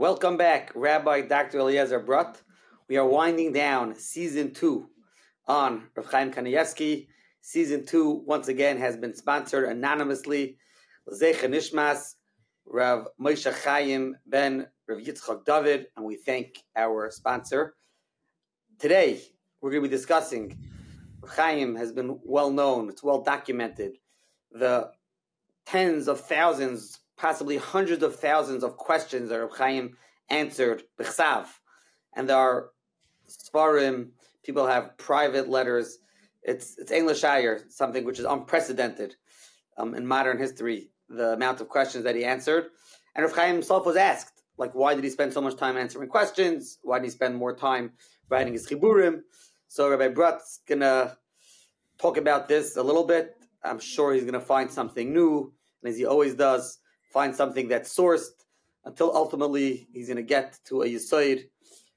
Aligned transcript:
Welcome 0.00 0.38
back, 0.38 0.72
Rabbi 0.74 1.20
Dr. 1.20 1.58
Eliezer 1.58 2.00
Brodt. 2.00 2.40
We 2.88 2.96
are 2.96 3.06
winding 3.06 3.52
down 3.52 3.94
season 3.94 4.54
two 4.54 4.88
on 5.46 5.88
Rav 5.94 6.06
Chaim 6.06 6.32
Kanievsky. 6.32 7.08
Season 7.42 7.84
two, 7.84 8.22
once 8.24 8.48
again, 8.48 8.78
has 8.78 8.96
been 8.96 9.14
sponsored 9.14 9.68
anonymously. 9.68 10.56
L'zecha 11.06 11.50
Nishmas, 11.50 12.14
Rav 12.64 13.08
Moshe 13.20 13.52
Chaim 13.62 14.16
ben 14.24 14.68
Rav 14.88 15.00
Yitzchak 15.00 15.44
David, 15.44 15.88
and 15.94 16.06
we 16.06 16.16
thank 16.16 16.62
our 16.74 17.10
sponsor. 17.10 17.74
Today, 18.78 19.20
we're 19.60 19.70
going 19.70 19.82
to 19.82 19.88
be 19.90 19.94
discussing, 19.94 20.58
Chaim 21.28 21.76
has 21.76 21.92
been 21.92 22.18
well 22.24 22.50
known, 22.50 22.88
it's 22.88 23.02
well 23.02 23.20
documented, 23.20 23.98
the 24.50 24.92
tens 25.66 26.08
of 26.08 26.22
thousands, 26.22 27.00
possibly 27.20 27.58
hundreds 27.58 28.02
of 28.02 28.16
thousands 28.16 28.64
of 28.64 28.76
questions 28.76 29.28
that 29.28 29.40
Rav 29.40 29.56
Chaim 29.56 29.96
answered, 30.30 30.84
B'chsav. 30.98 31.46
And 32.16 32.28
there 32.28 32.36
are 32.36 32.70
Svarim, 33.28 34.10
people 34.42 34.66
have 34.66 34.96
private 34.96 35.48
letters. 35.48 35.98
It's 36.42 36.78
it's 36.78 36.90
English 36.90 37.20
higher, 37.20 37.60
something 37.68 38.04
which 38.04 38.18
is 38.18 38.24
unprecedented 38.24 39.16
um, 39.76 39.94
in 39.94 40.06
modern 40.06 40.38
history, 40.38 40.90
the 41.08 41.32
amount 41.32 41.60
of 41.60 41.68
questions 41.68 42.04
that 42.04 42.16
he 42.16 42.24
answered. 42.24 42.66
And 43.14 43.24
Rav 43.24 43.36
Chaim 43.36 43.54
himself 43.54 43.84
was 43.84 43.96
asked, 43.96 44.42
like, 44.56 44.74
why 44.74 44.94
did 44.94 45.04
he 45.04 45.10
spend 45.10 45.32
so 45.32 45.42
much 45.42 45.56
time 45.56 45.76
answering 45.76 46.08
questions? 46.08 46.78
Why 46.82 46.98
did 46.98 47.04
he 47.04 47.10
spend 47.10 47.36
more 47.36 47.54
time 47.54 47.92
writing 48.30 48.54
his 48.54 48.66
chiburim? 48.66 49.20
So 49.68 49.90
Rabbi 49.90 50.08
Brodt's 50.08 50.60
gonna 50.66 51.18
talk 51.98 52.16
about 52.16 52.48
this 52.48 52.76
a 52.76 52.82
little 52.82 53.04
bit. 53.04 53.36
I'm 53.62 53.78
sure 53.78 54.14
he's 54.14 54.24
gonna 54.24 54.40
find 54.40 54.70
something 54.70 55.12
new, 55.12 55.52
and 55.82 55.90
as 55.90 55.98
he 55.98 56.06
always 56.06 56.34
does, 56.34 56.78
find 57.10 57.34
something 57.34 57.68
that's 57.68 57.94
sourced 57.94 58.28
until 58.84 59.14
ultimately 59.14 59.88
he's 59.92 60.08
gonna 60.08 60.22
get 60.22 60.58
to 60.66 60.82
a 60.82 60.86
yisoid 60.86 61.48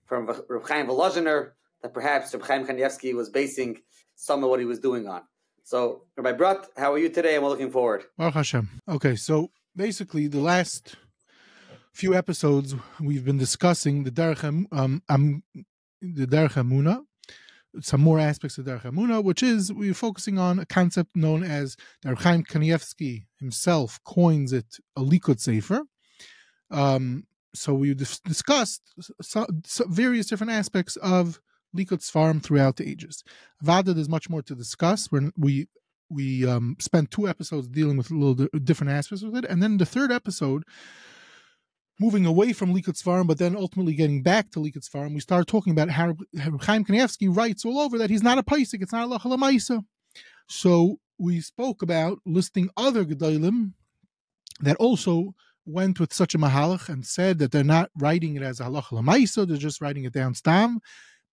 from 0.05 0.27
Reb 0.49 0.67
Chaim 0.67 0.87
Volozhiner 0.87 1.51
that 1.81 1.93
perhaps 1.93 2.33
Reb 2.33 2.43
Chaim 2.43 2.65
Kanievsky 2.65 3.13
was 3.13 3.29
basing 3.29 3.81
some 4.15 4.43
of 4.43 4.49
what 4.49 4.59
he 4.59 4.65
was 4.65 4.79
doing 4.79 5.07
on. 5.07 5.21
So, 5.63 6.03
Rabbi 6.17 6.37
Brodt, 6.37 6.67
how 6.75 6.93
are 6.93 6.99
you 6.99 7.09
today? 7.09 7.39
We're 7.39 7.47
looking 7.47 7.71
forward. 7.71 8.03
Baruch 8.17 8.33
Hashem. 8.33 8.69
Okay, 8.87 9.15
so 9.15 9.49
basically, 9.75 10.27
the 10.27 10.41
last 10.41 10.95
few 11.93 12.13
episodes 12.13 12.75
we've 12.99 13.23
been 13.23 13.37
discussing 13.37 14.03
the 14.03 14.11
Derech 14.11 14.43
um, 14.71 15.43
the 16.01 16.25
Derech 16.25 16.55
Amuna, 16.55 17.03
some 17.81 18.01
more 18.01 18.19
aspects 18.19 18.57
of 18.57 18.65
Derech 18.65 18.83
Amuna, 18.83 19.23
which 19.23 19.41
is 19.41 19.71
we're 19.73 19.93
focusing 19.93 20.37
on 20.37 20.59
a 20.59 20.65
concept 20.65 21.15
known 21.15 21.43
as 21.43 21.75
Derech 22.05 22.21
Chaim 22.21 22.43
Kanievsky 22.43 23.25
himself 23.39 23.99
coins 24.03 24.53
it 24.53 24.77
a 24.95 25.01
Likud 25.01 25.39
Sefer. 25.39 25.81
Um, 26.71 27.25
so 27.53 27.73
we 27.73 27.93
dis- 27.93 28.19
discussed 28.19 28.81
so, 29.21 29.45
so 29.65 29.85
various 29.87 30.27
different 30.27 30.51
aspects 30.51 30.95
of 30.97 31.39
Likud 31.75 31.99
Svarim 31.99 32.41
throughout 32.41 32.77
the 32.77 32.87
ages. 32.87 33.23
Vada, 33.61 33.93
there's 33.93 34.09
much 34.09 34.29
more 34.29 34.41
to 34.43 34.55
discuss. 34.55 35.11
We're, 35.11 35.31
we 35.37 35.67
we 36.09 36.47
um, 36.47 36.75
spent 36.79 37.09
two 37.09 37.27
episodes 37.27 37.67
dealing 37.67 37.97
with 37.97 38.11
a 38.11 38.13
little 38.13 38.35
di- 38.35 38.59
different 38.59 38.93
aspects 38.93 39.23
of 39.23 39.35
it, 39.35 39.45
and 39.45 39.63
then 39.63 39.77
the 39.77 39.85
third 39.85 40.11
episode, 40.11 40.63
moving 41.99 42.25
away 42.25 42.53
from 42.53 42.73
Likud 42.73 43.01
Svarim, 43.01 43.27
but 43.27 43.37
then 43.37 43.55
ultimately 43.55 43.93
getting 43.93 44.23
back 44.23 44.51
to 44.51 44.59
Likud 44.59 44.87
Svarim, 44.87 45.13
we 45.13 45.19
started 45.19 45.47
talking 45.47 45.71
about 45.71 45.89
how, 45.89 46.15
Chaim 46.61 46.83
Kanievsky 46.83 47.35
writes 47.35 47.65
all 47.65 47.79
over 47.79 47.97
that 47.97 48.09
he's 48.09 48.23
not 48.23 48.37
a 48.37 48.43
Paisik, 48.43 48.81
it's 48.81 48.91
not 48.91 49.07
a 49.07 49.19
Lachalamaisa. 49.19 49.83
So 50.47 50.99
we 51.17 51.39
spoke 51.41 51.81
about 51.81 52.19
listing 52.25 52.69
other 52.75 53.05
Gedolim 53.05 53.73
that 54.61 54.75
also 54.77 55.35
went 55.65 55.99
with 55.99 56.13
such 56.13 56.35
a 56.35 56.37
mahalach 56.37 56.89
and 56.89 57.05
said 57.05 57.39
that 57.39 57.51
they're 57.51 57.63
not 57.63 57.89
writing 57.97 58.35
it 58.35 58.41
as 58.41 58.59
a 58.59 58.65
halach 58.65 58.87
lamaisa, 58.87 59.47
they're 59.47 59.57
just 59.57 59.81
writing 59.81 60.03
it 60.03 60.13
down 60.13 60.33
stam. 60.33 60.79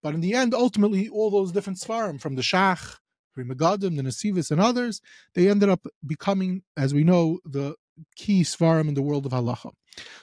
But 0.01 0.13
in 0.13 0.21
the 0.21 0.33
end, 0.33 0.53
ultimately, 0.53 1.09
all 1.09 1.29
those 1.29 1.51
different 1.51 1.79
svarim 1.79 2.19
from 2.19 2.35
the 2.35 2.41
Shach, 2.41 2.97
Megadim, 3.37 3.95
the 3.95 4.03
Nasivis, 4.03 4.51
and 4.51 4.59
others, 4.59 5.01
they 5.35 5.49
ended 5.49 5.69
up 5.69 5.85
becoming, 6.05 6.63
as 6.75 6.93
we 6.93 7.03
know, 7.03 7.39
the 7.45 7.75
key 8.15 8.41
svarim 8.43 8.87
in 8.87 8.93
the 8.93 9.01
world 9.01 9.25
of 9.25 9.31
halacha. 9.31 9.71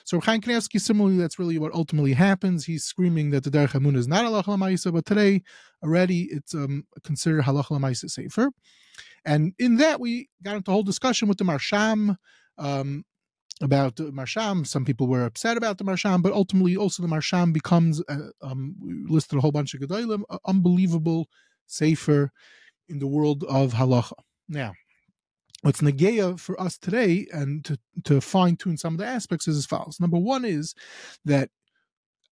So 0.03 0.19
Chaim 0.19 0.41
Kanievsky, 0.41 0.81
similarly, 0.81 1.17
that's 1.17 1.37
really 1.37 1.59
what 1.59 1.73
ultimately 1.73 2.13
happens. 2.13 2.65
He's 2.65 2.83
screaming 2.83 3.29
that 3.31 3.43
the 3.43 3.51
Derech 3.51 3.69
Hamun 3.69 3.95
is 3.95 4.07
not 4.07 4.25
halacha 4.25 4.45
lamaisa, 4.45 4.91
but 4.91 5.05
today 5.05 5.43
already 5.83 6.29
it's 6.31 6.53
um, 6.53 6.85
considered 7.03 7.43
halacha 7.43 7.79
lamaisa 7.79 8.09
safer. 8.09 8.51
And 9.25 9.53
in 9.59 9.77
that, 9.77 9.99
we 9.99 10.29
got 10.43 10.55
into 10.55 10.71
a 10.71 10.73
whole 10.73 10.83
discussion 10.83 11.27
with 11.27 11.37
the 11.37 11.43
Marsham. 11.43 12.17
Um, 12.57 13.05
about 13.61 13.97
the 13.97 14.11
Marsham. 14.11 14.65
Some 14.65 14.85
people 14.85 15.07
were 15.07 15.25
upset 15.25 15.57
about 15.57 15.77
the 15.77 15.83
Marsham, 15.83 16.21
but 16.21 16.33
ultimately 16.33 16.77
also 16.77 17.01
the 17.01 17.09
Marsham 17.09 17.51
becomes, 17.51 18.01
uh, 18.07 18.29
um, 18.41 18.75
listed 19.09 19.37
a 19.37 19.41
whole 19.41 19.51
bunch 19.51 19.73
of 19.73 19.81
Gedolim, 19.81 20.23
uh, 20.29 20.37
unbelievable 20.45 21.27
safer 21.67 22.31
in 22.87 22.99
the 22.99 23.07
world 23.07 23.43
of 23.49 23.73
halacha. 23.73 24.13
Now, 24.47 24.73
what's 25.61 25.81
Nageya 25.81 26.39
for 26.39 26.59
us 26.59 26.77
today 26.77 27.27
and 27.31 27.63
to, 27.65 27.77
to 28.05 28.21
fine 28.21 28.55
tune 28.55 28.77
some 28.77 28.93
of 28.93 28.99
the 28.99 29.05
aspects 29.05 29.47
is 29.47 29.57
as 29.57 29.65
follows. 29.65 29.99
Number 29.99 30.17
one 30.17 30.45
is 30.45 30.73
that 31.25 31.49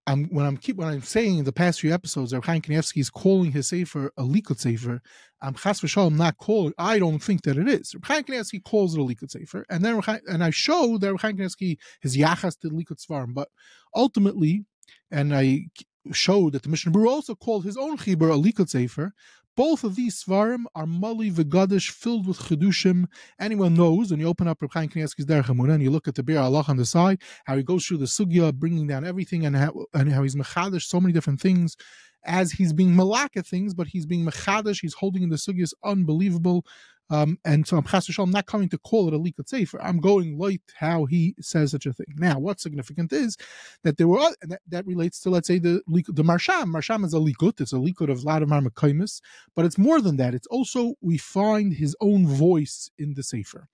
I'm 0.08 0.26
when 0.26 0.46
I'm 0.46 0.56
keep 0.56 0.76
when 0.76 0.86
I'm 0.86 1.02
saying 1.02 1.38
in 1.38 1.44
the 1.44 1.52
past 1.52 1.80
few 1.80 1.92
episodes 1.92 2.30
that 2.30 2.44
Chaim 2.44 2.62
Kanievsky 2.62 2.98
is 2.98 3.10
calling 3.10 3.50
his 3.50 3.68
sefer 3.68 4.12
a 4.16 4.22
likud 4.22 4.58
sefer. 4.58 5.00
I'm 5.42 5.54
chas 5.54 5.80
v'shalom 5.80 6.16
not 6.16 6.36
calling. 6.38 6.74
I 6.78 7.00
don't 7.00 7.18
think 7.18 7.42
that 7.42 7.58
it 7.58 7.68
is. 7.68 7.94
Chaim 8.04 8.22
Kanievsky 8.22 8.62
calls 8.62 8.96
it 8.96 9.00
a 9.00 9.04
likud 9.04 9.30
sefer, 9.30 9.66
and 9.68 9.84
then 9.84 10.00
and 10.28 10.44
I 10.44 10.50
show 10.50 10.96
that 10.98 11.16
Chaim 11.20 11.36
Kanievsky 11.36 11.78
his 12.00 12.16
yachas 12.16 12.56
to 12.60 12.70
likud 12.70 13.04
svarim, 13.04 13.34
but 13.34 13.48
ultimately, 13.96 14.64
and 15.10 15.34
I 15.34 15.66
showed 16.12 16.52
that 16.52 16.62
the 16.62 16.68
Mishnah 16.68 16.92
Berurah 16.92 17.08
also 17.08 17.34
called 17.34 17.64
his 17.64 17.76
own 17.76 17.96
chibur 17.96 18.32
a 18.32 18.40
likud 18.40 18.68
sefer, 18.68 19.12
both 19.56 19.84
of 19.84 19.96
these 19.96 20.22
svarim 20.22 20.64
are 20.74 20.86
mali 20.86 21.30
v'gadish 21.30 21.90
filled 21.90 22.26
with 22.26 22.38
chedushim. 22.38 23.06
Anyone 23.40 23.74
knows 23.74 24.10
when 24.10 24.20
you 24.20 24.28
open 24.28 24.46
up 24.48 24.60
Reb 24.60 24.72
Chaim 24.72 24.88
Kanievsky's 24.88 25.26
Derech 25.26 25.48
and 25.48 25.82
you 25.82 25.90
look 25.90 26.06
at 26.06 26.14
the 26.14 26.22
Bir 26.22 26.38
Allah 26.38 26.64
on 26.68 26.76
the 26.76 26.86
side, 26.86 27.20
how 27.46 27.56
he 27.56 27.62
goes 27.62 27.86
through 27.86 27.98
the 27.98 28.06
sugya, 28.06 28.52
bringing 28.54 28.86
down 28.86 29.04
everything, 29.04 29.46
and 29.46 29.56
how, 29.56 29.86
and 29.94 30.12
how 30.12 30.22
he's 30.22 30.36
mechadish 30.36 30.82
so 30.82 31.00
many 31.00 31.12
different 31.12 31.40
things 31.40 31.76
as 32.24 32.52
he's 32.52 32.72
being 32.72 32.94
malak 32.94 33.36
at 33.36 33.46
things, 33.46 33.72
but 33.72 33.86
he's 33.86 34.04
being 34.04 34.26
mechadish. 34.26 34.80
He's 34.80 34.94
holding 34.94 35.22
in 35.22 35.30
the 35.30 35.36
sugya 35.36 35.62
is 35.62 35.74
unbelievable. 35.84 36.64
Um, 37.08 37.38
and 37.44 37.66
so 37.66 37.76
I'm 37.76 37.86
I'm 38.18 38.30
not 38.30 38.46
coming 38.46 38.68
to 38.70 38.78
call 38.78 39.06
it 39.06 39.14
a 39.14 39.18
likud 39.18 39.48
sefer. 39.48 39.80
I'm 39.80 40.00
going 40.00 40.38
light 40.38 40.62
how 40.76 41.04
he 41.04 41.36
says 41.40 41.70
such 41.70 41.86
a 41.86 41.92
thing. 41.92 42.14
Now, 42.16 42.40
what's 42.40 42.64
significant 42.64 43.12
is 43.12 43.36
that 43.84 43.96
there 43.96 44.08
were 44.08 44.18
that, 44.42 44.60
that 44.68 44.86
relates 44.86 45.20
to 45.20 45.30
let's 45.30 45.46
say 45.46 45.58
the 45.58 45.82
the 45.86 46.24
marsham. 46.24 46.72
Marsham 46.72 47.04
is 47.04 47.14
a 47.14 47.18
likud. 47.18 47.60
It's 47.60 47.72
a 47.72 47.76
likud 47.76 48.10
of 48.10 48.26
of 48.26 48.48
marmakaimis, 48.48 49.20
but 49.54 49.64
it's 49.64 49.78
more 49.78 50.00
than 50.00 50.16
that. 50.16 50.34
It's 50.34 50.46
also 50.48 50.94
we 51.00 51.18
find 51.18 51.74
his 51.74 51.96
own 52.00 52.26
voice 52.26 52.90
in 52.98 53.14
the 53.14 53.22
sefer. 53.22 53.68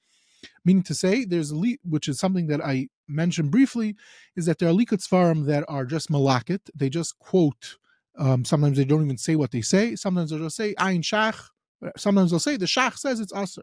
Meaning 0.64 0.82
to 0.84 0.94
say, 0.94 1.24
there's 1.24 1.50
a 1.50 1.56
leak, 1.56 1.80
which 1.84 2.08
is 2.08 2.18
something 2.18 2.46
that 2.48 2.64
I 2.64 2.88
mentioned 3.08 3.50
briefly, 3.50 3.96
is 4.36 4.46
that 4.46 4.58
there 4.58 4.68
are 4.68 4.72
likud 4.72 5.06
svarim 5.06 5.46
that 5.46 5.64
are 5.68 5.84
just 5.84 6.10
malakit. 6.10 6.60
They 6.74 6.88
just 6.88 7.18
quote. 7.18 7.76
Um, 8.18 8.44
sometimes 8.44 8.76
they 8.76 8.84
don't 8.84 9.04
even 9.04 9.18
say 9.18 9.36
what 9.36 9.52
they 9.52 9.62
say. 9.62 9.96
Sometimes 9.96 10.30
they'll 10.30 10.40
just 10.40 10.56
say 10.56 10.74
ayin 10.74 11.02
shach 11.02 11.48
Sometimes 11.96 12.30
they'll 12.30 12.40
say 12.40 12.56
the 12.56 12.66
shach 12.66 12.96
says 12.98 13.20
it's 13.20 13.34
aser, 13.34 13.62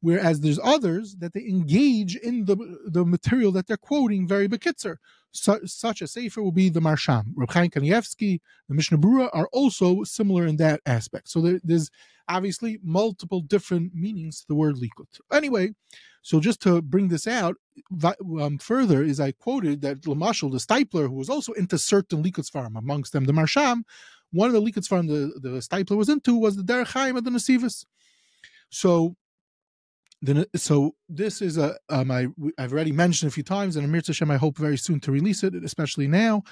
whereas 0.00 0.40
there's 0.40 0.60
others 0.62 1.16
that 1.16 1.34
they 1.34 1.42
engage 1.42 2.16
in 2.16 2.44
the 2.46 2.56
the 2.86 3.04
material 3.04 3.52
that 3.52 3.66
they're 3.66 3.76
quoting 3.76 4.26
very 4.26 4.48
bekitzer. 4.48 4.96
Su- 5.32 5.66
such 5.66 6.02
a 6.02 6.06
sefer 6.06 6.42
will 6.42 6.52
be 6.52 6.68
the 6.68 6.80
Marsham. 6.80 7.32
Reb 7.36 7.50
Chaim 7.50 7.70
Kanievsky, 7.70 8.40
the 8.68 8.74
Mishnah 8.74 8.98
Berurah 8.98 9.30
are 9.32 9.48
also 9.52 10.02
similar 10.04 10.46
in 10.46 10.56
that 10.56 10.80
aspect. 10.86 11.28
So 11.28 11.40
there, 11.40 11.60
there's 11.62 11.90
obviously 12.28 12.78
multiple 12.82 13.40
different 13.40 13.94
meanings 13.94 14.40
to 14.40 14.46
the 14.48 14.54
word 14.54 14.76
likut. 14.76 15.20
Anyway, 15.32 15.74
so 16.22 16.40
just 16.40 16.60
to 16.62 16.82
bring 16.82 17.08
this 17.08 17.26
out 17.26 17.56
um, 18.40 18.58
further, 18.58 19.02
is 19.02 19.20
I 19.20 19.32
quoted 19.32 19.80
that 19.82 20.02
Lamashal, 20.02 20.50
the 20.50 20.58
Steipler, 20.58 21.08
who 21.08 21.14
was 21.14 21.30
also 21.30 21.52
into 21.52 21.78
certain 21.78 22.22
likut 22.22 22.50
farm, 22.50 22.76
amongst 22.76 23.12
them 23.12 23.24
the 23.24 23.32
Marsham, 23.32 23.84
one 24.32 24.48
of 24.48 24.52
the 24.52 24.60
liquids 24.60 24.88
farm 24.88 25.06
the, 25.06 25.32
the 25.40 25.60
Steipler 25.60 25.96
was 25.96 26.08
into 26.08 26.36
was 26.36 26.56
the 26.56 26.62
Derech 26.62 26.88
Chaim 26.92 27.16
of 27.16 27.24
the 27.24 27.30
Nasivis. 27.30 27.84
So 28.70 29.16
the, 30.20 30.48
so 30.56 30.94
this 31.08 31.40
is 31.40 31.58
a 31.58 31.76
um, 31.88 32.10
I, 32.10 32.26
I've 32.58 32.72
already 32.72 32.92
mentioned 32.92 33.30
a 33.30 33.32
few 33.32 33.42
times, 33.44 33.76
and 33.76 33.84
Amir 33.84 34.00
Tashem 34.00 34.30
I 34.32 34.36
hope 34.36 34.58
very 34.58 34.76
soon 34.76 35.00
to 35.00 35.12
release 35.12 35.44
it, 35.44 35.54
especially 35.54 36.08
now, 36.08 36.42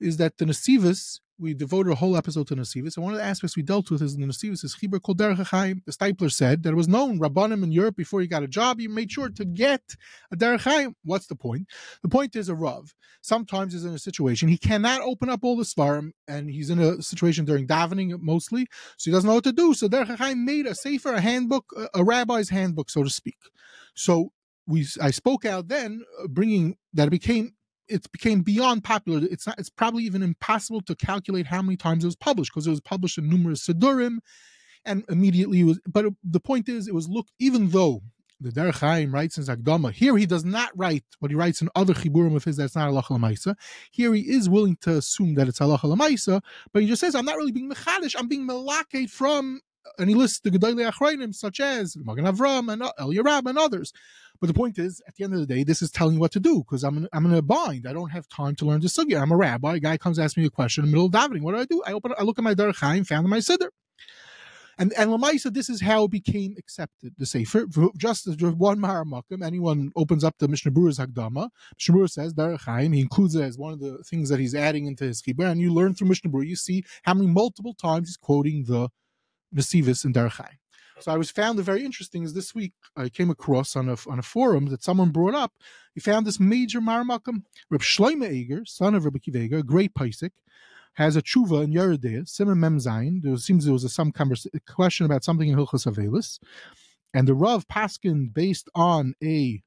is 0.00 0.18
that 0.18 0.36
the 0.38 0.44
Nasivis 0.44 1.20
we 1.38 1.54
devoted 1.54 1.90
a 1.90 1.96
whole 1.96 2.16
episode 2.16 2.46
to 2.48 2.56
Nasivis, 2.56 2.96
and 2.96 3.04
one 3.04 3.12
of 3.12 3.18
the 3.18 3.24
aspects 3.24 3.56
we 3.56 3.62
dealt 3.62 3.90
with 3.90 4.02
is 4.02 4.16
the 4.16 4.24
Nasivis 4.24 4.64
is 4.64 4.76
Chibur 4.76 5.02
Kol 5.02 5.14
Derech 5.14 5.44
Chaim. 5.46 5.82
The 5.84 5.92
Steipler 5.92 6.32
said 6.32 6.62
that 6.62 6.70
it 6.70 6.76
was 6.76 6.88
known 6.88 7.18
Rabbanim 7.18 7.64
in 7.64 7.72
Europe 7.72 7.96
before 7.96 8.20
he 8.20 8.26
got 8.26 8.42
a 8.42 8.48
job, 8.48 8.78
he 8.78 8.88
made 8.88 9.10
sure 9.10 9.28
to 9.28 9.44
get 9.44 9.82
a 10.32 10.36
Derech 10.36 10.60
Chaim. 10.60 10.94
What's 11.04 11.26
the 11.26 11.34
point? 11.34 11.68
The 12.02 12.08
point 12.08 12.36
is 12.36 12.48
a 12.48 12.54
Rav 12.54 12.94
sometimes 13.20 13.74
is 13.74 13.84
in 13.84 13.94
a 13.94 13.98
situation 13.98 14.48
he 14.48 14.58
cannot 14.58 15.00
open 15.00 15.28
up 15.28 15.40
all 15.42 15.56
the 15.56 15.64
Svarim, 15.64 16.10
and 16.28 16.50
he's 16.50 16.70
in 16.70 16.78
a 16.78 17.02
situation 17.02 17.44
during 17.44 17.66
davening 17.66 18.16
mostly, 18.20 18.66
so 18.96 19.10
he 19.10 19.14
doesn't 19.14 19.28
know 19.28 19.34
what 19.34 19.44
to 19.44 19.52
do. 19.52 19.74
So 19.74 19.88
Derech 19.88 20.16
Chaim 20.16 20.44
made 20.44 20.66
a 20.66 20.74
safer, 20.74 21.14
a 21.14 21.20
handbook, 21.20 21.64
a 21.94 22.04
rabbi's 22.04 22.50
handbook, 22.50 22.90
so 22.90 23.02
to 23.02 23.10
speak. 23.10 23.38
So 23.94 24.30
we, 24.66 24.86
I 25.00 25.10
spoke 25.10 25.44
out 25.44 25.68
then, 25.68 26.02
uh, 26.22 26.28
bringing 26.28 26.76
that 26.92 27.08
it 27.08 27.10
became 27.10 27.54
it 27.88 28.10
became 28.12 28.42
beyond 28.42 28.84
popular. 28.84 29.26
It's 29.30 29.46
not. 29.46 29.58
It's 29.58 29.70
probably 29.70 30.04
even 30.04 30.22
impossible 30.22 30.80
to 30.82 30.94
calculate 30.94 31.46
how 31.46 31.62
many 31.62 31.76
times 31.76 32.04
it 32.04 32.08
was 32.08 32.16
published 32.16 32.52
because 32.52 32.66
it 32.66 32.70
was 32.70 32.80
published 32.80 33.18
in 33.18 33.28
numerous 33.28 33.66
sidurim, 33.66 34.18
and 34.84 35.04
immediately 35.08 35.64
was. 35.64 35.80
But 35.86 36.06
the 36.22 36.40
point 36.40 36.68
is, 36.68 36.88
it 36.88 36.94
was 36.94 37.08
looked 37.08 37.32
even 37.38 37.70
though 37.70 38.02
the 38.40 38.50
Derech 38.50 38.80
Chaim 38.80 39.12
writes 39.12 39.38
in 39.38 39.44
Zagdama. 39.44 39.92
Here 39.92 40.16
he 40.16 40.26
does 40.26 40.44
not 40.44 40.70
write 40.76 41.04
what 41.20 41.30
he 41.30 41.36
writes 41.36 41.62
in 41.62 41.68
other 41.74 41.94
chiburim 41.94 42.36
of 42.36 42.44
his 42.44 42.56
that's 42.56 42.74
not 42.74 42.90
halacha 42.90 43.18
lemaisa. 43.18 43.54
Here 43.90 44.12
he 44.12 44.22
is 44.22 44.48
willing 44.48 44.76
to 44.82 44.96
assume 44.96 45.34
that 45.34 45.48
it's 45.48 45.60
halacha 45.60 45.96
lemaisa, 45.96 46.42
but 46.72 46.82
he 46.82 46.88
just 46.88 47.00
says, 47.00 47.14
"I'm 47.14 47.24
not 47.24 47.36
really 47.36 47.52
being 47.52 47.70
mechadish. 47.70 48.14
I'm 48.18 48.28
being 48.28 48.46
melaked 48.46 49.10
from." 49.10 49.60
And 49.98 50.08
he 50.08 50.14
lists 50.14 50.40
the 50.40 50.50
Gedolei 50.50 50.90
Achrayim 50.90 51.34
such 51.34 51.60
as 51.60 51.96
Magen 51.96 52.24
Avram 52.24 52.72
and 52.72 52.82
uh, 52.82 52.92
El 52.98 53.10
Yerab 53.10 53.46
and 53.46 53.58
others. 53.58 53.92
But 54.40 54.48
the 54.48 54.54
point 54.54 54.78
is, 54.78 55.00
at 55.06 55.14
the 55.14 55.24
end 55.24 55.34
of 55.34 55.40
the 55.40 55.46
day, 55.46 55.62
this 55.62 55.80
is 55.80 55.90
telling 55.90 56.14
you 56.14 56.20
what 56.20 56.32
to 56.32 56.40
do 56.40 56.58
because 56.58 56.82
I'm 56.84 57.08
I'm 57.12 57.26
in 57.26 57.34
a 57.34 57.42
bind. 57.42 57.86
I 57.86 57.92
don't 57.92 58.10
have 58.10 58.28
time 58.28 58.54
to 58.56 58.64
learn 58.66 58.80
the 58.80 58.88
sugya. 58.88 59.20
I'm 59.20 59.32
a 59.32 59.36
rabbi. 59.36 59.76
A 59.76 59.80
guy 59.80 59.96
comes 59.96 60.18
ask 60.18 60.36
me 60.36 60.44
a 60.44 60.50
question 60.50 60.84
in 60.84 60.90
the 60.90 60.96
middle 60.96 61.06
of 61.06 61.12
davening. 61.12 61.42
What 61.42 61.54
do 61.54 61.60
I 61.60 61.64
do? 61.64 61.82
I 61.86 61.92
open. 61.92 62.12
I 62.18 62.22
look 62.24 62.38
at 62.38 62.44
my 62.44 62.54
Derech 62.54 62.76
Chaim, 62.76 63.04
found 63.04 63.28
my 63.28 63.38
siddur. 63.38 63.68
And 64.78 64.92
and 64.94 65.10
Lamaisa, 65.10 65.52
this 65.52 65.70
is 65.70 65.80
how 65.80 66.04
it 66.04 66.10
became 66.10 66.56
accepted. 66.58 67.14
The 67.16 67.26
Sefer, 67.26 67.66
just 67.96 68.26
as 68.26 68.36
one 68.36 68.78
Maharamakam, 68.78 69.44
anyone 69.44 69.92
opens 69.94 70.24
up 70.24 70.34
the 70.38 70.48
Mishnah 70.48 70.72
Berurah's 70.72 70.98
Hagdama, 70.98 71.50
Mishnah 71.76 71.94
Berurah 71.94 72.10
says 72.10 72.34
Derech 72.34 72.62
Chaim, 72.62 72.92
he 72.92 73.00
includes 73.00 73.34
it 73.34 73.42
as 73.42 73.56
one 73.56 73.72
of 73.72 73.80
the 73.80 73.98
things 73.98 74.28
that 74.30 74.40
he's 74.40 74.54
adding 74.54 74.86
into 74.86 75.04
his 75.04 75.22
Chibur, 75.22 75.50
and 75.50 75.60
you 75.60 75.72
learn 75.72 75.94
through 75.94 76.08
Mishnah 76.08 76.30
Berurah, 76.30 76.48
you 76.48 76.56
see 76.56 76.84
how 77.04 77.14
many 77.14 77.28
multiple 77.28 77.74
times 77.74 78.08
he's 78.08 78.16
quoting 78.16 78.64
the 78.66 78.88
Nesivis 79.54 80.04
in 80.04 80.12
Derech 80.12 80.32
Chaim. 80.32 80.58
So 81.00 81.12
I 81.12 81.16
was 81.16 81.30
found 81.30 81.58
it 81.58 81.64
very 81.64 81.84
interesting 81.84 82.22
is 82.22 82.34
this 82.34 82.54
week 82.54 82.72
I 82.96 83.08
came 83.08 83.30
across 83.30 83.74
on 83.76 83.88
a 83.88 83.96
on 84.08 84.18
a 84.18 84.22
forum 84.22 84.66
that 84.66 84.82
someone 84.82 85.10
brought 85.10 85.34
up. 85.34 85.52
He 85.94 86.00
found 86.00 86.26
this 86.26 86.40
major 86.40 86.80
Marmakam, 86.80 87.42
Reb 87.70 87.82
Shloime 87.82 88.30
Eger, 88.30 88.64
son 88.64 88.94
of 88.94 89.04
Reb 89.04 89.14
Akiva 89.14 89.58
a 89.58 89.62
great 89.62 89.94
Paisik, 89.94 90.30
has 90.94 91.16
a 91.16 91.22
tshuva 91.22 91.64
in 91.64 91.72
Yeridea, 91.72 92.28
Simon 92.28 92.58
Memzain. 92.58 93.22
There 93.22 93.36
seems 93.36 93.64
there 93.64 93.72
was 93.72 93.84
a, 93.84 93.88
some 93.88 94.12
question 94.12 95.06
about 95.06 95.24
something 95.24 95.48
in 95.48 95.56
Hilchas 95.56 95.86
Avelis, 95.86 96.38
and 97.12 97.26
the 97.26 97.34
Rav 97.34 97.66
Paskin 97.66 98.32
based 98.32 98.68
on 98.74 99.14
a 99.22 99.62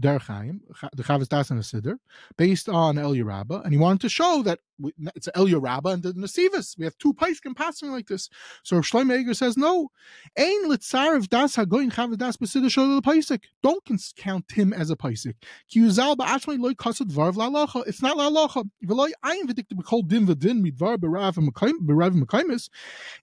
Derech 0.00 0.22
Chaim, 0.22 0.60
the 0.94 1.02
Chavos 1.02 1.28
Das 1.28 1.50
and 1.50 1.60
the 1.60 1.64
Siddur, 1.64 1.96
based 2.36 2.68
on 2.68 2.98
El 2.98 3.12
Yerabba, 3.12 3.62
and 3.64 3.72
he 3.72 3.78
wanted 3.78 4.00
to 4.00 4.08
show 4.08 4.42
that 4.42 4.58
we, 4.78 4.92
it's 5.14 5.28
El 5.34 5.46
Yerabba 5.46 5.92
and 5.92 6.02
the 6.02 6.12
Nesivis. 6.14 6.78
We 6.78 6.84
have 6.84 6.96
two 6.98 7.12
Paiskim 7.12 7.54
passing 7.54 7.92
like 7.92 8.08
this. 8.08 8.28
So 8.62 8.76
Shlomo 8.76 9.18
Eger 9.18 9.34
says, 9.34 9.56
no, 9.56 9.90
Ein 10.38 10.68
Litzarev 10.68 11.28
Das 11.28 11.56
Hagoyin 11.56 11.92
Chavos 11.92 12.16
Das 12.16 12.36
Shol 12.38 13.02
the 13.02 13.02
Paisik. 13.02 13.42
Don't 13.62 13.82
count 14.16 14.50
him 14.50 14.72
as 14.72 14.90
a 14.90 14.96
Paisik. 14.96 15.34
Ki 15.68 15.80
Yuzal 15.80 16.16
Ba'achmei 16.16 16.58
Loy 16.58 16.72
Kasad 16.72 17.12
Varv 17.12 17.34
La'alacha. 17.34 17.86
It's 17.86 18.00
not 18.02 18.16
La'alacha. 18.16 18.68
V'loy 18.84 19.10
Ayin 19.24 19.44
V'dik 19.44 19.66
B'kol 19.74 20.08
Din 20.08 20.26
V'din 20.26 20.64
Midvar 20.64 20.96
B'rav 20.96 21.36
M'kaimis. 21.36 22.68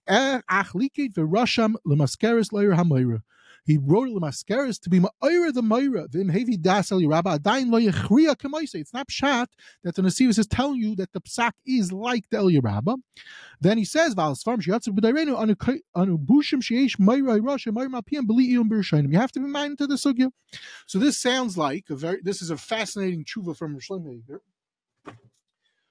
Eh 0.06 0.40
Ach 0.48 0.72
Liket 0.72 1.14
V'rasham 1.14 1.74
L'maskeres 1.84 2.52
Loyer 2.52 2.76
HaMoira. 2.76 3.22
He 3.64 3.78
wrote 3.78 4.08
it 4.08 4.14
Lamaskeris 4.14 4.80
to 4.80 4.90
be 4.90 5.00
Ma'ira 5.00 5.52
the 5.52 5.62
Myra, 5.62 6.06
Vim 6.08 6.28
Hevi 6.28 6.60
Das 6.60 6.92
El 6.92 7.06
Rabba, 7.06 7.38
Adain 7.38 7.70
Lo 7.70 7.78
Yechriya 7.78 8.36
Kamaisa. 8.36 8.76
It's 8.76 8.92
not 8.92 9.08
Pshat 9.08 9.46
that 9.84 9.94
the 9.94 10.02
Nasivis 10.02 10.38
is 10.38 10.46
telling 10.46 10.80
you 10.80 10.94
that 10.96 11.12
the 11.12 11.20
Psak 11.20 11.52
is 11.66 11.92
like 11.92 12.24
the 12.30 12.38
El 12.38 12.50
Rabba. 12.60 12.96
Then 13.60 13.78
he 13.78 13.84
says, 13.84 14.14
Valas 14.14 14.42
Farm 14.42 14.60
Shiatsu 14.60 14.88
B'dairenu 14.88 15.36
Anu 15.94 16.18
Bushim 16.18 16.62
Sheish 16.62 16.98
Myra 16.98 17.40
Russia 17.40 17.72
Myra 17.72 17.88
Mapiam 17.88 18.26
Beli'ium 18.26 18.68
Birshainim. 18.68 19.12
You 19.12 19.18
have 19.18 19.32
to 19.32 19.40
be 19.40 19.46
minded 19.46 19.78
to 19.78 19.86
the 19.86 19.94
Sugya. 19.94 20.30
So 20.86 20.98
this 20.98 21.18
sounds 21.20 21.56
like 21.56 21.84
a 21.90 21.96
very, 21.96 22.20
this 22.22 22.42
is 22.42 22.50
a 22.50 22.56
fascinating 22.56 23.24
tshuva 23.24 23.56
from 23.56 23.78
Shlomo 23.78 24.20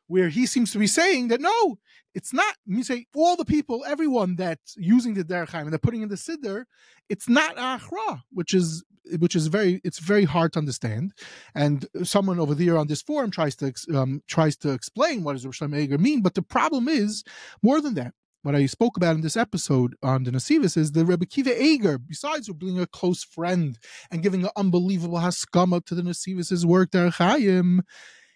where 0.10 0.30
he 0.30 0.46
seems 0.48 0.72
to 0.72 0.80
be 0.80 0.88
saying 0.88 1.28
that 1.28 1.40
no, 1.40 1.78
it's 2.16 2.34
not. 2.34 2.56
You 2.66 2.84
say 2.84 3.06
all 3.16 3.38
the 3.38 3.46
people, 3.46 3.86
everyone 3.88 4.36
that's 4.36 4.76
using 4.76 5.14
the 5.14 5.24
derech 5.24 5.54
and 5.54 5.72
they're 5.72 5.78
putting 5.80 6.02
in 6.02 6.10
the 6.10 6.16
siddur, 6.16 6.66
it's 7.08 7.30
not 7.30 7.56
achra, 7.56 8.22
which 8.32 8.54
is 8.54 8.84
which 9.20 9.36
is 9.36 9.48
very 9.48 9.80
it's 9.84 10.00
very 10.00 10.26
hard 10.26 10.54
to 10.54 10.60
understand. 10.60 11.14
And 11.54 11.86
someone 12.04 12.40
over 12.40 12.56
there 12.56 12.76
on 12.78 12.88
this 12.88 13.04
forum 13.04 13.30
tries 13.30 13.56
to 13.58 13.72
um, 13.94 14.24
tries 14.28 14.58
to 14.58 14.72
explain 14.72 15.24
what 15.24 15.34
does 15.34 15.46
Rosh 15.46 15.62
Eger 15.62 16.00
mean, 16.00 16.22
but 16.22 16.34
the 16.34 16.42
problem 16.42 16.90
is 16.90 17.24
more 17.62 17.80
than 17.80 17.94
that. 17.94 18.14
What 18.42 18.56
I 18.56 18.66
spoke 18.68 18.96
about 18.96 19.16
in 19.16 19.22
this 19.22 19.36
episode 19.36 19.96
on 20.02 20.24
the 20.24 20.32
Nasivis 20.32 20.78
is 20.78 20.94
the 20.94 21.06
Reb 21.06 21.22
Akiva 21.22 21.56
Eger, 21.60 21.98
besides 21.98 22.50
being 22.54 22.80
a 22.80 22.88
close 22.88 23.22
friend 23.22 23.78
and 24.10 24.24
giving 24.24 24.44
an 24.44 24.50
unbelievable 24.56 25.20
haskama 25.20 25.86
to 25.86 25.94
the 25.94 26.02
Nasivis' 26.02 26.64
work, 26.64 26.92
Derech 26.92 27.82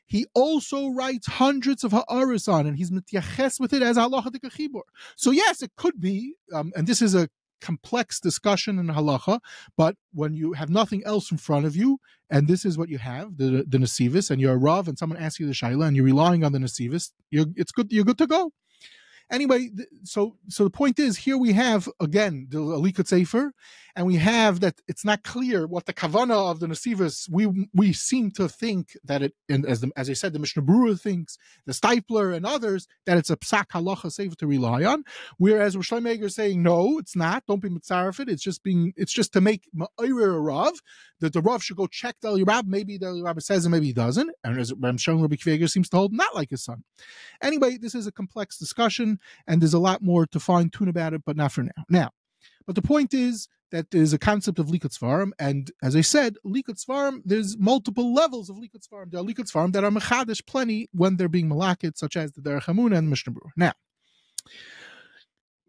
he 0.05 0.25
also 0.33 0.89
writes 0.89 1.27
hundreds 1.27 1.83
of 1.83 1.91
ha'aris 1.91 2.47
on, 2.47 2.67
and 2.67 2.77
he's 2.77 2.91
mityaches 2.91 3.59
with 3.59 3.73
it 3.73 3.81
as 3.81 3.97
halacha 3.97 4.31
chibur. 4.31 4.81
So 5.15 5.31
yes, 5.31 5.61
it 5.61 5.71
could 5.77 6.00
be, 6.00 6.35
um, 6.53 6.71
and 6.75 6.88
this 6.88 7.01
is 7.01 7.15
a 7.15 7.29
complex 7.61 8.19
discussion 8.19 8.77
in 8.77 8.88
halacha, 8.88 9.39
but 9.77 9.95
when 10.13 10.33
you 10.33 10.53
have 10.53 10.69
nothing 10.69 11.01
else 11.05 11.31
in 11.31 11.38
front 11.38 11.65
of 11.65 11.75
you, 11.75 12.00
and 12.29 12.47
this 12.47 12.65
is 12.65 12.77
what 12.77 12.89
you 12.89 12.97
have, 12.97 13.38
the 13.38 13.63
the 13.67 13.77
nasivis, 13.77 14.29
and 14.29 14.41
you're 14.41 14.53
a 14.53 14.57
rav, 14.57 14.88
and 14.88 14.97
someone 15.00 15.17
asks 15.17 15.39
you 15.39 15.47
the 15.47 15.53
shaila, 15.53 15.88
and 15.88 15.95
you're 15.95 16.06
relying 16.06 16.44
on 16.44 16.51
the 16.51 16.59
nasivis, 16.59 17.11
it's 17.31 17.71
good, 17.71 17.91
you're 17.91 18.03
good 18.03 18.17
to 18.17 18.27
go. 18.27 18.51
Anyway, 19.31 19.69
so 20.03 20.37
so 20.49 20.63
the 20.63 20.69
point 20.69 20.99
is 20.99 21.17
here 21.17 21.37
we 21.37 21.53
have 21.53 21.89
again 21.99 22.47
the 22.49 22.57
Alikut 22.57 23.07
Sefer, 23.07 23.53
and 23.95 24.05
we 24.05 24.15
have 24.15 24.59
that 24.59 24.81
it's 24.87 25.05
not 25.05 25.23
clear 25.23 25.65
what 25.67 25.85
the 25.85 25.93
kavana 25.93 26.51
of 26.51 26.59
the 26.59 26.67
Nasivas. 26.67 27.29
We 27.29 27.67
we 27.73 27.93
seem 27.93 28.31
to 28.31 28.47
think 28.47 28.97
that 29.03 29.21
it, 29.21 29.33
and 29.49 29.65
as 29.65 29.81
the, 29.81 29.91
as 29.95 30.09
I 30.09 30.13
said, 30.13 30.33
the 30.33 30.39
Mishnah 30.39 30.63
Berurah 30.63 30.99
thinks, 30.99 31.37
the 31.65 31.73
Steipler 31.73 32.35
and 32.35 32.45
others 32.45 32.87
that 33.05 33.17
it's 33.17 33.29
a 33.29 33.37
psak 33.37 33.67
halacha 33.69 34.11
sefer 34.11 34.35
to 34.35 34.47
rely 34.47 34.83
on. 34.83 35.03
Whereas 35.37 35.75
Rosh 35.75 35.91
is 35.91 36.35
saying 36.35 36.61
no, 36.61 36.99
it's 36.99 37.15
not. 37.15 37.43
Don't 37.47 37.61
be 37.61 37.69
mitzarefit. 37.69 38.29
It's 38.29 38.43
just 38.43 38.63
being. 38.63 38.93
It's 38.95 39.13
just 39.13 39.33
to 39.33 39.41
make 39.41 39.69
ma'ir 39.75 40.35
a 40.35 40.39
rav 40.39 40.73
that 41.19 41.33
the 41.33 41.41
rav 41.41 41.63
should 41.63 41.77
go 41.77 41.87
check 41.87 42.15
the 42.21 42.43
Rab. 42.43 42.67
Maybe 42.67 42.97
the 42.97 43.21
Rab 43.23 43.41
says 43.41 43.65
it, 43.65 43.69
maybe 43.69 43.87
he 43.87 43.93
doesn't. 43.93 44.29
And 44.43 44.59
as 44.59 44.71
I'm 44.71 44.97
showing, 44.97 45.21
Rabbi 45.21 45.35
Kveger 45.35 45.69
seems 45.69 45.89
to 45.89 45.97
hold 45.97 46.13
not 46.13 46.35
like 46.35 46.49
his 46.49 46.63
son. 46.63 46.83
Anyway, 47.41 47.77
this 47.77 47.95
is 47.95 48.07
a 48.07 48.11
complex 48.11 48.57
discussion, 48.57 49.12
and 49.48 49.62
there's 49.62 49.74
a 49.74 49.80
lot 49.80 50.01
more 50.01 50.25
to 50.27 50.39
fine 50.39 50.69
tune 50.69 50.88
about 50.88 51.13
it, 51.13 51.24
but 51.25 51.36
not 51.36 51.51
for 51.51 51.63
now. 51.63 51.83
Now, 51.89 52.12
but 52.65 52.75
the 52.75 52.81
point 52.81 53.14
is 53.14 53.47
that 53.71 53.90
there's 53.90 54.14
a 54.14 54.19
concept 54.19 54.59
of 54.59 54.68
likut 54.68 54.97
svarim, 54.97 55.31
and 55.40 55.71
as 55.81 55.95
I 55.95 56.02
said, 56.02 56.35
likut 56.45 56.83
svarim, 56.83 57.21
there's 57.26 57.57
multiple 57.57 58.14
levels 58.14 58.49
of 58.49 58.57
likut 58.57 58.87
svarim. 58.87 59.11
There 59.11 59.19
are 59.19 59.23
likut 59.23 59.52
svarim 59.52 59.73
that 59.73 59.83
are 59.83 59.90
mechadish 59.90 60.45
plenty 60.45 60.90
when 60.92 61.18
they're 61.18 61.28
being 61.28 61.49
malakit, 61.49 61.97
such 61.97 62.16
as 62.16 62.31
the 62.33 62.42
derech 62.42 62.66
hamuna 62.66 62.97
and 62.97 63.09
mishnah 63.09 63.33
Berurah. 63.33 63.52
Now, 63.57 63.73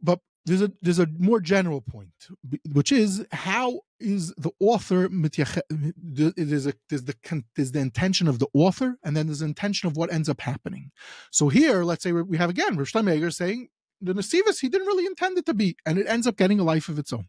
but 0.03 0.21
there's 0.47 0.63
a 0.63 0.71
there's 0.83 0.99
a 0.99 1.09
more 1.19 1.41
general 1.41 1.81
point, 1.81 2.29
which 2.73 2.93
is 2.93 3.27
how 3.33 3.81
is 3.99 4.35
the 4.37 4.51
author 4.61 5.09
there's 5.11 6.67
a 6.67 6.75
there's 6.89 7.05
the 7.05 7.45
there's 7.57 7.73
the 7.73 7.79
intention 7.79 8.29
of 8.29 8.39
the 8.39 8.49
author, 8.53 8.99
and 9.03 9.17
then 9.17 9.27
there's 9.27 9.39
the 9.39 9.47
intention 9.47 9.87
of 9.87 9.97
what 9.97 10.13
ends 10.13 10.29
up 10.29 10.41
happening. 10.41 10.91
So 11.31 11.49
here, 11.49 11.83
let's 11.85 12.03
say 12.03 12.13
we 12.13 12.37
have 12.37 12.51
again 12.51 12.77
Rosh 12.77 12.93
saying 12.93 13.69
the 14.01 14.13
Nasivis, 14.13 14.61
he 14.61 14.69
didn't 14.69 14.87
really 14.87 15.07
intend 15.07 15.39
it 15.39 15.47
to 15.47 15.55
be, 15.55 15.77
and 15.87 15.99
it 15.99 16.07
ends 16.07 16.27
up 16.27 16.37
getting 16.37 16.61
a 16.61 16.65
life 16.65 16.89
of 16.89 16.99
its 16.99 17.13
own. 17.13 17.29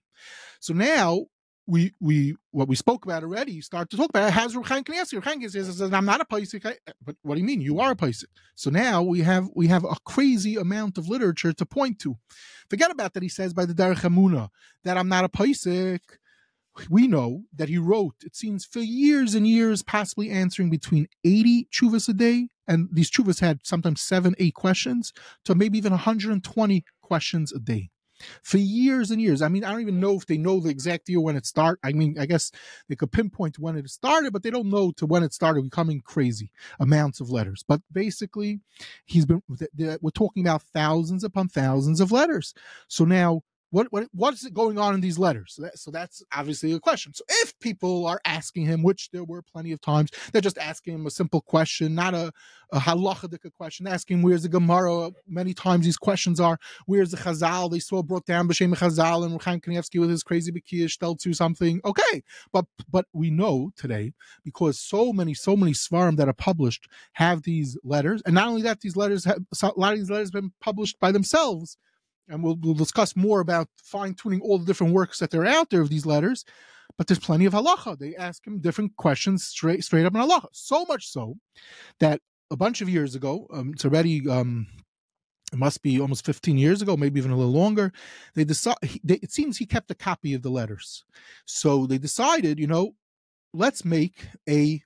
So 0.60 0.74
now 0.74 1.27
we 1.67 1.93
we 2.00 2.36
what 2.51 2.67
we 2.67 2.75
spoke 2.75 3.05
about 3.05 3.24
already 3.24 3.60
start 3.62 3.89
to 3.89 3.98
talk 3.98 4.10
about 4.10 4.31
has 4.31 4.53
Ruchain 4.53 4.84
Knesset. 4.84 5.22
Ruchain 5.22 5.50
says, 5.50 5.81
"I'm 5.81 6.05
not 6.05 6.22
a 6.22 6.25
Paisik." 6.25 6.65
Uh, 6.65 6.74
but 7.03 7.15
what 7.24 7.36
do 7.36 7.41
you 7.41 7.45
mean? 7.45 7.62
You 7.62 7.79
are 7.79 7.91
a 7.91 7.95
Paisik. 7.95 8.25
So 8.55 8.69
now 8.69 9.01
we 9.01 9.22
have 9.22 9.50
we 9.55 9.67
have 9.67 9.84
a 9.84 9.95
crazy 10.05 10.55
amount 10.55 10.98
of 10.98 11.07
literature 11.07 11.53
to 11.53 11.65
point 11.65 12.00
to. 12.00 12.17
Forget 12.69 12.91
about 12.91 13.13
that. 13.13 13.24
He 13.24 13.29
says 13.29 13.53
by 13.53 13.65
the 13.65 13.74
Derech 13.74 14.01
Hamuna 14.01 14.50
that 14.84 14.98
I'm 14.98 15.10
not 15.10 15.25
a 15.25 15.29
Paisik. 15.29 16.01
We 16.89 17.07
know 17.07 17.43
that 17.55 17.69
he 17.69 17.77
wrote, 17.77 18.15
it 18.25 18.36
seems, 18.36 18.65
for 18.65 18.79
years 18.79 19.34
and 19.34 19.48
years, 19.48 19.81
possibly 19.81 20.29
answering 20.29 20.69
between 20.69 21.07
80 21.24 21.69
chuvas 21.72 22.10
a 22.10 22.13
day, 22.13 22.50
and 22.67 22.89
these 22.91 23.10
chuvas 23.10 23.39
had 23.39 23.62
sometimes 23.63 24.01
seven, 24.01 24.36
eight 24.39 24.55
questions, 24.55 25.13
to 25.45 25.55
maybe 25.55 25.77
even 25.77 25.93
120 25.93 26.84
questions 27.01 27.53
a 27.53 27.60
day 27.60 27.91
for 28.43 28.57
years 28.57 29.12
and 29.12 29.22
years. 29.22 29.41
I 29.41 29.48
mean, 29.48 29.63
I 29.63 29.72
don't 29.72 29.81
even 29.81 30.00
know 30.00 30.15
if 30.15 30.25
they 30.25 30.38
know 30.38 30.60
the 30.60 30.69
exact 30.69 31.10
year 31.10 31.19
when 31.19 31.36
it 31.36 31.45
started. 31.45 31.79
I 31.84 31.93
mean, 31.93 32.17
I 32.19 32.25
guess 32.25 32.51
they 32.89 32.95
could 32.95 33.12
pinpoint 33.12 33.60
when 33.60 33.77
it 33.77 33.89
started, 33.89 34.34
but 34.34 34.43
they 34.43 34.51
don't 34.51 34.69
know 34.69 34.91
to 34.98 35.05
when 35.05 35.24
it 35.24 35.34
started 35.34 35.63
becoming 35.63 36.01
crazy 36.01 36.51
amounts 36.79 37.19
of 37.19 37.29
letters. 37.29 37.63
But 37.67 37.81
basically, 37.91 38.60
he's 39.05 39.25
been, 39.25 39.41
we're 40.01 40.12
talking 40.13 40.43
about 40.43 40.63
thousands 40.74 41.24
upon 41.24 41.50
thousands 41.50 42.00
of 42.00 42.12
letters. 42.12 42.53
So 42.88 43.05
now, 43.05 43.41
what 43.75 43.91
what 43.91 44.08
what 44.13 44.34
is 44.34 44.46
it 44.46 44.53
going 44.53 44.77
on 44.77 44.94
in 44.94 45.01
these 45.01 45.20
letters? 45.20 45.55
So, 45.55 45.63
that, 45.63 45.77
so 45.77 45.91
that's 45.91 46.24
obviously 46.34 46.72
a 46.72 46.79
question. 46.79 47.13
So 47.13 47.25
if 47.27 47.60
people 47.60 48.08
are 48.08 48.22
asking 48.24 48.65
him, 48.65 48.84
which 48.84 49.10
there 49.12 49.25
were 49.25 49.41
plenty 49.41 49.74
of 49.74 49.82
times, 49.82 50.12
they're 50.32 50.41
just 50.41 50.58
asking 50.58 50.96
him 50.96 51.05
a 51.05 51.12
simple 51.12 51.41
question, 51.41 51.94
not 51.94 52.13
a, 52.13 52.32
a 52.72 52.79
question, 53.58 53.86
asking 53.86 54.22
where's 54.22 54.44
the 54.44 54.50
Gemara. 54.50 55.12
Many 55.27 55.53
times 55.53 55.84
these 55.84 55.98
questions 55.98 56.39
are 56.39 56.58
where's 56.86 57.12
the 57.12 57.17
Chazal? 57.17 57.70
They 57.70 57.79
saw 57.79 58.01
brought 58.01 58.25
down 58.25 58.48
B'Shem 58.48 58.74
Chazal 58.75 59.25
and 59.25 59.41
Chaim 59.41 59.60
Kanievsky 59.60 60.00
with 60.00 60.10
his 60.10 60.24
crazy 60.24 60.53
Bekiah 60.53 61.17
to 61.20 61.34
something. 61.34 61.82
Okay, 61.84 62.24
but 62.53 62.65
but 62.89 63.08
we 63.12 63.29
know 63.29 63.72
today 63.75 64.13
because 64.46 64.79
so 64.79 65.12
many 65.12 65.34
so 65.34 65.58
many 65.58 65.74
svarim 65.74 66.15
that 66.15 66.29
are 66.29 66.34
published 66.34 66.88
have 67.13 67.44
these 67.44 67.77
letters, 67.84 68.22
and 68.25 68.36
not 68.36 68.48
only 68.48 68.62
that, 68.62 68.79
these 68.79 68.96
letters 68.96 69.25
have 69.25 69.39
a 69.62 69.72
lot 69.75 69.91
of 69.91 70.00
these 70.00 70.10
letters 70.10 70.29
have 70.29 70.41
been 70.41 70.53
published 70.62 70.98
by 71.01 71.12
themselves 71.12 71.77
and 72.27 72.44
we'll, 72.44 72.58
we'll 72.62 72.74
discuss 72.74 73.15
more 73.15 73.39
about 73.39 73.67
fine 73.77 74.13
tuning 74.13 74.41
all 74.41 74.58
the 74.58 74.65
different 74.65 74.94
works 74.94 75.20
that 75.20 75.34
are 75.34 75.46
out 75.46 75.70
there 75.70 75.82
of 75.82 75.89
these 75.89 76.05
letters. 76.05 76.46
But 76.98 77.08
there's 77.08 77.20
plenty 77.20 77.46
of 77.46 77.53
halacha. 77.53 77.98
They 77.98 78.15
ask 78.15 78.46
him 78.46 78.60
different 78.60 78.96
questions 78.96 79.46
straight 79.46 79.84
straight 79.84 80.05
up 80.05 80.15
in 80.15 80.22
halacha. 80.22 80.48
So 80.53 80.86
much 80.86 81.08
so 81.08 81.36
that 82.00 82.22
a 82.51 82.55
bunch 82.55 82.82
of 82.82 82.89
years 82.89 83.15
ago, 83.15 83.48
um, 83.51 83.72
it's 83.74 83.86
already 83.86 84.27
um, 84.29 84.67
it 85.51 85.60
must 85.60 85.82
be 85.82 86.00
almost 86.00 86.25
15 86.25 86.58
years 86.58 86.82
ago, 86.82 86.96
maybe 86.96 87.20
even 87.20 87.32
a 87.32 87.38
little 87.38 87.53
longer. 87.53 87.91
They 88.34 88.44
decided. 88.44 88.77
it 89.03 89.32
seems 89.32 89.58
he 89.58 89.65
kept 89.65 89.91
a 89.91 89.96
copy 89.96 90.34
of 90.34 90.41
the 90.41 90.50
letters, 90.50 91.03
so 91.46 91.86
they 91.86 91.98
decided, 91.98 92.60
you 92.60 92.67
know, 92.67 92.91
let's 93.53 93.84
make 93.84 94.27
a 94.48 94.82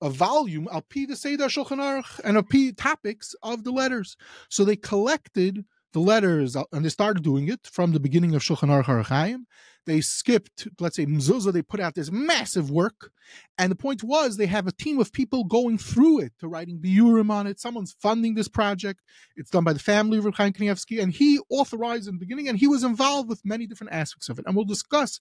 a 0.00 0.10
volume 0.10 0.68
al 0.70 0.82
pi 0.82 1.06
the 1.06 1.16
Seder 1.16 1.46
Shulchan 1.46 1.78
Aruch 1.78 2.20
and 2.24 2.36
a 2.36 2.42
p 2.42 2.72
topics 2.72 3.34
of 3.42 3.64
the 3.64 3.72
letters. 3.72 4.16
So 4.48 4.64
they 4.64 4.76
collected 4.76 5.64
the 5.92 6.00
letters, 6.00 6.56
uh, 6.56 6.64
and 6.72 6.84
they 6.84 6.88
started 6.90 7.22
doing 7.22 7.48
it 7.48 7.66
from 7.66 7.92
the 7.92 8.00
beginning 8.00 8.34
of 8.34 8.42
Shulchan 8.42 8.68
Aruch 8.68 9.04
Chaim. 9.04 9.46
They 9.86 10.02
skipped, 10.02 10.68
let's 10.80 10.96
say, 10.96 11.06
Mezuzah, 11.06 11.52
they 11.52 11.62
put 11.62 11.80
out 11.80 11.94
this 11.94 12.12
massive 12.12 12.70
work. 12.70 13.10
And 13.56 13.70
the 13.70 13.76
point 13.76 14.04
was 14.04 14.36
they 14.36 14.44
have 14.46 14.66
a 14.66 14.72
team 14.72 15.00
of 15.00 15.14
people 15.14 15.44
going 15.44 15.78
through 15.78 16.20
it 16.20 16.32
to 16.40 16.48
writing 16.48 16.78
biurim 16.78 17.30
on 17.30 17.46
it. 17.46 17.58
Someone's 17.58 17.96
funding 17.98 18.34
this 18.34 18.48
project. 18.48 19.00
It's 19.34 19.48
done 19.48 19.64
by 19.64 19.72
the 19.72 19.78
family 19.78 20.18
of 20.18 20.26
Reb 20.26 20.34
Chaim 20.34 20.52
Kanievsky, 20.52 21.02
and 21.02 21.10
he 21.10 21.40
authorized 21.48 22.06
in 22.06 22.16
the 22.16 22.20
beginning, 22.20 22.48
and 22.48 22.58
he 22.58 22.68
was 22.68 22.84
involved 22.84 23.30
with 23.30 23.40
many 23.46 23.66
different 23.66 23.94
aspects 23.94 24.28
of 24.28 24.38
it. 24.38 24.44
And 24.46 24.54
we'll 24.54 24.66
discuss 24.66 25.20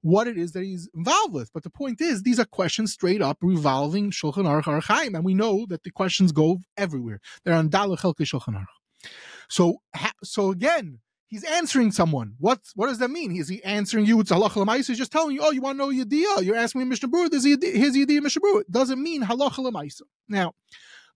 what 0.00 0.28
it 0.28 0.38
is 0.38 0.52
that 0.52 0.62
he's 0.62 0.88
involved 0.94 1.34
with. 1.34 1.52
But 1.52 1.62
the 1.62 1.70
point 1.70 2.00
is, 2.00 2.22
these 2.22 2.40
are 2.40 2.44
questions 2.46 2.92
straight 2.92 3.20
up 3.20 3.38
revolving 3.42 4.12
Shulchan 4.12 4.44
Aruch 4.44 4.82
Chaim, 4.84 5.14
and 5.14 5.24
we 5.24 5.34
know 5.34 5.66
that 5.68 5.82
the 5.82 5.90
questions 5.90 6.32
go 6.32 6.60
everywhere. 6.78 7.20
They're 7.44 7.54
on 7.54 7.68
Dalach 7.68 8.00
Chelke 8.00 8.24
Shulchan 8.24 8.54
Aruch. 8.54 9.10
So, 9.48 9.82
so 10.22 10.50
again, 10.50 11.00
he's 11.28 11.44
answering 11.44 11.92
someone. 11.92 12.34
What 12.38 12.60
what 12.74 12.88
does 12.88 12.98
that 12.98 13.10
mean? 13.10 13.36
Is 13.36 13.48
he 13.48 13.62
answering 13.64 14.06
you? 14.06 14.20
It's 14.20 14.30
halacha 14.30 14.64
lemaisa. 14.64 14.88
He's 14.88 14.98
just 14.98 15.12
telling 15.12 15.34
you, 15.34 15.42
oh, 15.42 15.50
you 15.50 15.60
want 15.60 15.78
to 15.78 15.84
know 15.84 16.04
yediyah? 16.04 16.44
You're 16.44 16.56
asking 16.56 16.80
me 16.80 16.84
Mishnah 16.86 17.08
Berurah. 17.08 17.30
There's 17.30 17.44
his 17.44 17.96
yediyah 17.96 18.22
Mishnah 18.22 18.42
Berurah. 18.42 18.60
It 18.62 18.70
doesn't 18.70 19.02
mean 19.02 19.22
halacha 19.22 19.58
lemaisa. 19.58 20.02
Now, 20.28 20.54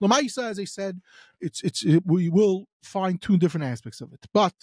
lemaisa, 0.03 0.51
as 0.51 0.59
I 0.59 0.65
said, 0.65 1.01
it's 1.41 1.63
it's 1.63 1.85
it, 1.85 2.03
we 2.07 2.29
will 2.29 2.67
find 2.83 3.21
two 3.21 3.39
different 3.39 3.67
aspects 3.67 4.01
of 4.01 4.13
it, 4.13 4.27
but 4.33 4.55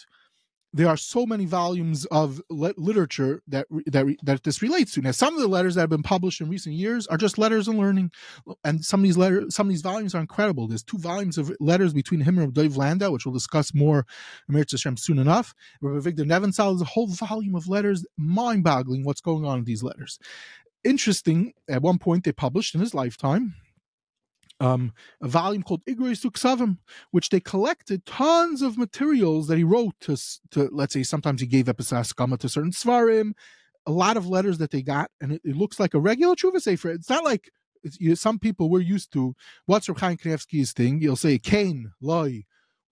there 0.77 0.87
are 0.87 0.97
so 0.97 1.25
many 1.25 1.45
volumes 1.45 2.05
of 2.05 2.41
le- 2.49 2.73
literature 2.77 3.41
that 3.47 3.67
that 3.87 4.15
that 4.23 4.43
this 4.43 4.61
relates 4.61 4.93
to. 4.93 5.01
Now, 5.01 5.11
some 5.11 5.35
of 5.35 5.41
the 5.41 5.47
letters 5.47 5.75
that 5.75 5.81
have 5.81 5.89
been 5.89 6.03
published 6.03 6.41
in 6.41 6.49
recent 6.49 6.75
years 6.75 7.07
are 7.07 7.17
just 7.17 7.37
letters 7.37 7.67
and 7.67 7.77
learning, 7.77 8.11
and 8.63 8.83
some 8.83 8.99
of 9.01 9.03
these 9.03 9.17
letters, 9.17 9.55
some 9.55 9.67
of 9.67 9.71
these 9.71 9.81
volumes 9.81 10.13
are 10.15 10.21
incredible. 10.21 10.67
There's 10.67 10.83
two 10.83 10.97
volumes 10.97 11.37
of 11.37 11.51
letters 11.59 11.93
between 11.93 12.21
him 12.21 12.37
and 12.37 12.53
Dov 12.53 12.77
Landau, 12.77 13.11
which 13.11 13.25
we'll 13.25 13.33
discuss 13.33 13.73
more, 13.73 14.05
Emir 14.47 14.65
Hashem, 14.69 14.97
soon 14.97 15.19
enough. 15.19 15.53
Rabbi 15.81 16.09
Avigdor 16.09 16.25
Nebenzahl 16.25 16.75
is 16.75 16.81
a 16.81 16.85
whole 16.85 17.07
volume 17.07 17.55
of 17.55 17.67
letters, 17.67 18.05
mind-boggling 18.17 19.03
what's 19.03 19.21
going 19.21 19.45
on 19.45 19.59
in 19.59 19.65
these 19.65 19.83
letters. 19.83 20.19
Interesting. 20.83 21.53
At 21.67 21.81
one 21.81 21.97
point, 21.97 22.23
they 22.23 22.31
published 22.31 22.75
in 22.75 22.81
his 22.81 22.93
lifetime 22.93 23.55
um, 24.59 24.93
a 25.21 25.27
volume 25.27 25.63
called 25.63 25.85
Igre 25.85 26.11
Suksavim, 26.11 26.77
which 27.11 27.29
they 27.29 27.39
collected 27.39 28.05
tons 28.05 28.61
of 28.61 28.77
materials 28.77 29.47
that 29.47 29.57
he 29.57 29.63
wrote 29.63 29.93
to, 30.01 30.17
to 30.51 30.69
let's 30.71 30.93
say, 30.93 31.03
sometimes 31.03 31.41
he 31.41 31.47
gave 31.47 31.65
episaskama 31.65 32.37
to 32.39 32.49
certain 32.49 32.71
svarim, 32.71 33.33
a 33.85 33.91
lot 33.91 34.17
of 34.17 34.27
letters 34.27 34.57
that 34.57 34.71
they 34.71 34.81
got, 34.81 35.11
and 35.21 35.31
it, 35.31 35.41
it 35.43 35.55
looks 35.55 35.79
like 35.79 35.93
a 35.93 35.99
regular 35.99 36.35
Tshuva 36.35 36.61
Sefer. 36.61 36.89
It's 36.89 37.09
not 37.09 37.23
like 37.23 37.49
you 37.99 38.09
know, 38.09 38.15
some 38.15 38.39
people 38.39 38.69
we're 38.69 38.79
used 38.81 39.13
to. 39.13 39.35
What's 39.65 39.87
Reb 39.87 39.99
Chaim 39.99 40.17
thing? 40.17 41.01
You'll 41.01 41.15
say 41.15 41.37
Kain, 41.37 41.91
Loi, 42.01 42.43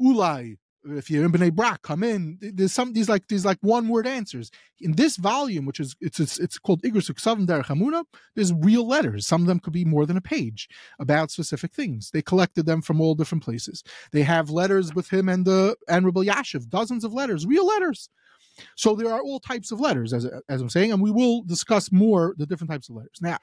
Ulai, 0.02 0.58
if 0.86 1.10
you're 1.10 1.25
in 1.25 1.32
Bnei 1.32 1.54
Brak, 1.54 1.82
come 1.82 2.04
in. 2.04 2.38
There's 2.42 2.74
some 2.74 2.94
these 2.94 3.10
like 3.10 3.27
these 3.27 3.46
like 3.46 3.58
one 3.62 3.88
word 3.88 4.08
answers 4.08 4.51
in 4.80 4.94
this 4.94 5.18
volume, 5.18 5.65
which 5.65 5.80
is 5.80 5.96
it's 6.00 6.20
it's, 6.20 6.39
it's 6.39 6.60
called 6.60 6.82
Seven 6.82 7.48
Derech 7.48 7.65
Hamuna. 7.65 8.04
There's 8.36 8.54
real 8.54 8.88
letters. 8.88 9.27
Some 9.27 9.42
of 9.42 9.48
them 9.48 9.60
could 9.60 9.74
be 9.74 9.86
more 9.86 10.06
than 10.06 10.18
a 10.18 10.22
page 10.22 10.70
about 11.00 11.32
specific 11.32 11.74
things. 11.74 12.12
They 12.12 12.22
collected 12.22 12.65
them 12.65 12.82
from 12.82 13.01
all 13.01 13.15
different 13.15 13.44
places. 13.44 13.84
They 14.12 14.24
have 14.24 14.50
letters 14.50 14.94
with 14.94 15.12
him 15.12 15.30
and 15.30 15.46
the 15.46 15.75
and 15.88 16.06
Rabbi 16.06 16.25
Yashiv, 16.25 16.70
dozens 16.70 17.04
of 17.04 17.13
letters, 17.13 17.46
real 17.46 17.65
letters. 17.65 18.10
So 18.75 18.96
there 18.96 19.12
are 19.12 19.22
all 19.22 19.39
types 19.39 19.72
of 19.72 19.80
letters, 19.80 20.13
as 20.13 20.25
as 20.50 20.62
I'm 20.62 20.70
saying, 20.70 20.92
and 20.92 21.01
we 21.01 21.12
will 21.12 21.42
discuss 21.44 21.92
more 21.92 22.36
the 22.38 22.46
different 22.46 22.72
types 22.72 22.89
of 22.89 22.96
letters 22.96 23.20
now. 23.22 23.38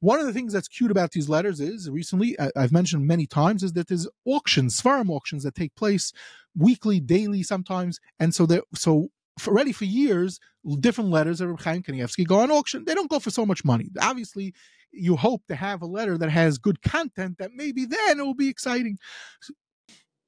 One 0.00 0.18
of 0.18 0.26
the 0.26 0.32
things 0.32 0.52
that's 0.52 0.68
cute 0.68 0.90
about 0.90 1.12
these 1.12 1.28
letters 1.28 1.60
is 1.60 1.88
recently, 1.90 2.36
I've 2.56 2.72
mentioned 2.72 3.06
many 3.06 3.26
times, 3.26 3.62
is 3.62 3.74
that 3.74 3.88
there's 3.88 4.08
auctions, 4.24 4.80
farm 4.80 5.10
auctions 5.10 5.44
that 5.44 5.54
take 5.54 5.74
place 5.74 6.12
weekly, 6.56 7.00
daily, 7.00 7.42
sometimes, 7.42 8.00
and 8.18 8.34
so 8.34 8.46
they're 8.46 8.62
so 8.74 9.10
already 9.46 9.72
for 9.72 9.84
years, 9.84 10.40
different 10.80 11.10
letters 11.10 11.40
of 11.40 11.60
Chaim 11.60 11.82
Kanievsky 11.82 12.26
go 12.26 12.40
on 12.40 12.50
auction. 12.50 12.84
They 12.84 12.94
don't 12.94 13.10
go 13.10 13.18
for 13.18 13.30
so 13.30 13.46
much 13.46 13.64
money. 13.64 13.88
Obviously, 14.00 14.54
you 14.90 15.16
hope 15.16 15.42
to 15.48 15.54
have 15.54 15.82
a 15.82 15.86
letter 15.86 16.18
that 16.18 16.30
has 16.30 16.58
good 16.58 16.82
content 16.82 17.38
that 17.38 17.52
maybe 17.54 17.84
then 17.84 18.18
it 18.18 18.22
will 18.22 18.34
be 18.34 18.48
exciting. 18.48 18.98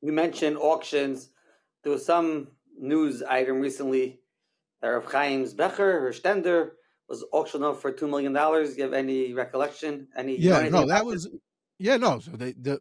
We 0.01 0.13
mentioned 0.13 0.57
auctions. 0.57 1.31
There 1.83 1.93
was 1.93 2.05
some 2.05 2.49
news 2.79 3.23
item 3.23 3.61
recently 3.61 4.21
that 4.81 4.89
Rav 4.89 5.11
Chaim's 5.11 5.53
Becher 5.55 6.07
or 6.07 6.13
Stender 6.13 6.71
was 7.13 7.25
auctioned 7.31 7.63
off 7.63 7.81
for 7.81 7.93
two 7.93 8.09
million 8.09 8.33
dollars. 8.33 8.77
You 8.77 8.85
have 8.85 8.95
any 8.95 9.35
recollection? 9.35 10.09
Any? 10.17 10.39
Yeah, 10.39 10.69
no, 10.69 10.87
that 10.87 11.05
was. 11.05 11.29
Yeah, 11.79 11.97
no. 11.97 12.21
So 12.21 12.31
they 12.33 12.53
the, 12.53 12.81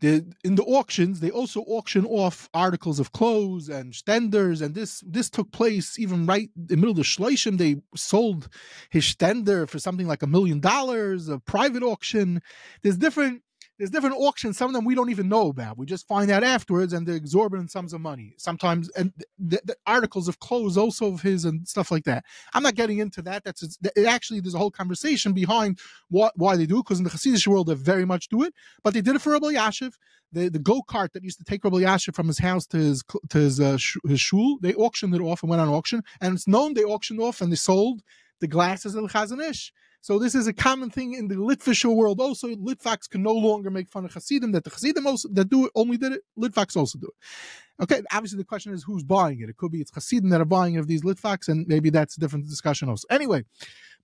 the 0.00 0.32
in 0.44 0.54
the 0.54 0.62
auctions 0.62 1.20
they 1.20 1.30
also 1.30 1.60
auction 1.62 2.06
off 2.06 2.48
articles 2.54 2.98
of 3.00 3.12
clothes 3.12 3.68
and 3.68 3.94
stenders, 3.94 4.62
and 4.62 4.74
this 4.74 5.02
this 5.06 5.28
took 5.28 5.52
place 5.52 5.98
even 5.98 6.24
right 6.24 6.48
in 6.56 6.66
the 6.66 6.76
middle 6.76 6.92
of 6.92 6.96
the 6.96 7.02
shloshim. 7.02 7.58
They 7.58 7.76
sold 7.94 8.48
his 8.90 9.04
stender 9.04 9.68
for 9.68 9.78
something 9.78 10.06
like 10.06 10.22
a 10.22 10.26
million 10.26 10.60
dollars, 10.60 11.28
a 11.28 11.38
private 11.38 11.82
auction. 11.82 12.40
There's 12.82 12.96
different 12.96 13.42
there's 13.78 13.90
different 13.90 14.16
auctions. 14.16 14.58
Some 14.58 14.68
of 14.68 14.74
them 14.74 14.84
we 14.84 14.94
don't 14.94 15.10
even 15.10 15.28
know 15.28 15.48
about. 15.48 15.78
We 15.78 15.86
just 15.86 16.06
find 16.08 16.30
out 16.30 16.42
afterwards, 16.42 16.92
and 16.92 17.06
they're 17.06 17.14
exorbitant 17.14 17.70
sums 17.70 17.92
of 17.92 18.00
money. 18.00 18.34
Sometimes, 18.36 18.90
and 18.90 19.12
the, 19.38 19.60
the 19.64 19.76
articles 19.86 20.26
of 20.28 20.40
clothes 20.40 20.76
also 20.76 21.06
of 21.12 21.22
his 21.22 21.44
and 21.44 21.66
stuff 21.66 21.90
like 21.90 22.04
that. 22.04 22.24
I'm 22.54 22.64
not 22.64 22.74
getting 22.74 22.98
into 22.98 23.22
that. 23.22 23.44
That's 23.44 23.78
it 23.82 24.06
actually 24.06 24.40
there's 24.40 24.54
a 24.54 24.58
whole 24.58 24.70
conversation 24.70 25.32
behind 25.32 25.78
what 26.08 26.32
why 26.36 26.56
they 26.56 26.66
do 26.66 26.78
because 26.78 26.98
in 26.98 27.04
the 27.04 27.10
Hasidic 27.10 27.46
world 27.46 27.68
they 27.68 27.74
very 27.74 28.04
much 28.04 28.28
do 28.28 28.42
it, 28.42 28.52
but 28.82 28.94
they 28.94 29.00
did 29.00 29.14
it 29.14 29.22
for 29.22 29.32
Rabbi 29.32 29.52
Yashiv. 29.52 29.94
The 30.32 30.48
the 30.48 30.58
go 30.58 30.82
kart 30.82 31.12
that 31.12 31.22
used 31.24 31.38
to 31.38 31.44
take 31.44 31.62
Rabbi 31.64 31.78
Yashiv 31.78 32.14
from 32.14 32.26
his 32.26 32.40
house 32.40 32.66
to 32.68 32.76
his 32.76 33.04
to 33.30 33.38
his 33.38 33.60
uh, 33.60 33.76
sh- 33.76 33.96
his 34.06 34.20
shul, 34.20 34.58
they 34.60 34.74
auctioned 34.74 35.14
it 35.14 35.20
off 35.20 35.42
and 35.42 35.50
went 35.50 35.62
on 35.62 35.68
auction, 35.68 36.02
and 36.20 36.34
it's 36.34 36.48
known 36.48 36.74
they 36.74 36.84
auctioned 36.84 37.20
off 37.20 37.40
and 37.40 37.52
they 37.52 37.56
sold 37.56 38.02
the 38.40 38.48
glasses 38.48 38.94
of 38.94 39.02
the 39.02 39.08
Chazon 39.08 39.40
Ish. 39.48 39.72
So 40.00 40.18
this 40.18 40.34
is 40.34 40.46
a 40.46 40.52
common 40.52 40.90
thing 40.90 41.14
in 41.14 41.28
the 41.28 41.34
Litvisher 41.34 41.94
world. 41.94 42.20
Also, 42.20 42.48
Litvaks 42.48 43.10
can 43.10 43.22
no 43.22 43.32
longer 43.32 43.70
make 43.70 43.88
fun 43.88 44.04
of 44.04 44.14
Hasidim. 44.14 44.52
That 44.52 44.64
the 44.64 44.70
Hasidim 44.70 45.06
also, 45.06 45.28
that 45.32 45.48
do 45.48 45.66
it 45.66 45.72
only 45.74 45.96
did 45.96 46.12
it. 46.12 46.22
Litvaks 46.38 46.76
also 46.76 46.98
do 46.98 47.08
it. 47.08 47.82
Okay, 47.82 48.02
obviously 48.12 48.38
the 48.38 48.44
question 48.44 48.72
is 48.72 48.84
who's 48.84 49.02
buying 49.02 49.40
it. 49.40 49.48
It 49.48 49.56
could 49.56 49.72
be 49.72 49.80
it's 49.80 49.92
Hasidim 49.92 50.30
that 50.30 50.40
are 50.40 50.46
buying 50.46 50.76
of 50.76 50.86
these 50.86 51.02
Litvaks, 51.02 51.48
and 51.48 51.66
maybe 51.66 51.90
that's 51.90 52.16
a 52.16 52.20
different 52.20 52.48
discussion 52.48 52.88
also. 52.88 53.06
Anyway, 53.10 53.44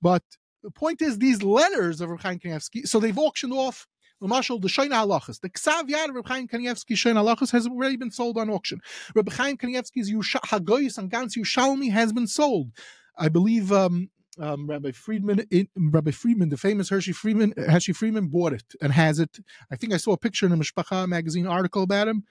but 0.03 0.23
the 0.63 0.71
point 0.71 1.01
is 1.01 1.19
these 1.19 1.43
letters 1.43 2.01
of 2.01 2.11
Reb 2.11 2.21
Chaim 2.21 2.39
Kanievsky. 2.39 2.87
So 2.87 2.99
they've 2.99 3.19
auctioned 3.19 3.53
off. 3.53 3.87
The 4.21 4.29
Marshal 4.29 4.61
the 4.61 4.69
Shoina 4.69 5.05
Halachas, 5.05 5.41
the 5.41 5.51
Ksav 5.51 5.89
Yad 5.89 6.15
Reb 6.15 6.27
Chaim 6.27 6.49
Kanievsky 6.49 6.95
Shoina 6.95 7.23
Halachas 7.23 7.51
has 7.51 7.67
already 7.67 7.97
been 7.97 8.13
sold 8.13 8.39
on 8.39 8.49
auction. 8.49 8.81
Reb 9.15 9.31
Chaim 9.31 9.59
Kanievsky's 9.59 10.11
Hagoyis 10.11 10.97
and 10.97 11.11
Gans 11.11 11.37
Yushalmi 11.37 11.91
has 11.91 12.13
been 12.13 12.27
sold. 12.27 12.71
I 13.19 13.29
believe 13.29 13.71
um, 13.71 14.09
um, 14.39 14.67
Rabbi 14.67 14.93
Friedman, 14.93 15.47
Rabbi 15.77 16.11
Friedman, 16.11 16.49
the 16.49 16.57
famous 16.57 16.89
Hershey 16.89 17.13
Friedman, 17.13 17.55
Hershey 17.57 17.93
Friedman 17.93 18.29
bought 18.29 18.53
it 18.53 18.65
and 18.81 18.93
has 18.93 19.19
it. 19.19 19.39
I 19.71 19.77
think 19.77 19.93
I 19.93 19.99
saw 19.99 20.13
a 20.13 20.19
picture 20.19 20.47
in 20.47 20.53
a 20.53 20.57
Mishpacha 20.57 21.07
magazine 21.09 21.47
article 21.47 21.83
about 21.83 22.09
him 22.09 22.25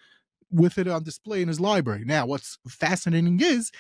with 0.52 0.78
it 0.78 0.88
on 0.88 1.04
display 1.04 1.42
in 1.42 1.48
his 1.48 1.60
library. 1.60 2.04
Now, 2.06 2.26
what's 2.26 2.58
fascinating 2.68 3.40
is 3.42 3.72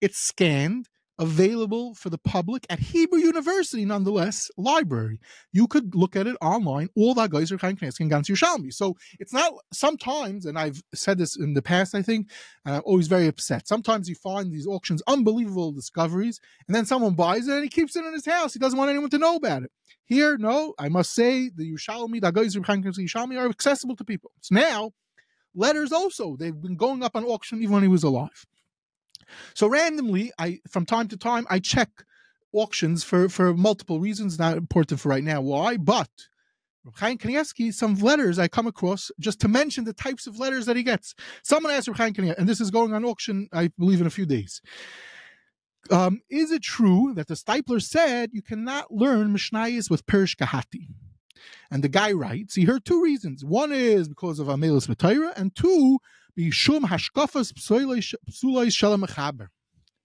it's 0.00 0.18
scanned 0.18 0.88
available 1.22 1.94
for 1.94 2.10
the 2.10 2.18
public 2.18 2.66
at 2.68 2.80
Hebrew 2.80 3.20
University, 3.20 3.84
nonetheless, 3.84 4.50
library. 4.56 5.20
You 5.52 5.68
could 5.68 5.94
look 5.94 6.16
at 6.16 6.26
it 6.26 6.36
online. 6.42 6.88
All 6.96 7.14
that 7.14 7.30
guys 7.30 7.52
are 7.52 7.58
Chaim 7.58 7.76
Kanievsky 7.76 8.00
and 8.00 8.10
Gans 8.10 8.28
Yerushalmi. 8.28 8.72
So 8.72 8.96
it's 9.20 9.32
not 9.32 9.52
sometimes, 9.72 10.44
and 10.46 10.58
I've 10.58 10.82
said 10.92 11.18
this 11.18 11.36
in 11.36 11.54
the 11.54 11.62
past, 11.62 11.94
I 11.94 12.02
think, 12.02 12.28
and 12.64 12.74
I'm 12.74 12.82
always 12.84 13.06
very 13.06 13.28
upset. 13.28 13.68
Sometimes 13.68 14.08
you 14.08 14.16
find 14.16 14.52
these 14.52 14.66
auctions 14.66 15.00
unbelievable 15.06 15.70
discoveries, 15.70 16.40
and 16.66 16.74
then 16.74 16.86
someone 16.86 17.14
buys 17.14 17.46
it 17.46 17.54
and 17.54 17.62
he 17.62 17.68
keeps 17.68 17.94
it 17.94 18.04
in 18.04 18.12
his 18.12 18.26
house. 18.26 18.52
He 18.52 18.58
doesn't 18.58 18.78
want 18.78 18.90
anyone 18.90 19.10
to 19.10 19.18
know 19.18 19.36
about 19.36 19.62
it. 19.62 19.70
Here, 20.04 20.36
no, 20.36 20.74
I 20.76 20.88
must 20.88 21.14
say 21.14 21.50
the 21.54 21.72
Yerushalmi, 21.72 22.20
the 22.20 22.32
guys 22.32 22.56
Yerushalmi 22.56 23.40
are 23.40 23.48
accessible 23.48 23.94
to 23.94 24.04
people. 24.04 24.32
So 24.40 24.56
now, 24.56 24.90
letters 25.54 25.92
also, 25.92 26.36
they've 26.36 26.60
been 26.60 26.76
going 26.76 27.04
up 27.04 27.14
on 27.14 27.24
auction 27.24 27.62
even 27.62 27.74
when 27.74 27.82
he 27.82 27.88
was 27.88 28.02
alive. 28.02 28.44
So 29.54 29.66
randomly, 29.66 30.32
I 30.38 30.60
from 30.68 30.86
time 30.86 31.08
to 31.08 31.16
time 31.16 31.46
I 31.50 31.58
check 31.58 31.88
auctions 32.52 33.04
for 33.04 33.28
for 33.28 33.54
multiple 33.54 34.00
reasons, 34.00 34.38
not 34.38 34.56
important 34.56 35.00
for 35.00 35.08
right 35.08 35.24
now. 35.24 35.40
Why? 35.40 35.76
But 35.76 36.10
Chaim 36.96 37.18
Kanievsky, 37.18 37.72
some 37.72 37.94
letters 37.94 38.38
I 38.38 38.48
come 38.48 38.66
across 38.66 39.10
just 39.20 39.40
to 39.40 39.48
mention 39.48 39.84
the 39.84 39.92
types 39.92 40.26
of 40.26 40.38
letters 40.38 40.66
that 40.66 40.76
he 40.76 40.82
gets. 40.82 41.14
Someone 41.44 41.72
asked 41.72 41.88
Chaim 41.88 42.12
Kanievsky, 42.12 42.38
and 42.38 42.48
this 42.48 42.60
is 42.60 42.70
going 42.70 42.92
on 42.92 43.04
auction, 43.04 43.48
I 43.52 43.70
believe, 43.78 44.00
in 44.00 44.06
a 44.06 44.10
few 44.10 44.26
days. 44.26 44.60
Um, 45.90 46.20
is 46.30 46.50
it 46.52 46.62
true 46.62 47.12
that 47.14 47.28
the 47.28 47.34
Steipler 47.34 47.82
said 47.82 48.30
you 48.32 48.42
cannot 48.42 48.92
learn 48.92 49.34
Mishnayis 49.34 49.90
with 49.90 50.06
Perish 50.06 50.36
Kehati? 50.36 50.86
And 51.70 51.82
the 51.82 51.88
guy 51.88 52.12
writes, 52.12 52.54
he 52.54 52.64
heard 52.64 52.84
two 52.84 53.02
reasons. 53.02 53.44
One 53.44 53.72
is 53.72 54.08
because 54.08 54.38
of 54.38 54.46
Amelis 54.46 54.86
Matayra, 54.86 55.32
and 55.36 55.54
two, 55.54 55.98
This 56.34 56.64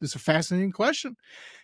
is 0.02 0.16
a 0.16 0.20
fascinating 0.20 0.72
question. 0.72 1.16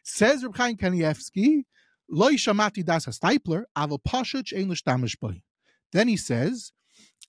Says 0.04 0.44
Reb 0.44 0.56
Chaim 0.56 0.78
Kanievsky, 0.78 1.64
Loi 2.10 2.34
Shamati 2.34 2.86
Das 2.86 3.06
Steipler, 3.06 3.64
Aval 3.78 4.00
Pashach 4.02 4.58
Ein 4.58 4.72
L'shtamish 4.72 5.20
Boy. 5.20 5.42
Then 5.92 6.08
he 6.08 6.16
says, 6.16 6.72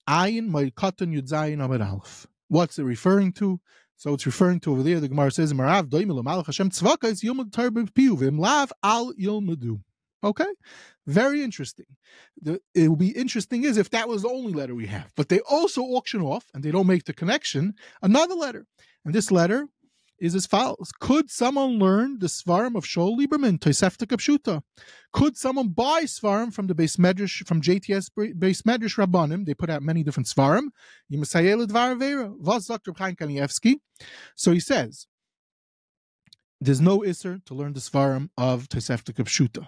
Ayin 0.07 0.47
Moy 0.47 0.69
Katan 0.69 1.13
Yudzayin 1.13 1.63
Amid 1.63 1.81
Alf. 1.81 2.27
What's 2.47 2.79
it 2.79 2.83
referring 2.83 3.33
to? 3.33 3.59
So 3.97 4.13
it's 4.13 4.25
referring 4.25 4.61
to 4.61 4.71
over 4.71 4.83
there, 4.83 4.99
the 4.99 5.09
Gemara 5.09 5.31
says, 5.31 5.51
Marav 5.53 5.89
Malach 5.89 6.45
Hashem 6.45 6.69
Tzvaka 6.69 7.05
is 7.05 7.21
Yomad 7.21 7.51
Tarbiv 7.51 7.93
Piu, 7.93 8.15
Vim 8.17 8.37
Lav 8.37 8.71
Al 8.83 9.13
Yilmadu. 9.13 9.81
Okay, 10.25 10.47
very 11.05 11.43
interesting. 11.43 11.85
The, 12.41 12.59
it 12.73 12.89
will 12.89 12.95
be 12.95 13.11
interesting 13.11 13.63
is 13.63 13.77
if 13.77 13.91
that 13.91 14.09
was 14.09 14.23
the 14.23 14.29
only 14.29 14.53
letter 14.53 14.73
we 14.73 14.87
have, 14.87 15.11
but 15.15 15.29
they 15.29 15.39
also 15.41 15.83
auction 15.83 16.21
off 16.21 16.45
and 16.53 16.63
they 16.63 16.71
don't 16.71 16.87
make 16.87 17.05
the 17.05 17.13
connection 17.13 17.75
another 18.01 18.33
letter, 18.33 18.65
and 19.05 19.13
this 19.13 19.29
letter 19.29 19.67
is 20.19 20.33
as 20.33 20.47
follows: 20.47 20.91
Could 20.99 21.29
someone 21.29 21.77
learn 21.77 22.17
the 22.17 22.25
Svarim 22.25 22.75
of 22.75 22.85
Shaul 22.85 23.15
Lieberman 23.19 23.59
Tosefta 23.59 24.07
Kapshuta? 24.07 24.63
Could 25.13 25.37
someone 25.37 25.69
buy 25.69 26.05
Svarim 26.05 26.51
from 26.51 26.65
the 26.65 26.73
base 26.73 26.95
medrash 26.95 27.45
from 27.45 27.61
JTS 27.61 28.09
Beis 28.17 28.63
Medrash 28.63 28.97
Rabbanim? 28.97 29.45
They 29.45 29.53
put 29.53 29.69
out 29.69 29.83
many 29.83 30.01
different 30.01 30.27
Svarim. 30.27 30.69
So 34.35 34.51
he 34.51 34.59
says. 34.59 35.07
There's 36.61 36.81
no 36.81 36.99
isser 36.99 37.43
to 37.45 37.53
learn 37.53 37.73
the 37.73 37.81
svarim 37.81 38.29
of 38.37 38.69
Tosefta 38.69 39.13
Kapshuta. 39.13 39.67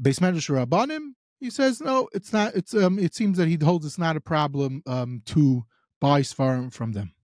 Beis 0.00 0.20
Medrash 0.20 0.50
Rabbanim, 0.50 1.14
he 1.40 1.50
says 1.50 1.80
no, 1.80 2.08
it's 2.12 2.32
not. 2.32 2.54
It's 2.54 2.74
um, 2.74 2.98
it 2.98 3.14
seems 3.14 3.38
that 3.38 3.48
he 3.48 3.58
holds 3.62 3.86
it's 3.86 3.98
not 3.98 4.16
a 4.16 4.20
problem 4.20 4.82
um 4.86 5.22
to 5.26 5.64
buy 6.00 6.20
Svarim 6.20 6.72
from 6.72 6.92
them. 6.92 7.14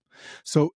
So 0.43 0.73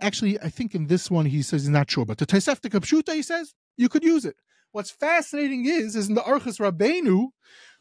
actually, 0.00 0.38
I 0.40 0.48
think 0.48 0.74
in 0.74 0.86
this 0.86 1.10
one 1.10 1.26
he 1.26 1.42
says 1.42 1.62
he's 1.62 1.70
not 1.70 1.90
sure, 1.90 2.04
but 2.04 2.18
the 2.18 2.26
Tosefta 2.26 2.70
Kapshuta 2.70 3.14
he 3.14 3.22
says 3.22 3.54
you 3.76 3.88
could 3.88 4.04
use 4.04 4.24
it. 4.24 4.36
What's 4.72 4.90
fascinating 4.90 5.64
is, 5.66 5.96
is 5.96 6.08
in 6.08 6.14
the 6.14 6.20
Archas 6.20 6.60
Rabbeinu, 6.60 7.28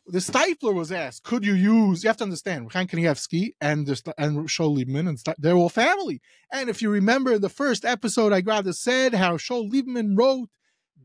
the 0.06 0.20
Steipler 0.20 0.74
was 0.74 0.92
asked, 0.92 1.24
could 1.24 1.46
you 1.46 1.54
use, 1.54 2.04
you 2.04 2.08
have 2.08 2.18
to 2.18 2.24
understand, 2.24 2.72
Chaim 2.72 2.88
Kanievsky 2.88 3.56
and, 3.60 3.86
the, 3.86 4.14
and 4.18 4.48
Shaul 4.48 4.78
Lieberman, 4.78 5.10
and 5.10 5.20
they're 5.38 5.56
all 5.56 5.70
family. 5.70 6.22
And 6.52 6.70
if 6.70 6.82
you 6.82 6.90
remember 6.90 7.38
the 7.38 7.50
first 7.50 7.84
episode, 7.84 8.32
I 8.32 8.40
rather 8.40 8.72
said 8.72 9.14
how 9.14 9.36
Shaul 9.36 9.70
Lieberman 9.70 10.18
wrote 10.18 10.50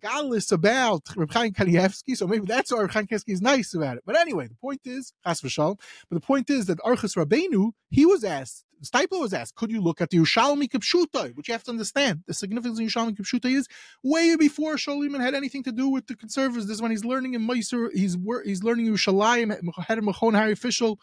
Galus 0.03 0.53
about 0.53 1.03
Reb 1.17 1.33
Chaim 1.33 1.53
Kanievsky, 1.53 2.17
so 2.17 2.27
maybe 2.27 2.47
that's 2.47 2.73
why 2.73 2.81
Reb 2.81 2.91
Chaim 2.91 3.07
Kanievsky 3.07 3.33
is 3.33 3.43
nice 3.43 3.75
about 3.75 3.97
it. 3.97 4.03
But 4.05 4.17
anyway, 4.17 4.49
the 4.49 4.57
point 4.57 4.81
is, 4.85 5.13
Chas 5.25 5.41
v'shal, 5.41 5.79
but 6.09 6.17
the 6.17 6.27
point 6.27 6.51
is 6.51 6.67
that 6.67 6.79
Archas 6.81 7.17
Rabbeinu, 7.17 7.73
he 7.91 8.05
was 8.07 8.25
asked, 8.25 8.65
Steipler 8.85 9.21
was 9.21 9.33
asked, 9.33 9.55
could 9.55 9.71
you 9.71 9.81
look 9.81 10.01
at 10.01 10.11
the 10.11 10.19
Yerushalmi 10.19 10.69
Kipshuta, 10.69 11.37
which 11.37 11.47
you 11.47 11.55
have 11.55 11.63
to 11.65 11.71
understand. 11.71 12.25
The 12.27 12.35
significance 12.35 12.81
of 12.81 12.87
Yerushalmi 12.87 13.17
Kipshuta 13.17 13.55
is 13.55 13.69
way 14.03 14.35
before 14.35 14.75
Sholiman 14.75 15.21
had 15.21 15.35
anything 15.35 15.63
to 15.65 15.73
do 15.73 15.89
with 15.89 16.09
the 16.09 16.17
conservatives. 16.17 16.67
This 16.67 16.77
is 16.77 16.83
when 16.83 16.91
he's 16.91 17.05
learning 17.05 17.35
in 17.35 17.47
Meiser, 17.47 17.91
he's 17.93 18.17
he's 18.45 18.65
learning 18.65 18.87
Yerushalayim, 18.87 19.57
head 19.87 19.99
of 19.99 20.05
Machon 20.05 20.35
Harry 20.35 20.57
Fischel, 20.57 20.97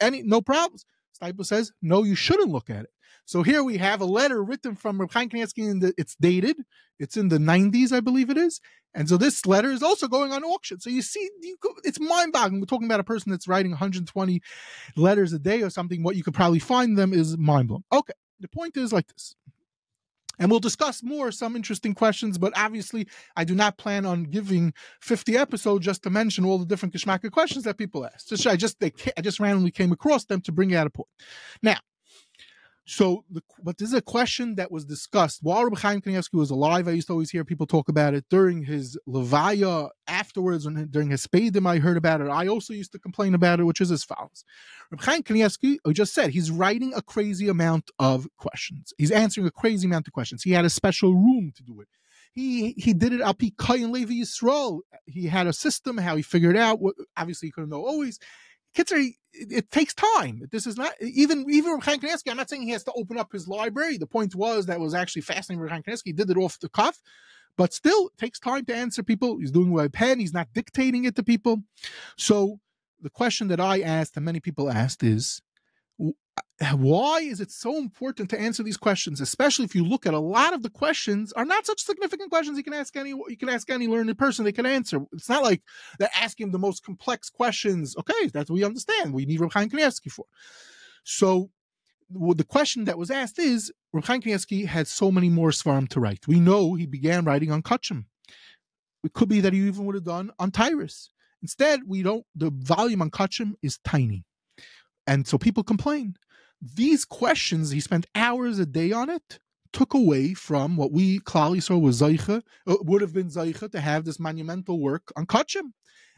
any 0.00 0.22
no 0.22 0.40
problems. 0.40 0.84
Steipler 1.20 1.46
says, 1.46 1.70
no, 1.82 2.02
you 2.02 2.14
shouldn't 2.14 2.50
look 2.50 2.70
at 2.70 2.84
it. 2.84 2.90
So 3.30 3.44
here 3.44 3.62
we 3.62 3.76
have 3.76 4.00
a 4.00 4.06
letter 4.06 4.42
written 4.42 4.74
from 4.74 5.00
Reb 5.00 5.12
Chaim 5.12 5.28
Kanievsky, 5.28 5.70
and 5.70 5.94
it's 5.96 6.16
dated. 6.16 6.56
It's 6.98 7.16
in 7.16 7.28
the 7.28 7.38
90s, 7.38 7.92
I 7.92 8.00
believe 8.00 8.28
it 8.28 8.36
is. 8.36 8.60
And 8.92 9.08
so 9.08 9.16
this 9.16 9.46
letter 9.46 9.70
is 9.70 9.84
also 9.84 10.08
going 10.08 10.32
on 10.32 10.42
auction. 10.42 10.80
So 10.80 10.90
you 10.90 11.00
see, 11.00 11.30
you 11.40 11.56
could, 11.60 11.74
it's 11.84 12.00
mind-boggling. 12.00 12.60
We're 12.60 12.66
talking 12.66 12.88
about 12.88 12.98
a 12.98 13.04
person 13.04 13.30
that's 13.30 13.46
writing 13.46 13.70
120 13.70 14.40
letters 14.96 15.32
a 15.32 15.38
day 15.38 15.62
or 15.62 15.70
something. 15.70 16.02
What 16.02 16.16
you 16.16 16.24
could 16.24 16.34
probably 16.34 16.58
find 16.58 16.98
them 16.98 17.12
is 17.12 17.38
mind-blowing. 17.38 17.84
Okay, 17.92 18.14
the 18.40 18.48
point 18.48 18.76
is 18.76 18.92
like 18.92 19.06
this. 19.06 19.36
And 20.40 20.50
we'll 20.50 20.58
discuss 20.58 21.00
more 21.00 21.30
some 21.30 21.54
interesting 21.54 21.94
questions, 21.94 22.36
but 22.36 22.52
obviously 22.56 23.06
I 23.36 23.44
do 23.44 23.54
not 23.54 23.78
plan 23.78 24.06
on 24.06 24.24
giving 24.24 24.74
50 25.02 25.36
episodes 25.36 25.84
just 25.84 26.02
to 26.02 26.10
mention 26.10 26.44
all 26.44 26.58
the 26.58 26.66
different 26.66 26.94
Kishmaka 26.94 27.30
questions 27.30 27.62
that 27.62 27.78
people 27.78 28.04
ask. 28.04 28.26
Just 28.26 28.44
I 28.44 28.56
just 28.56 28.82
I 28.82 29.20
just 29.20 29.38
randomly 29.38 29.70
came 29.70 29.92
across 29.92 30.24
them 30.24 30.40
to 30.40 30.50
bring 30.50 30.74
out 30.74 30.88
a 30.88 30.90
point. 30.90 31.08
Now, 31.62 31.76
so, 32.90 33.24
the, 33.30 33.40
but 33.62 33.78
this 33.78 33.86
is 33.86 33.94
a 33.94 34.02
question 34.02 34.56
that 34.56 34.72
was 34.72 34.84
discussed 34.84 35.44
while 35.44 35.62
Rabbi 35.62 35.78
Chaim 35.78 36.00
Kanievsky 36.00 36.34
was 36.34 36.50
alive. 36.50 36.88
I 36.88 36.90
used 36.90 37.06
to 37.06 37.12
always 37.12 37.30
hear 37.30 37.44
people 37.44 37.68
talk 37.68 37.88
about 37.88 38.14
it 38.14 38.24
during 38.28 38.64
his 38.64 38.98
Levaya 39.06 39.90
afterwards, 40.08 40.66
and 40.66 40.90
during 40.90 41.10
his 41.10 41.24
Spadim, 41.24 41.68
I 41.68 41.78
heard 41.78 41.96
about 41.96 42.20
it. 42.20 42.26
I 42.26 42.48
also 42.48 42.72
used 42.72 42.90
to 42.90 42.98
complain 42.98 43.32
about 43.32 43.60
it, 43.60 43.64
which 43.64 43.80
is 43.80 43.92
as 43.92 44.02
follows. 44.02 44.44
Rabbi 44.90 45.04
Chaim 45.04 45.22
Kanievsky, 45.22 45.76
I 45.86 45.92
just 45.92 46.12
said, 46.12 46.30
he's 46.30 46.50
writing 46.50 46.92
a 46.96 47.00
crazy 47.00 47.48
amount 47.48 47.92
of 48.00 48.26
questions. 48.36 48.92
He's 48.98 49.12
answering 49.12 49.46
a 49.46 49.52
crazy 49.52 49.86
amount 49.86 50.08
of 50.08 50.12
questions. 50.12 50.42
He 50.42 50.50
had 50.50 50.64
a 50.64 50.70
special 50.70 51.14
room 51.14 51.52
to 51.54 51.62
do 51.62 51.80
it. 51.80 51.88
He 52.32 52.72
he 52.76 52.92
did 52.92 53.12
it 53.12 53.20
Alpi 53.20 53.52
Kayan 53.56 53.92
Levi 53.92 54.14
Yisrael. 54.14 54.80
He 55.06 55.26
had 55.26 55.46
a 55.46 55.52
system, 55.52 55.98
how 55.98 56.16
he 56.16 56.22
figured 56.22 56.56
out. 56.56 56.80
What, 56.80 56.94
obviously, 57.16 57.48
he 57.48 57.52
couldn't 57.52 57.70
know 57.70 57.84
always 57.84 58.18
kids 58.74 58.92
are 58.92 59.02
it, 59.32 59.70
takes 59.70 59.94
time. 59.94 60.48
This 60.50 60.66
is 60.66 60.76
not 60.76 60.92
even 61.00 61.46
even 61.48 61.80
Chaim 61.80 62.00
Kanievsky. 62.00 62.30
I'm 62.30 62.36
not 62.36 62.50
saying 62.50 62.62
he 62.62 62.70
has 62.70 62.84
to 62.84 62.92
open 62.92 63.18
up 63.18 63.32
his 63.32 63.48
library. 63.48 63.96
The 63.96 64.06
point 64.06 64.34
was 64.34 64.66
that 64.66 64.80
was 64.80 64.94
actually 64.94 65.22
fascinating. 65.22 65.66
Chaim 65.68 65.82
Kanievsky 65.82 66.02
he 66.06 66.12
did 66.12 66.30
it 66.30 66.36
off 66.36 66.58
the 66.58 66.68
cuff, 66.68 67.00
but 67.56 67.72
still 67.72 68.08
it 68.08 68.18
takes 68.18 68.38
time 68.38 68.64
to 68.66 68.74
answer 68.74 69.02
people. 69.02 69.38
He's 69.38 69.50
doing 69.50 69.72
it 69.72 69.76
by 69.76 69.88
pen. 69.88 70.18
He's 70.18 70.34
not 70.34 70.48
dictating 70.52 71.04
it 71.04 71.16
to 71.16 71.22
people. 71.22 71.62
So 72.16 72.60
the 73.00 73.10
question 73.10 73.48
that 73.48 73.60
I 73.60 73.80
asked 73.80 74.16
and 74.16 74.24
many 74.24 74.40
people 74.40 74.70
asked 74.70 75.02
is, 75.02 75.40
why 76.74 77.20
is 77.20 77.40
it 77.40 77.50
so 77.50 77.78
important 77.78 78.28
to 78.28 78.38
answer 78.38 78.62
these 78.62 78.76
questions 78.76 79.20
especially 79.20 79.64
if 79.64 79.74
you 79.74 79.84
look 79.84 80.06
at 80.06 80.14
a 80.14 80.18
lot 80.18 80.52
of 80.52 80.62
the 80.62 80.70
questions 80.70 81.32
are 81.32 81.44
not 81.44 81.66
such 81.66 81.82
significant 81.82 82.30
questions 82.30 82.58
you 82.58 82.64
can 82.64 82.74
ask 82.74 82.96
any 82.96 83.10
you 83.10 83.36
can 83.38 83.48
ask 83.48 83.70
any 83.70 83.86
learned 83.86 84.16
person 84.18 84.44
they 84.44 84.52
can 84.52 84.66
answer. 84.66 85.00
It's 85.12 85.28
not 85.28 85.42
like 85.42 85.62
they're 85.98 86.10
asking 86.14 86.50
the 86.50 86.58
most 86.58 86.84
complex 86.84 87.30
questions. 87.30 87.96
Okay 87.96 88.26
that's 88.32 88.50
what 88.50 88.56
we 88.56 88.64
understand. 88.64 89.14
We 89.14 89.26
need 89.26 89.40
Reb 89.40 89.50
Kanievsky 89.50 90.10
for. 90.10 90.26
So 91.04 91.50
well, 92.12 92.34
the 92.34 92.44
question 92.44 92.84
that 92.84 92.98
was 92.98 93.10
asked 93.10 93.38
is 93.38 93.72
Reb 93.92 94.04
Kanievsky 94.04 94.66
had 94.66 94.88
so 94.88 95.10
many 95.10 95.28
more 95.28 95.50
svarim 95.50 95.88
to 95.90 96.00
write. 96.00 96.26
We 96.26 96.40
know 96.40 96.74
he 96.74 96.86
began 96.86 97.24
writing 97.24 97.52
on 97.52 97.62
Kachim 97.62 98.04
it 99.02 99.12
could 99.12 99.28
be 99.28 99.40
that 99.40 99.52
he 99.52 99.60
even 99.60 99.84
would 99.86 99.94
have 99.94 100.04
done 100.04 100.30
on 100.38 100.50
Tyrus. 100.50 101.10
Instead 101.42 101.80
we 101.86 102.02
don't 102.02 102.26
the 102.34 102.50
volume 102.54 103.02
on 103.02 103.10
Kachim 103.10 103.54
is 103.62 103.78
tiny 103.78 104.24
and 105.10 105.26
so 105.26 105.38
people 105.38 105.64
complain 105.64 106.14
these 106.62 107.04
questions, 107.04 107.70
he 107.70 107.80
spent 107.80 108.06
hours 108.14 108.60
a 108.60 108.66
day 108.66 108.92
on 108.92 109.10
it, 109.10 109.40
took 109.72 109.92
away 109.92 110.34
from 110.34 110.76
what 110.76 110.92
we 110.92 111.18
Klal 111.20 111.60
saw 111.60 111.76
was 111.78 112.00
Zaycha, 112.00 112.42
uh, 112.68 112.76
would 112.82 113.02
have 113.02 113.12
been 113.12 113.28
Zaycha 113.28 113.72
to 113.72 113.80
have 113.80 114.04
this 114.04 114.20
monumental 114.20 114.80
work 114.80 115.12
on 115.16 115.26
Kachim 115.26 115.72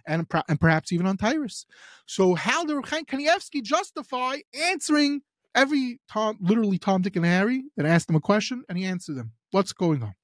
and, 0.07 0.27
and 0.47 0.61
perhaps 0.61 0.93
even 0.93 1.07
on 1.07 1.17
Tyrus. 1.17 1.65
So 2.07 2.35
how 2.35 2.67
did 2.67 2.85
Chaim 2.85 3.07
Kanievsky 3.07 3.63
justify 3.63 4.39
answering 4.71 5.23
every 5.55 6.01
Tom, 6.11 6.37
literally 6.41 6.79
Tom, 6.79 7.01
Dick, 7.01 7.17
and 7.17 7.25
Harry 7.25 7.63
that 7.79 7.87
asked 7.87 8.11
him 8.11 8.17
a 8.17 8.21
question 8.21 8.63
and 8.69 8.77
he 8.77 8.85
answered 8.85 9.17
them? 9.17 9.33
What's 9.53 9.73
going 9.73 10.03
on? 10.03 10.15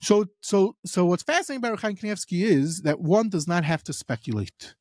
So, 0.00 0.26
so, 0.40 0.76
so 0.86 1.06
what's 1.06 1.24
fascinating 1.24 1.64
about 1.64 1.80
Chaim 1.80 1.96
Kanievsky 1.96 2.44
is 2.44 2.82
that 2.82 3.00
one 3.00 3.28
does 3.28 3.48
not 3.48 3.64
have 3.64 3.82
to 3.84 3.92
speculate 3.92 4.74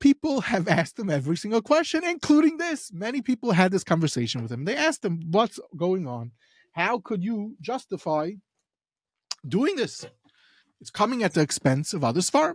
people 0.00 0.40
have 0.42 0.68
asked 0.68 0.98
him 0.98 1.10
every 1.10 1.36
single 1.36 1.62
question, 1.62 2.04
including 2.04 2.56
this. 2.56 2.92
Many 2.92 3.22
people 3.22 3.52
had 3.52 3.72
this 3.72 3.84
conversation 3.84 4.42
with 4.42 4.52
him. 4.52 4.64
They 4.64 4.76
asked 4.76 5.04
him, 5.04 5.20
What's 5.30 5.58
going 5.76 6.06
on? 6.06 6.32
How 6.72 6.98
could 6.98 7.24
you 7.24 7.56
justify 7.60 8.32
doing 9.46 9.76
this. 9.76 10.06
It's 10.80 10.90
coming 10.90 11.22
at 11.22 11.34
the 11.34 11.40
expense 11.40 11.92
of 11.92 12.04
others' 12.04 12.30
Svarim. 12.30 12.54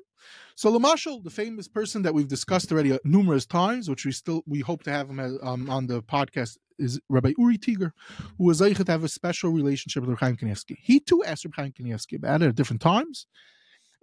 So 0.56 0.72
Lamashal, 0.72 1.24
the 1.24 1.30
famous 1.30 1.68
person 1.68 2.04
that 2.04 2.14
we've 2.14 2.28
discussed 2.28 2.72
already 2.72 2.98
numerous 3.04 3.46
times, 3.46 3.90
which 3.90 4.06
we 4.06 4.12
still 4.12 4.44
we 4.48 4.62
hope 4.62 4.84
to 4.84 4.92
have 4.92 5.10
him 5.10 5.20
as, 5.20 5.38
um, 5.42 5.70
on 5.70 5.88
the 5.88 6.02
podcast, 6.02 6.58
is 6.80 7.00
Rabbi 7.10 7.34
Uri 7.38 7.58
Tiger, 7.58 7.94
who 8.38 8.46
was 8.46 8.62
able 8.62 8.86
to 8.86 8.92
have 8.92 9.04
a 9.04 9.10
special 9.10 9.52
relationship 9.52 10.06
with 10.06 10.20
Chaim 10.20 10.38
Kanievsky. 10.38 10.78
He 10.82 11.00
too 11.00 11.24
asked 11.24 11.44
Rabbi 11.46 11.62
Chaim 11.62 11.74
Kanievsky 11.74 12.16
about 12.16 12.42
it 12.42 12.50
at 12.50 12.56
different 12.56 12.82
times. 12.82 13.28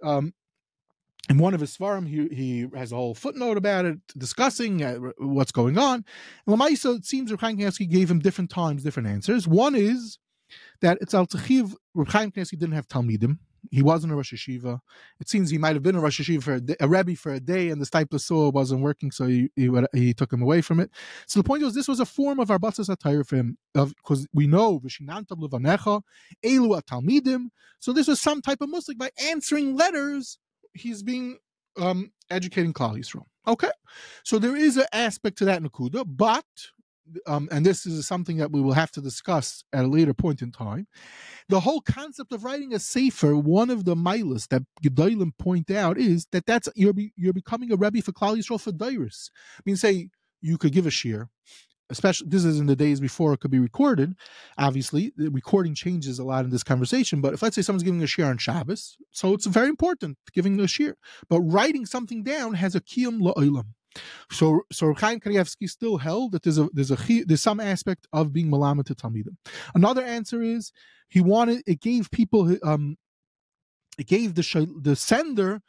Um, 0.03 0.33
in 1.29 1.37
one 1.37 1.53
of 1.53 1.61
his 1.61 1.77
svarim, 1.77 2.07
he, 2.07 2.27
he 2.35 2.67
has 2.75 2.91
a 2.91 2.95
whole 2.95 3.13
footnote 3.13 3.57
about 3.57 3.85
it, 3.85 3.99
discussing 4.17 4.83
uh, 4.83 4.95
what's 5.17 5.51
going 5.51 5.77
on. 5.77 6.03
And 6.47 6.57
Lamaisa, 6.57 6.97
it 6.97 7.05
seems 7.05 7.31
Reb 7.31 7.41
Chaim 7.41 7.57
Kanievsky 7.57 7.89
gave 7.89 8.09
him 8.09 8.19
different 8.19 8.49
times, 8.49 8.83
different 8.83 9.07
answers. 9.07 9.47
One 9.47 9.75
is 9.75 10.17
that 10.81 10.97
it's 10.99 11.13
al 11.13 11.27
Tzachiv, 11.27 11.75
Reb 11.93 12.09
Chaim 12.09 12.31
Kanievsky 12.31 12.57
didn't 12.57 12.73
have 12.73 12.87
Talmidim. 12.87 13.37
He 13.69 13.83
wasn't 13.83 14.11
a 14.11 14.15
Rosh 14.15 14.33
Hashiva. 14.33 14.79
It 15.19 15.29
seems 15.29 15.51
he 15.51 15.59
might 15.59 15.75
have 15.75 15.83
been 15.83 15.95
a 15.95 16.01
Rosh 16.01 16.19
Hashiva 16.19 16.41
for 16.41 16.53
a, 16.55 16.59
day, 16.59 16.75
a 16.79 16.87
Rebbe 16.87 17.15
for 17.15 17.31
a 17.31 17.39
day, 17.39 17.69
and 17.69 17.79
this 17.79 17.91
type 17.91 18.11
of 18.11 18.19
soul 18.19 18.51
wasn't 18.51 18.81
working, 18.81 19.11
so 19.11 19.27
he, 19.27 19.49
he, 19.55 19.69
he 19.93 20.13
took 20.15 20.33
him 20.33 20.41
away 20.41 20.61
from 20.61 20.79
it. 20.79 20.89
So 21.27 21.39
the 21.39 21.43
point 21.43 21.63
was, 21.63 21.75
this 21.75 21.87
was 21.87 21.99
a 21.99 22.05
form 22.05 22.39
of 22.39 22.49
Arbatzas 22.49 22.89
Atayr 22.89 23.25
for 23.25 23.35
him, 23.35 23.59
because 23.73 24.27
we 24.33 24.47
know 24.47 24.79
Vishinantab 24.79 25.39
Levanecha, 25.39 26.01
Elu 26.43 26.81
Talmidim. 26.81 27.49
So 27.79 27.93
this 27.93 28.07
was 28.07 28.19
some 28.19 28.41
type 28.41 28.61
of 28.61 28.69
Muslim 28.69 28.97
by 28.97 29.11
answering 29.29 29.75
letters 29.75 30.39
he's 30.73 31.03
being 31.03 31.37
um, 31.79 32.11
educating 32.29 32.73
Klal 32.73 32.97
Yisrael. 32.97 33.25
Okay, 33.47 33.71
so 34.23 34.37
there 34.37 34.55
is 34.55 34.77
an 34.77 34.85
aspect 34.93 35.37
to 35.39 35.45
that 35.45 35.63
Nakuda, 35.63 36.03
but 36.07 36.45
um, 37.27 37.49
and 37.51 37.65
this 37.65 37.85
is 37.85 38.07
something 38.07 38.37
that 38.37 38.51
we 38.51 38.61
will 38.61 38.73
have 38.73 38.91
to 38.91 39.01
discuss 39.01 39.63
at 39.73 39.83
a 39.83 39.87
later 39.87 40.13
point 40.13 40.41
in 40.41 40.51
time. 40.51 40.87
The 41.49 41.59
whole 41.59 41.81
concept 41.81 42.31
of 42.31 42.43
writing 42.43 42.73
a 42.73 42.79
sefer, 42.79 43.35
one 43.35 43.69
of 43.69 43.85
the 43.85 43.95
milas 43.95 44.47
that 44.49 44.63
Gedolim 44.83 45.31
point 45.37 45.71
out 45.71 45.97
is 45.97 46.27
that 46.31 46.45
that's 46.45 46.69
you're 46.75 46.93
be, 46.93 47.11
you're 47.15 47.33
becoming 47.33 47.71
a 47.71 47.75
rebbe 47.75 48.01
for 48.01 48.11
Klal 48.11 48.37
Yisrael 48.37 48.61
for 48.61 48.71
Dairis. 48.71 49.29
I 49.57 49.61
mean, 49.65 49.75
say 49.75 50.09
you 50.41 50.57
could 50.57 50.71
give 50.71 50.85
a 50.85 50.91
shir, 50.91 51.29
especially 51.91 52.29
this 52.29 52.45
is 52.45 52.59
in 52.59 52.65
the 52.65 52.75
days 52.75 52.99
before 52.99 53.33
it 53.33 53.39
could 53.41 53.51
be 53.51 53.59
recorded. 53.59 54.15
Obviously, 54.57 55.13
the 55.17 55.29
recording 55.29 55.75
changes 55.75 56.17
a 56.17 56.23
lot 56.23 56.45
in 56.45 56.51
this 56.51 56.63
conversation. 56.63 57.21
But 57.21 57.33
if 57.33 57.41
let's 57.43 57.55
say 57.55 57.61
someone's 57.61 57.83
giving 57.83 58.01
a 58.01 58.07
shir 58.07 58.25
on 58.25 58.37
Shabbos, 58.37 58.97
so 59.11 59.33
it's 59.33 59.45
very 59.45 59.69
important 59.69 60.17
giving 60.33 60.59
a 60.59 60.67
shir. 60.67 60.95
But 61.29 61.41
writing 61.41 61.85
something 61.85 62.23
down 62.23 62.55
has 62.55 62.73
a 62.73 62.81
kiyum 62.81 63.21
la'olam. 63.21 63.65
So, 64.31 64.61
so 64.71 64.93
Chaim 64.93 65.19
Kanievsky 65.19 65.69
still 65.69 65.97
held 65.97 66.31
that 66.31 66.43
there's 66.43 66.57
a 66.57 66.69
there's 66.73 66.91
a 66.91 67.23
there's 67.25 67.41
some 67.41 67.59
aspect 67.59 68.07
of 68.13 68.31
being 68.33 68.49
malama 68.49 68.85
to 68.85 68.95
talmidim. 68.95 69.35
Another 69.75 70.03
answer 70.03 70.41
is 70.41 70.71
he 71.09 71.19
wanted 71.19 71.61
it 71.67 71.81
gave 71.81 72.09
people 72.09 72.57
um 72.63 72.97
it 73.97 74.07
gave 74.07 74.35
the 74.35 74.79
the 74.81 74.95
sender 74.95 75.61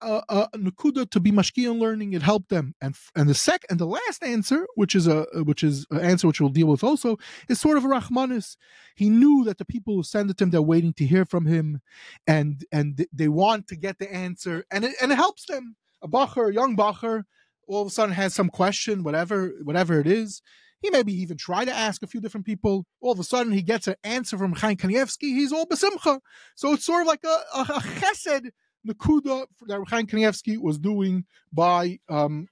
a, 0.00 0.22
a, 0.28 0.48
nakuda 0.56 1.08
to 1.10 1.20
be 1.20 1.30
mashkiyan 1.30 1.78
learning. 1.78 2.12
It 2.12 2.22
helped 2.22 2.48
them, 2.48 2.74
and 2.80 2.94
and 3.14 3.28
the 3.28 3.34
sec 3.34 3.64
and 3.68 3.78
the 3.78 3.86
last 3.86 4.22
answer, 4.22 4.66
which 4.74 4.94
is 4.94 5.06
a 5.06 5.26
which 5.34 5.62
is 5.62 5.86
an 5.90 6.00
answer 6.00 6.26
which 6.26 6.40
we'll 6.40 6.50
deal 6.50 6.66
with 6.66 6.82
also, 6.82 7.16
is 7.48 7.60
sort 7.60 7.76
of 7.76 7.84
a 7.84 7.88
rachmanis. 7.88 8.56
He 8.94 9.10
knew 9.10 9.44
that 9.44 9.58
the 9.58 9.64
people 9.64 9.94
who 9.94 10.02
send 10.02 10.30
it 10.30 10.38
to 10.38 10.44
him, 10.44 10.50
they're 10.50 10.62
waiting 10.62 10.94
to 10.94 11.06
hear 11.06 11.24
from 11.24 11.46
him, 11.46 11.80
and 12.26 12.64
and 12.72 13.06
they 13.12 13.28
want 13.28 13.68
to 13.68 13.76
get 13.76 13.98
the 13.98 14.12
answer, 14.12 14.64
and 14.70 14.84
it, 14.84 14.94
and 15.00 15.12
it 15.12 15.16
helps 15.16 15.46
them. 15.46 15.76
A 16.02 16.08
bacher, 16.08 16.50
a 16.50 16.54
young 16.54 16.76
bacher, 16.76 17.24
all 17.66 17.82
of 17.82 17.88
a 17.88 17.90
sudden 17.90 18.14
has 18.14 18.34
some 18.34 18.48
question, 18.48 19.02
whatever 19.02 19.52
whatever 19.62 20.00
it 20.00 20.06
is. 20.06 20.42
He 20.82 20.90
maybe 20.90 21.12
even 21.14 21.38
try 21.38 21.64
to 21.64 21.72
ask 21.72 22.02
a 22.02 22.06
few 22.06 22.20
different 22.20 22.44
people. 22.44 22.84
All 23.00 23.10
of 23.10 23.18
a 23.18 23.24
sudden, 23.24 23.52
he 23.52 23.62
gets 23.62 23.88
an 23.88 23.96
answer 24.04 24.36
from 24.36 24.52
Chaim 24.52 24.76
Kanievsky. 24.76 25.34
He's 25.34 25.50
all 25.50 25.64
besimcha. 25.64 26.20
So 26.54 26.74
it's 26.74 26.84
sort 26.84 27.00
of 27.00 27.06
like 27.06 27.24
a, 27.24 27.58
a, 27.58 27.60
a 27.60 27.80
chesed 27.80 28.50
Nakuda 28.86 29.46
that 29.66 29.84
Chaim 29.88 30.06
Kanievsky 30.06 30.58
was 30.58 30.78
doing 30.78 31.24
by 31.52 31.98
um, 32.08 32.48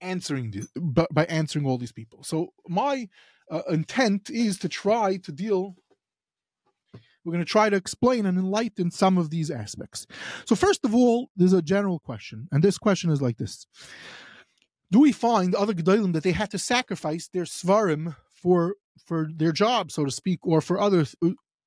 answering 0.00 0.50
the, 0.50 1.06
by 1.12 1.24
answering 1.24 1.66
all 1.66 1.78
these 1.78 1.92
people. 1.92 2.22
So 2.22 2.48
my 2.68 3.08
uh, 3.50 3.62
intent 3.70 4.30
is 4.30 4.58
to 4.58 4.68
try 4.68 5.16
to 5.18 5.32
deal. 5.32 5.76
We're 7.24 7.32
going 7.32 7.44
to 7.44 7.50
try 7.50 7.68
to 7.70 7.76
explain 7.76 8.24
and 8.24 8.38
enlighten 8.38 8.90
some 8.92 9.18
of 9.18 9.30
these 9.30 9.50
aspects. 9.50 10.06
So 10.46 10.54
first 10.54 10.84
of 10.84 10.94
all, 10.94 11.28
there's 11.36 11.52
a 11.52 11.62
general 11.62 11.98
question, 11.98 12.48
and 12.52 12.62
this 12.62 12.78
question 12.78 13.10
is 13.10 13.20
like 13.20 13.36
this: 13.36 13.66
Do 14.92 15.00
we 15.00 15.12
find 15.12 15.54
other 15.54 15.74
gedolim 15.74 16.12
that 16.12 16.22
they 16.22 16.32
had 16.32 16.50
to 16.52 16.58
sacrifice 16.58 17.28
their 17.28 17.44
svarim 17.44 18.16
for 18.32 18.74
for 19.04 19.28
their 19.34 19.52
job, 19.52 19.90
so 19.90 20.04
to 20.04 20.10
speak, 20.10 20.40
or 20.42 20.60
for 20.60 20.80
other 20.80 21.04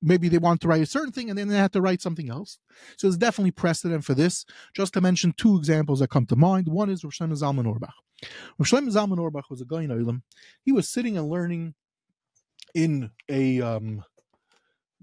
maybe 0.02 0.28
they 0.28 0.38
want 0.38 0.60
to 0.62 0.68
write 0.68 0.82
a 0.82 0.86
certain 0.86 1.12
thing 1.12 1.28
and 1.28 1.38
then 1.38 1.48
they 1.48 1.56
have 1.56 1.72
to 1.72 1.80
write 1.80 2.00
something 2.00 2.30
else. 2.30 2.58
So 2.96 3.06
there's 3.06 3.18
definitely 3.18 3.50
precedent 3.52 4.04
for 4.04 4.14
this. 4.14 4.44
Just 4.74 4.94
to 4.94 5.00
mention 5.00 5.34
two 5.36 5.56
examples 5.56 6.00
that 6.00 6.10
come 6.10 6.26
to 6.26 6.36
mind. 6.36 6.68
One 6.68 6.90
is 6.90 7.04
Rosh 7.04 7.20
Zalman 7.20 7.66
Auerbach. 7.66 7.94
Rosh 8.58 8.72
Zalman 8.72 9.18
Auerbach 9.18 9.50
was 9.50 9.60
a 9.60 9.64
guy 9.64 9.82
in 9.82 9.90
Olam. 9.90 10.22
He 10.62 10.72
was 10.72 10.88
sitting 10.88 11.16
and 11.16 11.28
learning 11.28 11.74
in 12.74 13.10
a 13.28 13.60
um, 13.60 14.04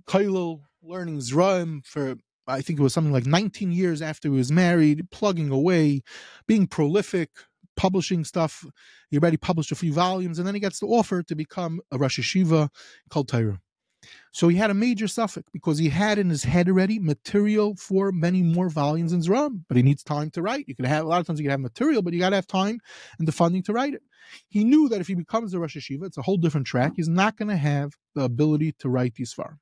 Kailul, 0.07 0.61
learning 0.81 1.19
Zraim 1.19 1.85
for 1.85 2.15
I 2.49 2.61
think 2.61 2.79
it 2.79 2.83
was 2.83 2.93
something 2.93 3.11
like 3.11 3.25
19 3.25 3.73
years 3.73 4.01
after 4.01 4.29
he 4.29 4.37
was 4.37 4.51
married, 4.51 5.11
plugging 5.11 5.49
away, 5.49 6.01
being 6.47 6.65
prolific, 6.65 7.29
publishing 7.75 8.23
stuff. 8.23 8.65
He 9.09 9.17
already 9.17 9.35
published 9.35 9.73
a 9.73 9.75
few 9.75 9.91
volumes, 9.91 10.39
and 10.39 10.47
then 10.47 10.55
he 10.55 10.61
gets 10.61 10.79
the 10.79 10.87
offer 10.87 11.23
to 11.23 11.35
become 11.35 11.81
a 11.91 11.97
Rosh 11.97 12.19
Hashiva 12.19 12.69
called 13.09 13.27
Torah. 13.27 13.59
So 14.31 14.47
he 14.47 14.57
had 14.57 14.69
a 14.69 14.75
major 14.75 15.07
suffix 15.07 15.49
because 15.51 15.77
he 15.77 15.89
had 15.89 16.19
in 16.19 16.29
his 16.29 16.43
head 16.43 16.67
already 16.67 16.99
material 16.99 17.75
for 17.75 18.11
many 18.11 18.41
more 18.43 18.69
volumes 18.69 19.13
in 19.13 19.21
Zram, 19.21 19.61
but 19.67 19.77
he 19.77 19.83
needs 19.83 20.03
time 20.03 20.29
to 20.31 20.41
write. 20.41 20.65
You 20.67 20.75
can 20.75 20.85
have 20.85 21.05
a 21.05 21.07
lot 21.07 21.19
of 21.19 21.27
times 21.27 21.39
you 21.39 21.43
can 21.43 21.51
have 21.51 21.59
material, 21.59 22.01
but 22.01 22.13
you 22.13 22.19
got 22.19 22.29
to 22.29 22.35
have 22.35 22.47
time 22.47 22.79
and 23.19 23.27
the 23.27 23.31
funding 23.31 23.63
to 23.63 23.73
write 23.73 23.93
it. 23.93 24.03
He 24.49 24.63
knew 24.63 24.89
that 24.89 25.01
if 25.01 25.07
he 25.07 25.15
becomes 25.15 25.53
a 25.53 25.59
Rosh 25.59 25.77
Hashiva, 25.77 26.05
it's 26.05 26.17
a 26.17 26.21
whole 26.21 26.37
different 26.37 26.67
track. 26.67 26.93
He's 26.95 27.07
not 27.07 27.37
going 27.37 27.49
to 27.49 27.57
have 27.57 27.93
the 28.15 28.23
ability 28.23 28.73
to 28.79 28.89
write 28.89 29.15
these 29.15 29.33
far. 29.33 29.57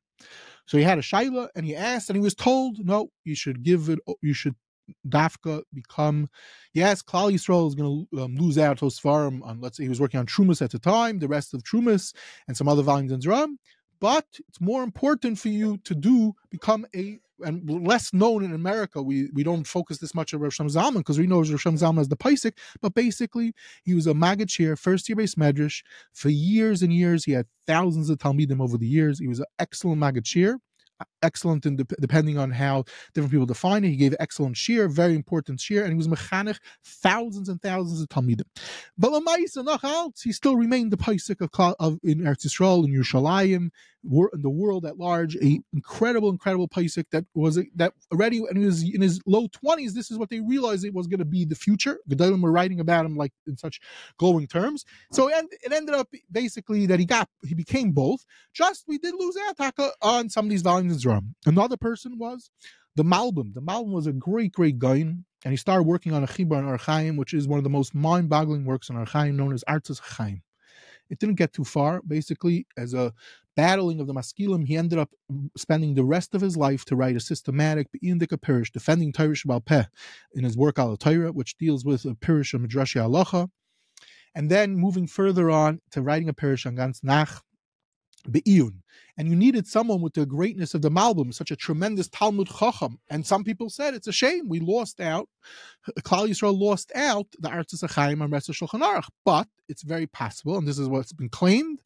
So 0.66 0.78
he 0.78 0.84
had 0.84 0.98
a 0.98 1.02
shaila 1.02 1.50
and 1.56 1.66
he 1.66 1.76
asked, 1.76 2.10
and 2.10 2.18
he 2.18 2.24
was 2.24 2.34
told, 2.34 2.80
no, 2.84 3.10
you 3.24 3.36
should 3.36 3.64
give 3.64 3.90
it, 3.90 4.00
you 4.22 4.34
should 4.34 4.56
Dafka 5.08 5.64
become, 5.74 6.30
yes, 6.74 7.02
Klal 7.02 7.32
Yisrael 7.32 7.68
is 7.68 7.76
going 7.76 8.08
to 8.12 8.22
um, 8.22 8.36
lose 8.36 8.58
out 8.58 8.78
to 8.80 8.86
Svarim 8.86 9.44
on, 9.44 9.60
let's 9.60 9.78
say 9.78 9.84
he 9.84 9.90
was 9.90 10.00
working 10.00 10.20
on 10.20 10.26
Trumas 10.26 10.62
at 10.62 10.72
the 10.72 10.80
time, 10.80 11.20
the 11.20 11.28
rest 11.28 11.54
of 11.54 11.64
Trumas 11.64 12.14
and 12.48 12.56
some 12.56 12.68
other 12.68 12.84
volumes 12.84 13.12
in 13.12 13.20
Zram, 13.20 13.56
but 14.00 14.26
it's 14.48 14.62
more 14.62 14.84
important 14.84 15.40
for 15.40 15.50
you 15.50 15.78
to 15.84 15.96
do 15.96 16.34
become 16.50 16.86
a 16.96 17.20
and 17.42 17.70
less 17.86 18.14
known 18.14 18.44
in 18.44 18.54
America. 18.54 19.02
We 19.02 19.30
we 19.34 19.44
don't 19.44 19.66
focus 19.66 19.98
this 19.98 20.16
much 20.16 20.34
on 20.34 20.40
Rosh 20.40 20.60
Zalman 20.60 20.98
because 20.98 21.20
we 21.20 21.28
know 21.28 21.40
Rosh 21.40 21.66
Zalman 21.66 22.00
as 22.00 22.08
the 22.08 22.16
Paisik, 22.16 22.54
but 22.82 22.94
basically 22.94 23.54
he 23.84 23.94
was 23.94 24.08
a 24.08 24.14
Maggid 24.14 24.50
chair, 24.50 24.76
first 24.76 25.10
year 25.10 25.16
base 25.16 25.36
medrash 25.36 25.84
for 26.14 26.30
years 26.30 26.82
and 26.82 26.94
years. 26.94 27.26
He 27.26 27.34
had 27.34 27.48
thousands 27.68 28.10
of 28.10 28.20
Talmidim 28.20 28.62
over 28.62 28.78
the 28.78 28.88
years. 28.88 29.20
He 29.20 29.28
was 29.28 29.40
an 29.40 29.48
excellent 29.60 30.00
Maggid 30.00 30.26
chair 30.26 30.60
excellent 31.22 31.66
in 31.66 31.78
de- 31.78 31.86
depending 32.00 32.38
on 32.38 32.52
how 32.52 32.84
different 33.14 33.32
people 33.32 33.46
define 33.46 33.84
it. 33.84 33.90
He 33.90 33.96
gave 33.96 34.16
excellent 34.20 34.58
shear, 34.58 34.88
very 34.88 35.16
important 35.16 35.60
shear, 35.60 35.84
and 35.84 35.92
he 35.92 35.98
was 35.98 36.08
mechanech 36.08 36.60
thousands 36.84 37.50
and 37.50 37.62
thousands 37.62 38.02
of 38.02 38.10
talmidim. 38.10 38.46
But 38.98 39.12
Lamaise 39.12 39.58
and 39.58 39.68
Achal, 39.68 40.12
he 40.22 40.32
still 40.32 40.56
remained 40.56 40.92
the 40.92 40.98
paisik 40.98 41.42
of, 41.42 41.76
of 41.80 42.00
in 42.04 42.20
Eretz 42.22 42.46
Yisrael 42.46 42.86
in 42.86 42.94
Yerushalayim, 42.94 43.70
in 44.34 44.42
the 44.42 44.50
world 44.50 44.86
at 44.86 44.98
large, 44.98 45.36
a 45.38 45.60
incredible, 45.74 46.30
incredible 46.30 46.68
paisik 46.68 47.06
that 47.12 47.26
was 47.34 47.60
that 47.76 47.94
already 48.12 48.40
when 48.40 48.56
he 48.56 48.66
was 48.66 48.84
in 48.84 49.02
his 49.02 49.20
low 49.26 49.48
twenties. 49.52 49.94
This 49.94 50.12
is 50.12 50.18
what 50.18 50.30
they 50.30 50.42
realized 50.42 50.86
it 50.86 50.94
was 50.94 51.08
going 51.08 51.20
to 51.20 51.26
be 51.26 51.46
the 51.46 51.56
future. 51.56 52.00
Gedolim 52.10 52.42
were 52.42 52.52
writing 52.52 52.80
about 52.80 53.06
him 53.06 53.16
like 53.16 53.34
in 53.48 53.58
such 53.58 53.80
glowing 54.18 54.48
terms. 54.48 54.86
So 55.12 55.34
and 55.34 55.48
it 55.52 55.72
ended 55.72 55.96
up 55.96 56.10
basically 56.32 56.86
that 56.86 57.00
he 57.00 57.06
got 57.06 57.30
he 57.46 57.56
became 57.56 57.92
both. 57.92 58.26
Just 58.54 58.86
we 58.88 58.98
did 58.98 59.16
lose 59.18 59.36
Ataka 59.50 59.92
on 60.02 60.30
some 60.30 60.46
of 60.46 60.50
these 60.50 60.62
volumes 60.62 61.05
in 61.06 61.12
Zram. 61.12 61.34
Another 61.46 61.78
person 61.78 62.18
was 62.18 62.50
the 62.96 63.04
Malbim. 63.04 63.54
The 63.54 63.62
Malbim 63.62 63.92
was 63.92 64.08
a 64.08 64.14
great, 64.14 64.52
great 64.52 64.80
guy, 64.80 64.98
and 64.98 65.26
he 65.44 65.58
started 65.58 65.84
working 65.84 66.14
on 66.14 66.24
a 66.24 66.28
Chibur 66.28 66.58
on 66.58 66.78
Archaim, 66.78 67.18
which 67.18 67.34
is 67.34 67.48
one 67.48 67.58
of 67.58 67.64
the 67.64 67.70
most 67.70 67.94
mind-boggling 67.94 68.66
works 68.66 68.90
on 68.90 68.96
Archaim, 68.96 69.36
known 69.36 69.54
as 69.54 69.64
Artzas 69.70 70.00
Chaim. 70.00 70.42
It 71.10 71.20
didn't 71.20 71.36
get 71.36 71.54
too 71.54 71.64
far. 71.64 72.02
Basically, 72.02 72.66
as 72.78 72.96
a 72.96 73.14
battling 73.56 74.00
of 74.00 74.08
the 74.08 74.14
Maskilim, 74.14 74.66
he 74.66 74.76
ended 74.76 74.98
up 74.98 75.12
spending 75.56 75.94
the 75.94 76.04
rest 76.04 76.34
of 76.34 76.42
his 76.42 76.58
life 76.58 76.84
to 76.86 76.96
write 76.96 77.16
a 77.16 77.20
systematic 77.20 77.92
Be'indika 77.92 78.38
Pirish, 78.38 78.72
defending 78.72 79.14
Torah 79.14 79.36
Shabal 79.36 79.64
Peh 79.64 79.86
in 80.34 80.44
his 80.44 80.58
work 80.58 80.80
Al 80.80 80.98
Torah, 80.98 81.32
which 81.32 81.58
deals 81.58 81.86
with 81.86 82.06
a 82.06 82.16
Pirish 82.16 82.54
of 82.54 82.62
Midrashi 82.62 83.00
Alocha. 83.00 83.50
And 84.34 84.50
then 84.50 84.76
moving 84.76 85.08
further 85.08 85.50
on 85.50 85.80
to 85.92 86.02
writing 86.02 86.28
a 86.28 86.34
Pirish 86.34 86.66
on 86.66 86.76
Gans 86.76 87.02
Nach, 87.04 87.44
Be'iyun. 88.32 88.82
And 89.18 89.30
you 89.30 89.36
needed 89.36 89.68
someone 89.68 90.02
with 90.02 90.14
the 90.14 90.26
greatness 90.26 90.74
of 90.74 90.82
the 90.82 90.92
Malbim, 90.92 91.34
such 91.34 91.52
a 91.52 91.56
tremendous 91.56 92.10
Talmud 92.10 92.50
Chacham. 92.50 93.00
And 93.10 93.26
some 93.26 93.44
people 93.44 93.70
said 93.70 93.94
it's 93.94 94.08
a 94.08 94.12
shame 94.12 94.50
we 94.50 94.60
lost 94.60 95.00
out. 95.00 95.30
Klal 96.02 96.28
Yisrael 96.28 96.60
lost 96.60 96.92
out 96.96 97.28
the 97.40 97.50
Artzis 97.50 97.84
Achaim 97.84 98.22
and 98.22 98.32
Rest 98.32 98.50
Shulchan 98.50 98.82
Aruch. 98.82 99.08
But 99.24 99.48
it's 99.70 99.84
very 99.84 100.08
possible, 100.08 100.58
and 100.58 100.68
this 100.68 100.80
is 100.80 100.90
what's 100.90 101.14
been 101.14 101.30
claimed, 101.30 101.80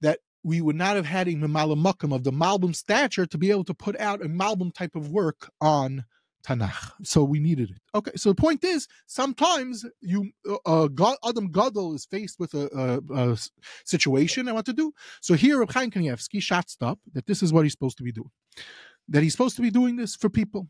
that 0.00 0.18
we 0.44 0.60
would 0.60 0.76
not 0.76 0.96
have 0.96 1.06
had 1.06 1.28
a 1.28 1.34
Malamakum 1.34 2.14
of 2.14 2.24
the 2.24 2.32
Malbim 2.32 2.74
stature 2.74 3.26
to 3.26 3.38
be 3.38 3.50
able 3.50 3.64
to 3.64 3.74
put 3.74 3.98
out 3.98 4.24
a 4.24 4.28
Malbim 4.28 4.74
type 4.74 4.96
of 4.96 5.08
work 5.08 5.50
on 5.60 6.04
Tanakh. 6.42 6.92
So 7.04 7.24
we 7.24 7.40
needed 7.40 7.70
it. 7.70 7.80
Okay, 7.94 8.12
so 8.16 8.30
the 8.30 8.34
point 8.34 8.64
is, 8.64 8.88
sometimes 9.06 9.84
you, 10.00 10.30
uh, 10.66 10.88
God, 10.88 11.16
Adam 11.26 11.50
Gadol 11.50 11.94
is 11.94 12.04
faced 12.04 12.38
with 12.38 12.54
a, 12.54 13.00
a, 13.10 13.30
a, 13.32 13.38
situation 13.84 14.48
and 14.48 14.56
what 14.56 14.66
to 14.66 14.72
do. 14.72 14.92
So 15.20 15.34
here, 15.34 15.58
Reb 15.60 15.72
Chaim 15.72 15.90
Kanievsky 15.90 16.42
shots 16.42 16.76
up 16.80 16.98
that 17.12 17.26
this 17.26 17.42
is 17.42 17.52
what 17.52 17.64
he's 17.64 17.72
supposed 17.72 17.98
to 17.98 18.04
be 18.04 18.12
doing. 18.12 18.30
That 19.08 19.22
he's 19.22 19.32
supposed 19.32 19.56
to 19.56 19.62
be 19.62 19.70
doing 19.70 19.96
this 19.96 20.16
for 20.16 20.28
people. 20.28 20.68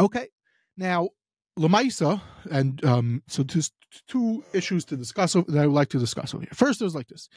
Okay, 0.00 0.28
now 0.76 1.10
Lamaisa, 1.58 2.20
and 2.50 2.84
um, 2.84 3.22
so 3.28 3.44
just 3.44 3.72
two 4.08 4.44
issues 4.52 4.84
to 4.86 4.96
discuss 4.96 5.34
that 5.34 5.56
I 5.56 5.66
would 5.66 5.74
like 5.74 5.90
to 5.90 5.98
discuss 5.98 6.34
over 6.34 6.42
here. 6.42 6.52
First, 6.54 6.80
there's 6.80 6.94
like 6.94 7.08
this: 7.08 7.28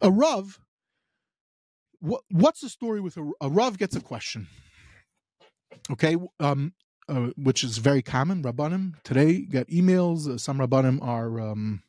a 0.00 0.10
Rav. 0.10 0.58
What, 2.00 2.22
what's 2.30 2.60
the 2.60 2.68
story 2.68 3.00
with 3.00 3.16
a, 3.16 3.30
a 3.40 3.48
Rav 3.48 3.78
gets 3.78 3.94
a 3.94 4.00
question? 4.00 4.48
Okay, 5.90 6.16
um, 6.40 6.72
uh, 7.08 7.30
which 7.36 7.64
is 7.64 7.78
very 7.78 8.02
common. 8.02 8.42
Rabbanim 8.42 9.02
today 9.02 9.40
get 9.40 9.68
emails. 9.68 10.28
Uh, 10.28 10.38
some 10.38 10.58
Rabbanim 10.58 11.02
are 11.02 11.40
um, 11.40 11.82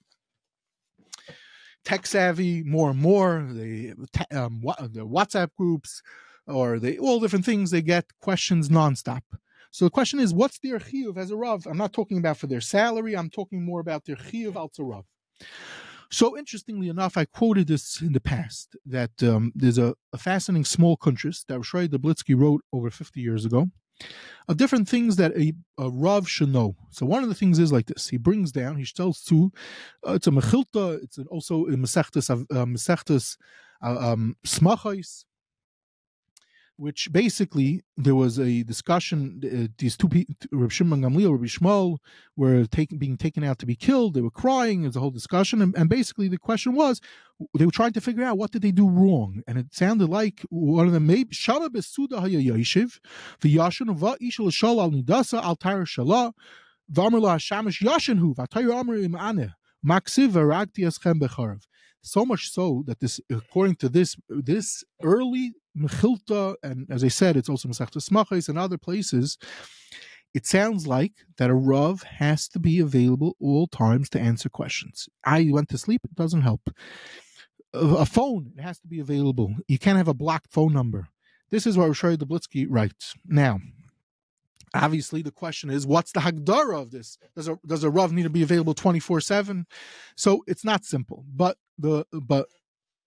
tech 1.85 2.05
savvy 2.05 2.63
more 2.63 2.89
and 2.89 2.99
more. 2.99 3.47
They 3.49 3.93
um, 4.31 4.61
the 4.61 5.05
WhatsApp 5.05 5.49
groups 5.57 6.01
or 6.47 6.79
they 6.79 6.97
all 6.97 7.19
different 7.19 7.45
things. 7.45 7.71
They 7.71 7.81
get 7.81 8.05
questions 8.21 8.69
nonstop. 8.69 9.21
So 9.71 9.85
the 9.85 9.91
question 9.91 10.19
is, 10.19 10.33
what's 10.33 10.59
their 10.59 10.77
chiyuv 10.77 11.17
as 11.17 11.31
a 11.31 11.35
rav? 11.35 11.65
I'm 11.65 11.77
not 11.77 11.93
talking 11.93 12.19
about 12.19 12.37
for 12.37 12.47
their 12.47 12.61
salary. 12.61 13.15
I'm 13.15 13.29
talking 13.29 13.65
more 13.65 13.79
about 13.79 14.05
their 14.05 14.15
chiyuv 14.15 14.55
al 14.55 14.71
rav. 14.77 15.05
So 16.13 16.37
interestingly 16.37 16.89
enough, 16.89 17.17
I 17.17 17.25
quoted 17.25 17.67
this 17.67 17.99
in 17.99 18.13
the 18.13 18.19
past 18.19 18.75
that 18.85 19.23
um, 19.23 19.51
there's 19.55 19.79
a, 19.79 19.95
a, 20.13 20.19
fascinating 20.19 20.63
small 20.63 20.95
contrast 20.95 21.47
that 21.47 21.59
Roshai 21.59 21.87
Dublitzky 21.87 22.39
wrote 22.39 22.61
over 22.71 22.91
50 22.91 23.19
years 23.19 23.45
ago 23.45 23.71
of 24.47 24.57
different 24.57 24.87
things 24.87 25.15
that 25.15 25.35
a, 25.35 25.53
a 25.79 25.89
Rav 25.89 26.29
should 26.29 26.53
know. 26.53 26.75
So 26.91 27.07
one 27.07 27.23
of 27.23 27.29
the 27.29 27.35
things 27.35 27.57
is 27.57 27.71
like 27.71 27.87
this. 27.87 28.09
He 28.09 28.17
brings 28.17 28.51
down, 28.51 28.75
he 28.77 28.85
tells 28.85 29.23
to, 29.23 29.51
uh, 30.07 30.13
it's 30.13 30.27
a 30.27 30.29
Mechilta, 30.29 31.01
it's 31.01 31.17
an, 31.17 31.25
also 31.31 31.65
a 31.65 31.71
Mesechtes, 31.71 32.29
uh, 32.29 32.65
Mesechtes 32.65 33.35
uh, 33.83 34.11
um, 34.11 34.37
Smachais, 34.45 35.25
which 36.77 37.11
basically 37.11 37.83
there 37.97 38.15
was 38.15 38.39
a 38.39 38.63
discussion. 38.63 39.41
Uh, 39.43 39.67
these 39.77 39.95
two 39.95 40.09
people, 40.09 40.35
Reb 40.51 40.71
Shimon 40.71 41.01
Gamliel, 41.01 41.31
Rabbi 41.31 41.45
Yishmael, 41.45 41.97
were 42.35 42.65
taken, 42.65 42.97
being 42.97 43.17
taken 43.17 43.43
out 43.43 43.59
to 43.59 43.65
be 43.65 43.75
killed. 43.75 44.13
They 44.13 44.21
were 44.21 44.31
crying. 44.31 44.83
Was 44.83 44.95
a 44.95 44.99
whole 44.99 45.11
discussion, 45.11 45.61
and, 45.61 45.75
and, 45.77 45.89
basically 45.89 46.27
the 46.27 46.37
question 46.37 46.73
was, 46.73 46.99
they 47.57 47.65
were 47.65 47.71
trying 47.71 47.93
to 47.93 48.01
figure 48.01 48.23
out 48.23 48.37
what 48.37 48.51
did 48.51 48.61
they 48.61 48.71
do 48.71 48.89
wrong, 48.89 49.41
and 49.47 49.57
it 49.57 49.73
sounded 49.73 50.09
like 50.09 50.41
one 50.49 50.87
of 50.87 50.93
them 50.93 51.07
maybe 51.07 51.33
Shama 51.33 51.69
besuda 51.69 52.19
hayayishiv, 52.23 52.99
the 53.41 53.55
yashin 53.55 53.95
va 53.95 54.17
ishal 54.21 54.51
shal 54.51 54.81
al 54.81 54.91
nidasa 54.91 55.43
al 55.43 55.55
tayr 55.55 55.83
shala, 55.83 56.33
v'amr 56.91 57.21
la 57.21 57.37
shamish 57.37 57.81
yashinhu 57.81 58.35
v'atayr 58.35 58.73
amr 58.73 58.95
im 58.95 59.15
ane 59.15 59.53
maksiv 59.85 60.29
v'ragti 60.29 60.85
eschem 60.85 61.19
becharav. 61.19 61.61
So 62.03 62.25
much 62.25 62.51
so 62.51 62.83
that 62.85 62.99
this, 62.99 63.19
according 63.29 63.77
to 63.77 63.89
this, 63.89 64.17
this 64.29 64.83
early 65.01 65.53
Mechilta, 65.77 66.55
and 66.61 66.85
as 66.89 67.03
I 67.03 67.07
said, 67.07 67.37
it's 67.37 67.49
also 67.49 67.69
Masechta 67.69 67.97
Smachos 67.97 68.49
and 68.49 68.59
other 68.59 68.77
places. 68.77 69.37
It 70.33 70.45
sounds 70.45 70.85
like 70.85 71.13
that 71.37 71.49
a 71.49 71.55
Rav 71.55 72.03
has 72.03 72.47
to 72.49 72.59
be 72.59 72.79
available 72.79 73.35
all 73.39 73.67
times 73.67 74.09
to 74.09 74.19
answer 74.19 74.49
questions. 74.49 75.07
I 75.23 75.49
went 75.49 75.69
to 75.69 75.77
sleep, 75.77 76.01
it 76.03 76.15
doesn't 76.15 76.41
help. 76.41 76.69
A 77.73 78.05
phone, 78.05 78.51
it 78.57 78.61
has 78.61 78.79
to 78.79 78.87
be 78.87 78.99
available. 78.99 79.55
You 79.67 79.79
can't 79.79 79.97
have 79.97 80.07
a 80.07 80.13
blocked 80.13 80.51
phone 80.51 80.73
number. 80.73 81.07
This 81.51 81.65
is 81.65 81.77
what 81.77 81.89
Roshai 81.89 82.17
Dublitzky 82.17 82.65
writes. 82.67 83.15
Now, 83.25 83.59
obviously 84.73 85.21
the 85.21 85.31
question 85.31 85.69
is 85.69 85.85
what's 85.85 86.11
the 86.11 86.19
hagdara 86.19 86.81
of 86.81 86.91
this 86.91 87.17
does 87.35 87.47
a 87.47 87.59
does 87.65 87.83
a 87.83 87.89
rav 87.89 88.11
need 88.11 88.23
to 88.23 88.29
be 88.29 88.41
available 88.41 88.73
24 88.73 89.21
7 89.21 89.65
so 90.15 90.43
it's 90.47 90.65
not 90.65 90.83
simple 90.83 91.23
but 91.33 91.57
the 91.77 92.05
but 92.11 92.47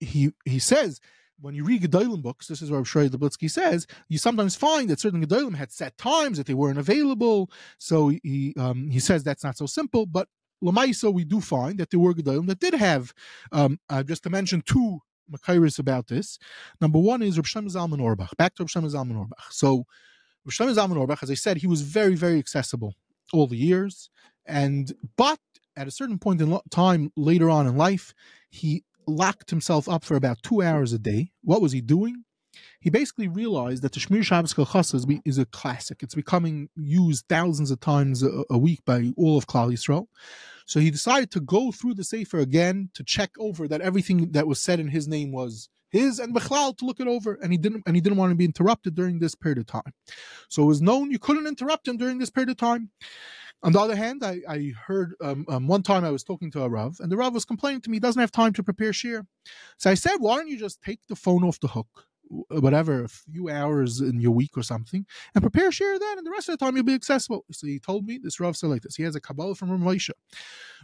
he 0.00 0.33
he 0.44 0.59
says 0.59 1.00
when 1.40 1.55
you 1.55 1.64
read 1.64 1.83
Gedolim 1.83 2.22
books, 2.22 2.46
this 2.46 2.62
is 2.62 2.70
what 2.70 2.85
Shrei 2.85 3.09
Dublitzky 3.09 3.50
says, 3.50 3.87
you 4.09 4.18
sometimes 4.18 4.57
find 4.57 4.88
that 4.88 5.00
certain 5.00 5.24
Gedolim 5.24 5.55
had 5.55 5.70
set 5.70 5.96
times 5.98 6.38
that 6.38 6.46
they 6.46 6.55
weren't 6.55 6.79
available. 6.79 7.50
So 7.79 8.09
he 8.09 8.55
um, 8.59 8.90
he 8.90 9.00
says 9.00 9.22
that's 9.22 9.44
not 9.44 9.57
so 9.57 9.66
simple. 9.66 10.07
But 10.07 10.29
Lamaisa, 10.62 11.12
we 11.12 11.24
do 11.24 11.40
find 11.40 11.79
that 11.79 11.90
there 11.90 12.00
were 12.00 12.14
Gedolim 12.14 12.46
that 12.46 12.61
did 12.61 12.74
have, 12.74 13.12
um, 13.52 13.79
uh, 13.90 14.02
just 14.02 14.22
to 14.22 14.31
mention 14.31 14.62
two 14.62 15.00
Makairis 15.31 15.79
about 15.79 16.07
this. 16.07 16.38
Number 16.81 16.98
one 16.98 17.22
is 17.22 17.37
Rav 17.37 17.46
Shlomo 17.46 17.70
Zalman 17.70 18.00
Auerbach, 18.00 18.37
Back 18.37 18.55
to 18.55 18.62
Rav 18.62 18.70
Shlomo 18.70 18.92
Zalman 18.92 19.18
Auerbach. 19.18 19.52
So 19.52 19.85
Rav 20.44 20.52
Shlomo 20.52 20.74
Zalman 20.74 20.96
Auerbach, 20.96 21.22
as 21.22 21.31
I 21.31 21.35
said, 21.35 21.59
he 21.59 21.66
was 21.66 21.83
very, 21.83 22.14
very 22.14 22.38
accessible 22.38 22.94
all 23.33 23.46
the 23.46 23.57
years. 23.57 24.09
And 24.46 24.92
but 25.16 25.40
at 25.76 25.86
a 25.86 25.90
certain 25.90 26.18
point 26.18 26.40
in 26.40 26.58
time 26.70 27.12
later 27.16 27.50
on 27.50 27.66
in 27.66 27.76
life, 27.76 28.14
he 28.50 28.84
locked 29.06 29.50
himself 29.50 29.88
up 29.88 30.04
for 30.04 30.16
about 30.16 30.42
two 30.42 30.62
hours 30.62 30.92
a 30.92 30.98
day. 30.98 31.32
What 31.42 31.62
was 31.62 31.72
he 31.72 31.80
doing? 31.80 32.24
He 32.80 32.90
basically 32.90 33.28
realized 33.28 33.82
that 33.82 33.92
the 33.92 34.00
Shmiras 34.00 34.24
Shabbos 34.24 34.54
Kehilchasa 34.54 35.20
is 35.24 35.38
a 35.38 35.44
classic. 35.46 36.02
It's 36.02 36.14
becoming 36.14 36.70
used 36.74 37.26
thousands 37.28 37.70
of 37.70 37.80
times 37.80 38.22
a, 38.22 38.44
a, 38.48 38.56
week 38.56 38.84
by 38.86 39.12
all 39.16 39.36
of 39.36 39.46
Klal 39.46 39.72
Yisrael. 39.72 40.06
So 40.66 40.80
he 40.80 40.90
decided 40.90 41.30
to 41.32 41.40
go 41.40 41.70
through 41.70 41.94
the 41.94 42.04
Sefer 42.04 42.38
again 42.38 42.90
to 42.94 43.04
check 43.04 43.30
over 43.38 43.68
that 43.68 43.82
everything 43.82 44.32
that 44.32 44.46
was 44.46 44.60
said 44.60 44.80
in 44.80 44.88
his 44.88 45.06
name 45.06 45.32
was 45.32 45.68
his 45.88 46.18
and 46.18 46.35
Bechlal 46.35 46.77
to 46.79 46.85
look 46.85 47.01
it 47.01 47.07
over, 47.07 47.38
and 47.42 47.53
he 47.53 47.59
didn't 47.59 47.83
and 47.87 47.96
he 47.96 48.01
didn't 48.01 48.18
want 48.18 48.31
to 48.31 48.37
be 48.37 48.44
interrupted 48.44 48.94
during 48.94 49.18
this 49.18 49.35
period 49.35 49.59
of 49.59 49.66
time. 49.66 49.92
So 50.49 50.62
it 50.62 50.66
was 50.66 50.83
known 50.83 51.11
you 51.11 51.18
couldn't 51.18 51.46
interrupt 51.46 51.88
him 51.88 51.96
during 51.96 52.18
this 52.18 52.31
period 52.31 52.51
of 52.51 52.57
time. 52.57 52.90
On 53.62 53.72
the 53.72 53.81
other 53.81 53.96
hand, 53.96 54.22
I, 54.22 54.40
I 54.49 54.72
heard 54.87 55.14
um, 55.22 55.46
um, 55.49 55.66
one 55.66 55.83
time 55.83 56.05
I 56.05 56.11
was 56.11 56.22
talking 56.22 56.51
to 56.53 56.62
a 56.62 56.68
Rav, 56.68 56.99
and 57.01 57.11
the 57.11 57.16
Rav 57.16 57.33
was 57.33 57.44
complaining 57.44 57.81
to 57.83 57.90
me 57.90 57.96
he 57.96 58.01
doesn't 58.01 58.20
have 58.20 58.31
time 58.31 58.53
to 58.53 58.62
prepare 58.62 58.92
shir. 58.92 59.25
So 59.79 59.90
I 59.90 59.94
said, 59.94 60.16
why 60.18 60.37
don't 60.37 60.49
you 60.49 60.59
just 60.59 60.83
take 60.83 61.01
the 61.09 61.16
phone 61.16 61.42
off 61.42 61.59
the 61.59 61.68
hook, 61.68 62.07
whatever, 62.51 63.03
a 63.03 63.09
few 63.09 63.49
hours 63.49 64.01
in 64.01 64.20
your 64.20 64.33
week 64.33 64.57
or 64.57 64.62
something, 64.62 65.07
and 65.35 65.42
prepare 65.42 65.72
shir 65.72 65.99
then, 65.99 66.18
and 66.18 66.27
the 66.27 66.31
rest 66.31 66.49
of 66.49 66.59
the 66.59 66.64
time 66.64 66.77
you'll 66.77 66.85
be 66.85 66.94
accessible. 66.94 67.44
So 67.51 67.66
he 67.66 67.79
told 67.79 68.05
me, 68.05 68.20
this 68.22 68.38
Rav 68.38 68.57
said 68.57 68.68
like 68.68 68.83
this. 68.83 68.96
He 68.96 69.05
has 69.05 69.16
a 69.16 69.20
Kabbalah 69.20 69.55
from 69.55 69.70
Ramesha. 69.70 70.11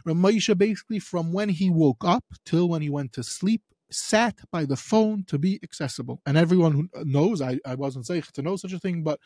Ramesha 0.05 0.57
basically 0.57 0.99
from 0.99 1.31
when 1.31 1.49
he 1.49 1.69
woke 1.69 2.03
up 2.03 2.25
till 2.43 2.67
when 2.67 2.81
he 2.81 2.89
went 2.89 3.13
to 3.13 3.23
sleep, 3.23 3.61
sat 3.91 4.39
by 4.51 4.65
the 4.65 4.75
phone 4.75 5.23
to 5.25 5.37
be 5.37 5.59
accessible. 5.63 6.21
And 6.25 6.37
everyone 6.37 6.71
who 6.71 6.89
knows, 7.03 7.41
I, 7.41 7.59
I 7.65 7.75
wasn't 7.75 8.05
saying 8.05 8.23
to 8.33 8.41
know 8.41 8.55
such 8.55 8.73
a 8.73 8.79
thing, 8.79 9.03
but 9.03 9.19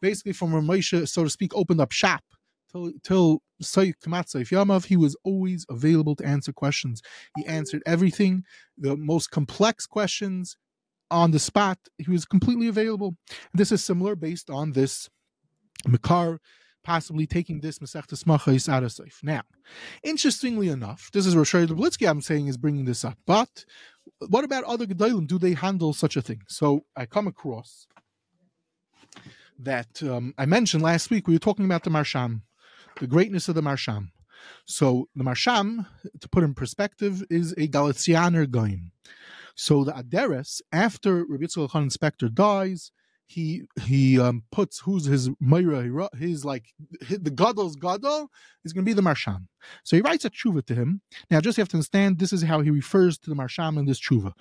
basically 0.00 0.32
from 0.32 0.52
Ramesha, 0.52 1.08
so 1.08 1.24
to 1.24 1.30
speak, 1.30 1.54
opened 1.54 1.80
up 1.80 1.92
shop 1.92 2.22
till 2.70 2.92
till 3.02 3.42
Sayyid 3.60 3.96
Yamav, 4.00 4.86
he 4.86 4.96
was 4.96 5.16
always 5.24 5.66
available 5.68 6.16
to 6.16 6.26
answer 6.26 6.52
questions. 6.52 7.02
He 7.36 7.46
answered 7.46 7.82
everything, 7.86 8.44
the 8.78 8.96
most 8.96 9.30
complex 9.30 9.86
questions 9.86 10.56
on 11.10 11.32
the 11.32 11.38
spot. 11.38 11.78
He 11.98 12.10
was 12.10 12.24
completely 12.24 12.68
available. 12.68 13.16
This 13.52 13.72
is 13.72 13.84
similar 13.84 14.16
based 14.16 14.48
on 14.50 14.72
this 14.72 15.08
Makar 15.86 16.40
possibly 16.82 17.26
taking 17.26 17.60
this 17.60 17.78
Masechtas 17.78 18.24
Machais 18.24 18.68
out 18.68 18.82
of 18.82 18.90
Seif. 18.90 19.22
Now, 19.22 19.42
interestingly 20.02 20.68
enough, 20.68 21.10
this 21.12 21.26
is 21.26 21.34
Roshai 21.34 21.66
Dublitzky 21.66 22.08
I'm 22.08 22.22
saying 22.22 22.46
is 22.46 22.56
bringing 22.56 22.84
this 22.84 23.04
up, 23.04 23.18
but 23.26 23.64
what 24.28 24.44
about 24.44 24.64
other 24.64 24.86
Gedolim? 24.86 25.26
Do 25.26 25.38
they 25.38 25.54
handle 25.54 25.92
such 25.92 26.16
a 26.16 26.22
thing? 26.22 26.42
So 26.48 26.84
I 26.96 27.06
come 27.06 27.26
across 27.26 27.86
that 29.58 30.02
um, 30.02 30.34
I 30.38 30.46
mentioned 30.46 30.82
last 30.82 31.10
week, 31.10 31.26
we 31.26 31.34
were 31.34 31.38
talking 31.38 31.64
about 31.64 31.84
the 31.84 31.90
Marsham 31.90 32.42
the 33.00 33.06
greatness 33.06 33.48
of 33.48 33.54
the 33.54 33.62
Marsham. 33.62 34.12
So 34.66 35.08
the 35.14 35.24
Marsham, 35.24 35.86
to 36.20 36.28
put 36.28 36.44
in 36.44 36.54
perspective, 36.54 37.24
is 37.30 37.52
a 37.52 37.66
Galicianer 37.66 38.48
Goim. 38.48 38.92
So 39.54 39.84
the 39.84 39.92
Aderes, 39.92 40.60
after 40.72 41.24
Rabbi 41.24 41.44
Yitzchak 41.44 41.68
Elchanan 41.68 41.96
Spektor 41.96 42.32
dies, 42.32 42.92
he 43.30 43.62
he 43.82 44.18
um, 44.18 44.42
puts 44.50 44.80
who's 44.80 45.04
his 45.04 45.28
Meira, 45.40 46.08
his 46.16 46.44
like 46.44 46.66
his, 47.00 47.20
the 47.20 47.30
Gadol's 47.30 47.76
Gadol 47.76 48.28
is 48.64 48.72
going 48.72 48.84
to 48.84 48.88
be 48.88 48.92
the 48.92 49.02
Marsham. 49.02 49.46
So 49.84 49.96
he 49.96 50.02
writes 50.02 50.24
a 50.24 50.30
tshuva 50.30 50.66
to 50.66 50.74
him. 50.74 51.00
Now, 51.30 51.40
just 51.40 51.56
you 51.56 51.62
have 51.62 51.68
to 51.68 51.76
understand, 51.76 52.18
this 52.18 52.32
is 52.32 52.42
how 52.42 52.60
he 52.60 52.70
refers 52.70 53.18
to 53.18 53.30
the 53.30 53.36
Marsham 53.36 53.78
in 53.78 53.86
this 53.86 54.00
tshuva. 54.00 54.32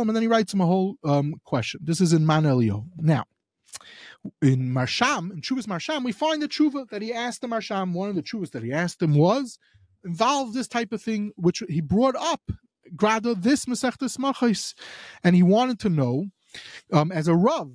And 0.00 0.16
then 0.16 0.22
he 0.22 0.28
writes 0.28 0.54
him 0.54 0.60
a 0.60 0.66
whole 0.66 0.96
um, 1.04 1.34
question. 1.44 1.80
This 1.84 2.00
is 2.00 2.12
in 2.12 2.26
Man 2.26 2.46
Elio. 2.46 2.86
Now, 2.96 3.24
in 4.42 4.72
Marsham, 4.72 5.30
in 5.30 5.40
Chuvas 5.40 5.68
Marsham, 5.68 6.02
we 6.02 6.10
find 6.10 6.42
the 6.42 6.48
Chuva 6.48 6.88
that 6.90 7.00
he 7.00 7.12
asked 7.12 7.42
the 7.42 7.48
Marsham, 7.48 7.94
one 7.94 8.08
of 8.08 8.16
the 8.16 8.22
Chuvas 8.24 8.50
that 8.50 8.64
he 8.64 8.72
asked 8.72 9.00
him 9.00 9.14
was, 9.14 9.58
involved 10.04 10.54
this 10.54 10.68
type 10.68 10.92
of 10.92 11.02
thing, 11.02 11.32
which 11.36 11.62
he 11.68 11.80
brought 11.80 12.16
up, 12.16 12.42
Grada, 12.96 13.34
this 13.34 13.66
Masechta 13.66 14.08
Smachais, 14.08 14.74
and 15.22 15.36
he 15.36 15.42
wanted 15.42 15.78
to 15.80 15.88
know, 15.88 16.26
um, 16.92 17.12
as 17.12 17.28
a 17.28 17.34
Rav, 17.34 17.72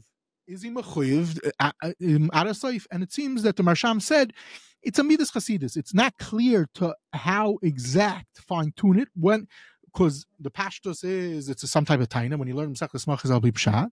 is 0.47 0.61
he 0.63 0.69
mechuyev 0.69 1.39
uh, 1.59 1.71
uh, 1.81 1.91
um, 2.03 2.29
at 2.33 2.47
a? 2.47 2.79
And 2.91 3.03
it 3.03 3.13
seems 3.13 3.43
that 3.43 3.55
the 3.55 3.63
Marsham 3.63 4.01
said 4.01 4.33
it's 4.81 4.99
a 4.99 5.03
midas 5.03 5.31
chasidus. 5.31 5.77
It's 5.77 5.93
not 5.93 6.17
clear 6.17 6.67
to 6.75 6.95
how 7.13 7.57
exact 7.61 8.39
fine 8.39 8.73
tune 8.75 8.99
it 8.99 9.07
when 9.15 9.47
because 9.93 10.25
the 10.39 10.49
pashtus 10.49 11.03
is 11.03 11.49
it's 11.49 11.63
a, 11.63 11.67
some 11.67 11.85
type 11.85 11.99
of 11.99 12.09
taina. 12.09 12.37
When 12.37 12.47
you 12.47 12.55
learn 12.55 12.73
Masechtas 12.73 13.05
Machas, 13.05 13.41
be 13.41 13.51
pshat. 13.51 13.89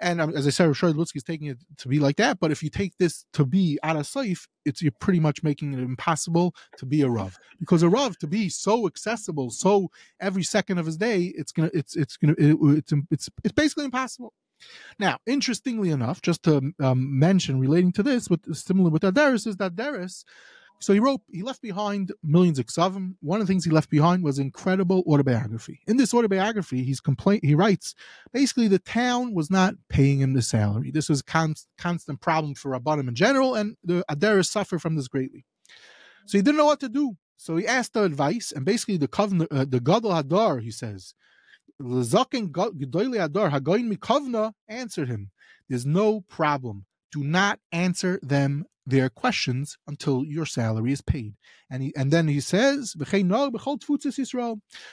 And 0.00 0.20
um, 0.20 0.34
as 0.36 0.46
I 0.46 0.50
said, 0.50 0.68
Rashad 0.68 0.94
Lutzky 0.94 1.16
is 1.16 1.22
taking 1.22 1.48
it 1.48 1.58
to 1.78 1.88
be 1.88 1.98
like 1.98 2.16
that. 2.16 2.40
But 2.40 2.50
if 2.50 2.62
you 2.62 2.70
take 2.70 2.96
this 2.98 3.24
to 3.34 3.44
be 3.44 3.78
out 3.82 3.96
of 3.96 4.06
safe, 4.06 4.48
it's 4.64 4.82
you're 4.82 4.92
pretty 4.98 5.20
much 5.20 5.42
making 5.42 5.74
it 5.74 5.80
impossible 5.80 6.54
to 6.78 6.86
be 6.86 7.02
a 7.02 7.08
rav 7.08 7.36
because 7.60 7.82
a 7.82 7.88
rav 7.88 8.18
to 8.18 8.26
be 8.26 8.48
so 8.48 8.86
accessible, 8.86 9.50
so 9.50 9.90
every 10.20 10.42
second 10.42 10.78
of 10.78 10.86
his 10.86 10.96
day, 10.96 11.32
it's 11.36 11.52
gonna, 11.52 11.70
it's 11.72 11.96
it's 11.96 12.16
gonna, 12.16 12.34
it, 12.38 12.56
it's 12.60 12.92
it's 13.10 13.30
it's 13.44 13.52
basically 13.52 13.84
impossible. 13.84 14.32
Now, 14.98 15.18
interestingly 15.26 15.90
enough, 15.90 16.22
just 16.22 16.42
to 16.44 16.72
um, 16.80 17.18
mention 17.18 17.60
relating 17.60 17.92
to 17.92 18.02
this, 18.02 18.30
with 18.30 18.54
similar 18.54 18.90
with 18.90 19.02
Adaris, 19.02 19.46
is 19.46 19.56
that 19.56 19.74
Daris 19.74 20.24
so 20.80 20.92
he 20.92 21.00
wrote, 21.00 21.20
he 21.32 21.42
left 21.42 21.62
behind 21.62 22.12
millions 22.22 22.58
of 22.58 22.66
ksavim. 22.66 23.14
One 23.20 23.40
of 23.40 23.46
the 23.46 23.50
things 23.50 23.64
he 23.64 23.70
left 23.70 23.90
behind 23.90 24.22
was 24.22 24.38
incredible 24.38 25.02
autobiography. 25.06 25.80
In 25.86 25.96
this 25.96 26.12
autobiography, 26.12 26.84
he's 26.84 27.00
complain 27.00 27.40
he 27.42 27.54
writes, 27.54 27.94
basically 28.32 28.68
the 28.68 28.78
town 28.78 29.34
was 29.34 29.50
not 29.50 29.74
paying 29.88 30.20
him 30.20 30.34
the 30.34 30.42
salary. 30.42 30.90
This 30.90 31.08
was 31.08 31.20
a 31.20 31.24
const, 31.24 31.68
constant 31.78 32.20
problem 32.20 32.54
for 32.54 32.78
Rabbanim 32.78 33.08
in 33.08 33.14
general, 33.14 33.54
and 33.54 33.76
the 33.82 34.04
Adaris 34.10 34.46
suffered 34.46 34.82
from 34.82 34.96
this 34.96 35.08
greatly. 35.08 35.46
So 36.26 36.38
he 36.38 36.42
didn't 36.42 36.58
know 36.58 36.66
what 36.66 36.80
to 36.80 36.88
do. 36.88 37.16
So 37.36 37.56
he 37.56 37.66
asked 37.66 37.94
the 37.94 38.02
advice, 38.02 38.52
and 38.52 38.64
basically 38.64 38.96
the 38.96 39.08
covenant, 39.08 39.52
uh, 39.52 39.66
the 39.68 39.80
Gadol 39.80 40.12
Hadar, 40.12 40.62
he 40.62 40.70
says, 40.70 41.14
Lezakin 41.80 42.50
Gedoyle 42.50 43.28
Hadar 43.28 43.50
Hagoyin 43.50 43.92
Mikovna 43.92 44.52
answered 44.68 45.08
him. 45.08 45.30
There's 45.68 45.86
no 45.86 46.20
problem. 46.22 46.86
Do 47.10 47.24
not 47.24 47.58
answer 47.72 48.20
them 48.22 48.66
their 48.86 49.08
questions 49.08 49.78
until 49.86 50.24
your 50.24 50.46
salary 50.46 50.92
is 50.92 51.00
paid. 51.00 51.34
And 51.70 51.82
he, 51.82 51.96
and 51.96 52.10
then 52.10 52.28
he 52.28 52.40
says, 52.40 52.94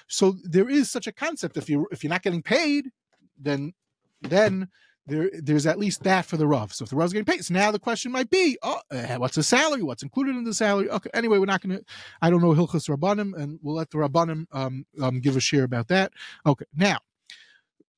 so 0.08 0.36
there 0.44 0.70
is 0.70 0.92
such 0.92 1.08
a 1.08 1.12
concept. 1.12 1.58
If 1.58 1.70
you 1.70 1.88
if 1.92 2.04
you're 2.04 2.10
not 2.10 2.24
getting 2.24 2.42
paid, 2.42 2.92
then 3.38 3.74
then 4.22 4.70
there 5.08 5.30
there's 5.34 5.66
at 5.66 5.80
least 5.80 6.04
that 6.04 6.26
for 6.26 6.38
the 6.38 6.48
Rav. 6.48 6.74
So 6.74 6.84
if 6.84 6.90
the 6.90 6.96
Rav's 6.96 7.14
getting 7.14 7.26
paid, 7.26 7.44
so 7.44 7.54
now 7.54 7.72
the 7.72 7.80
question 7.80 8.12
might 8.12 8.30
be, 8.30 8.58
oh, 8.64 8.80
uh, 8.92 9.16
what's 9.18 9.36
the 9.36 9.44
salary? 9.44 9.82
What's 9.82 10.04
included 10.04 10.36
in 10.36 10.44
the 10.44 10.54
salary? 10.54 10.90
Okay. 10.90 11.10
Anyway, 11.14 11.38
we're 11.38 11.46
not 11.46 11.62
going 11.62 11.78
to. 11.78 11.86
I 12.22 12.30
don't 12.30 12.42
know 12.42 12.54
Hilchas 12.54 12.90
Rabbanim, 12.90 13.36
and 13.36 13.60
we'll 13.62 13.76
let 13.76 13.90
the 13.90 13.98
Rabbanim 13.98 14.46
um, 14.52 14.86
um, 15.02 15.20
give 15.20 15.36
a 15.36 15.42
share 15.42 15.64
about 15.64 15.88
that. 15.90 16.14
Okay. 16.46 16.66
Now, 16.76 17.00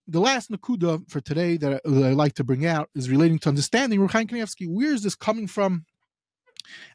the 0.07 0.19
last 0.19 0.51
nakuda 0.51 1.09
for 1.09 1.21
today 1.21 1.57
that 1.57 1.73
I, 1.73 1.89
that 1.89 2.05
I, 2.05 2.11
like 2.11 2.33
to 2.35 2.43
bring 2.43 2.65
out 2.65 2.89
is 2.95 3.09
relating 3.09 3.39
to 3.39 3.49
understanding 3.49 3.99
Ruchaim 3.99 4.29
Kanievsky. 4.29 4.67
Where 4.67 4.93
is 4.93 5.03
this 5.03 5.15
coming 5.15 5.47
from? 5.47 5.85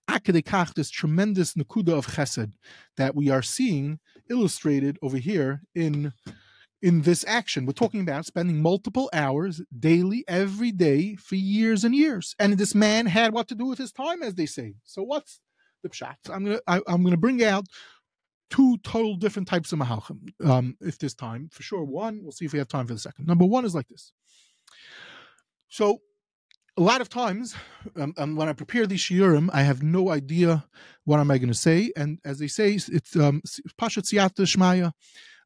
Akadekach, 0.09 0.75
this 0.75 0.91
tremendous 0.91 1.55
nakuda 1.55 1.97
of 1.97 2.07
chesed 2.07 2.53
that 2.97 3.15
we 3.15 3.29
are 3.29 3.43
seeing 3.43 3.99
illustrated 4.31 4.99
over 5.03 5.19
here 5.19 5.63
in 5.75 6.13
in 6.81 7.03
this 7.03 7.25
action. 7.27 7.67
We're 7.67 7.73
talking 7.73 8.01
about 8.01 8.27
spending 8.27 8.63
multiple 8.63 9.11
hours 9.13 9.61
daily, 9.77 10.25
every 10.29 10.71
day, 10.71 11.17
for 11.17 11.35
years 11.35 11.85
and 11.85 11.95
years. 11.95 12.37
And 12.39 12.57
this 12.57 12.75
man 12.75 13.07
had 13.07 13.33
what 13.33 13.49
to 13.49 13.55
do 13.55 13.67
with 13.67 13.79
his 13.79 13.91
time, 13.91 14.23
as 14.23 14.35
they 14.35 14.47
say. 14.47 14.75
So 14.85 15.03
what's 15.03 15.41
the 15.83 15.89
pshat? 15.89 16.17
I'm 16.33 16.45
gonna 16.45 16.61
I, 16.67 16.77
am 16.77 16.83
going 16.83 16.85
to 16.85 16.91
i 16.91 16.95
am 16.95 17.03
going 17.03 17.11
to 17.13 17.21
bring 17.21 17.43
out 17.43 17.67
two 18.51 18.79
total 18.79 19.17
different 19.17 19.49
types 19.49 19.73
of 19.73 19.79
mahalchim. 19.79 20.33
Um, 20.45 20.77
if 20.81 20.99
this 20.99 21.15
time, 21.15 21.49
for 21.53 21.63
sure. 21.63 21.85
One, 21.85 22.21
we'll 22.23 22.33
see 22.33 22.45
if 22.45 22.53
we 22.53 22.59
have 22.59 22.69
time 22.69 22.87
for 22.87 22.95
the 22.95 23.01
second. 23.01 23.27
Number 23.27 23.45
one 23.45 23.65
is 23.65 23.75
like 23.75 23.89
this. 23.89 24.13
So, 25.69 26.01
a 26.77 26.81
lot 26.81 27.01
of 27.01 27.09
times, 27.09 27.57
um, 27.97 28.15
um, 28.17 28.37
when 28.37 28.49
I 28.49 28.53
prepare 28.53 28.87
these 28.87 29.01
shiurim, 29.01 29.51
I 29.53 29.63
have 29.63 29.83
no 29.83 30.11
idea 30.11 30.65
what 31.05 31.19
am 31.19 31.31
I 31.31 31.39
going 31.39 31.49
to 31.49 31.55
say, 31.55 31.91
and 31.97 32.19
as 32.25 32.39
they 32.39 32.47
say, 32.47 32.75
it's 32.75 33.17
um, 33.17 33.43
pashat 33.81 34.05
siyata 34.05 34.43
shmaya. 34.47 34.93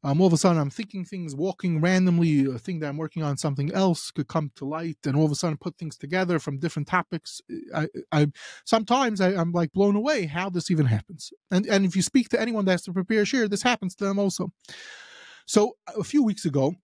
Um, 0.04 0.20
all 0.20 0.26
of 0.26 0.32
a 0.32 0.36
sudden, 0.36 0.60
I'm 0.60 0.70
thinking 0.70 1.04
things, 1.04 1.34
walking 1.34 1.80
randomly, 1.80 2.46
a 2.46 2.58
thing 2.58 2.80
that 2.80 2.88
I'm 2.88 2.96
working 2.96 3.22
on, 3.22 3.36
something 3.36 3.72
else 3.72 4.10
could 4.10 4.26
come 4.26 4.50
to 4.56 4.64
light, 4.64 4.98
and 5.04 5.16
all 5.16 5.24
of 5.24 5.30
a 5.30 5.36
sudden 5.36 5.56
put 5.56 5.78
things 5.78 5.96
together 5.96 6.40
from 6.40 6.58
different 6.58 6.88
topics. 6.88 7.40
I, 7.74 7.88
I 8.10 8.32
sometimes 8.64 9.20
I, 9.20 9.32
am 9.32 9.52
like 9.52 9.72
blown 9.72 9.94
away 9.94 10.26
how 10.26 10.50
this 10.50 10.70
even 10.70 10.86
happens. 10.86 11.32
And 11.50 11.66
and 11.66 11.84
if 11.84 11.94
you 11.94 12.02
speak 12.02 12.28
to 12.30 12.40
anyone 12.40 12.64
that 12.64 12.72
has 12.72 12.82
to 12.82 12.92
prepare 12.92 13.22
a 13.22 13.24
share, 13.24 13.48
this 13.48 13.62
happens 13.62 13.94
to 13.96 14.04
them 14.04 14.18
also. 14.18 14.52
So 15.46 15.76
a 15.96 16.04
few 16.04 16.22
weeks 16.24 16.44
ago, 16.44 16.74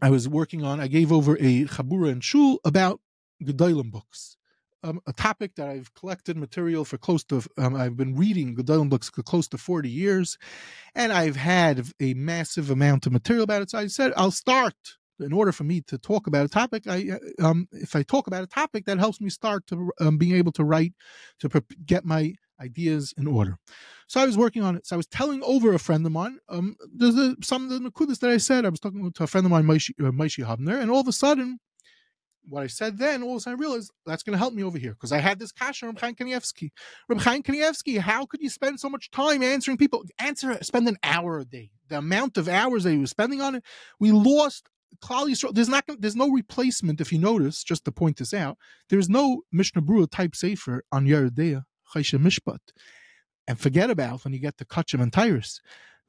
I 0.00 0.10
was 0.10 0.28
working 0.28 0.64
on. 0.64 0.80
I 0.80 0.86
gave 0.86 1.12
over 1.12 1.36
a 1.40 1.64
chabura 1.64 2.10
and 2.12 2.22
shul 2.22 2.60
about 2.64 3.00
Gedolim 3.42 3.90
books 3.90 4.37
um, 4.82 5.00
a 5.06 5.12
topic 5.12 5.54
that 5.56 5.68
I've 5.68 5.92
collected 5.94 6.36
material 6.36 6.84
for 6.84 6.98
close 6.98 7.24
to, 7.24 7.42
um, 7.56 7.74
I've 7.74 7.96
been 7.96 8.16
reading 8.16 8.56
Gedolim 8.56 8.88
books 8.88 9.10
for 9.10 9.22
close 9.22 9.48
to 9.48 9.58
40 9.58 9.88
years, 9.88 10.38
and 10.94 11.12
I've 11.12 11.36
had 11.36 11.86
a 12.00 12.14
massive 12.14 12.70
amount 12.70 13.06
of 13.06 13.12
material 13.12 13.44
about 13.44 13.62
it. 13.62 13.70
So 13.70 13.78
I 13.78 13.86
said, 13.86 14.12
I'll 14.16 14.30
start. 14.30 14.74
In 15.20 15.32
order 15.32 15.50
for 15.50 15.64
me 15.64 15.80
to 15.88 15.98
talk 15.98 16.28
about 16.28 16.46
a 16.46 16.48
topic, 16.48 16.84
I 16.86 17.10
uh, 17.10 17.44
um, 17.44 17.66
if 17.72 17.96
I 17.96 18.04
talk 18.04 18.28
about 18.28 18.44
a 18.44 18.46
topic, 18.46 18.84
that 18.84 19.00
helps 19.00 19.20
me 19.20 19.30
start 19.30 19.66
to 19.66 19.90
um, 20.00 20.16
being 20.16 20.36
able 20.36 20.52
to 20.52 20.64
write, 20.64 20.92
to 21.40 21.50
get 21.84 22.04
my 22.04 22.34
ideas 22.60 23.14
in 23.18 23.26
order. 23.26 23.58
So 24.06 24.20
I 24.20 24.26
was 24.26 24.38
working 24.38 24.62
on 24.62 24.76
it. 24.76 24.86
So 24.86 24.94
I 24.94 24.96
was 24.96 25.08
telling 25.08 25.42
over 25.42 25.72
a 25.74 25.78
friend 25.78 26.06
of 26.06 26.12
mine, 26.12 26.38
um, 26.48 26.76
there's 26.94 27.16
a, 27.16 27.34
some 27.42 27.64
of 27.64 27.70
the 27.70 27.90
nakudas 27.90 28.20
that 28.20 28.30
I 28.30 28.36
said. 28.36 28.64
I 28.64 28.68
was 28.68 28.78
talking 28.78 29.10
to 29.10 29.22
a 29.24 29.26
friend 29.26 29.44
of 29.44 29.50
mine, 29.50 29.64
Maishi, 29.64 29.90
uh, 30.00 30.12
Maishi 30.12 30.80
and 30.80 30.90
all 30.90 31.00
of 31.00 31.08
a 31.08 31.12
sudden, 31.12 31.58
what 32.48 32.62
I 32.62 32.66
said 32.66 32.98
then, 32.98 33.22
all 33.22 33.32
of 33.32 33.36
a 33.36 33.40
sudden 33.40 33.58
I 33.58 33.62
realized 33.62 33.90
that's 34.06 34.22
going 34.22 34.32
to 34.32 34.38
help 34.38 34.54
me 34.54 34.62
over 34.62 34.78
here 34.78 34.92
because 34.92 35.12
I 35.12 35.18
had 35.18 35.38
this 35.38 35.52
kasha 35.52 35.86
from 35.86 35.96
Chaim 35.96 36.14
Kanievsky. 36.14 36.70
Reb 37.08 37.20
Chaim 37.20 37.42
Kanievsky, 37.42 37.98
how 37.98 38.26
could 38.26 38.40
you 38.40 38.50
spend 38.50 38.80
so 38.80 38.88
much 38.88 39.10
time 39.10 39.42
answering 39.42 39.76
people? 39.76 40.04
Answer, 40.18 40.58
spend 40.62 40.88
an 40.88 40.96
hour 41.02 41.38
a 41.38 41.44
day. 41.44 41.70
The 41.88 41.98
amount 41.98 42.36
of 42.36 42.48
hours 42.48 42.84
that 42.84 42.92
he 42.92 42.98
was 42.98 43.10
spending 43.10 43.40
on 43.40 43.56
it, 43.56 43.64
we 43.98 44.12
lost. 44.12 44.68
There's 45.52 45.68
not 45.68 45.84
there's 45.98 46.16
no 46.16 46.30
replacement 46.30 47.00
if 47.00 47.12
you 47.12 47.18
notice. 47.18 47.62
Just 47.62 47.84
to 47.84 47.92
point 47.92 48.16
this 48.16 48.32
out, 48.32 48.56
there's 48.88 49.08
no 49.08 49.42
Mishnah 49.52 49.82
Berurah 49.82 50.10
type 50.10 50.34
sefer 50.34 50.82
on 50.90 51.06
Yeridea 51.06 51.64
Chaysha 51.94 52.18
Mishpat, 52.18 52.58
and 53.46 53.60
forget 53.60 53.90
about 53.90 54.24
when 54.24 54.32
you 54.32 54.40
get 54.40 54.56
to 54.58 54.64
Kachim 54.64 55.02
and 55.02 55.12
Tyrus 55.12 55.60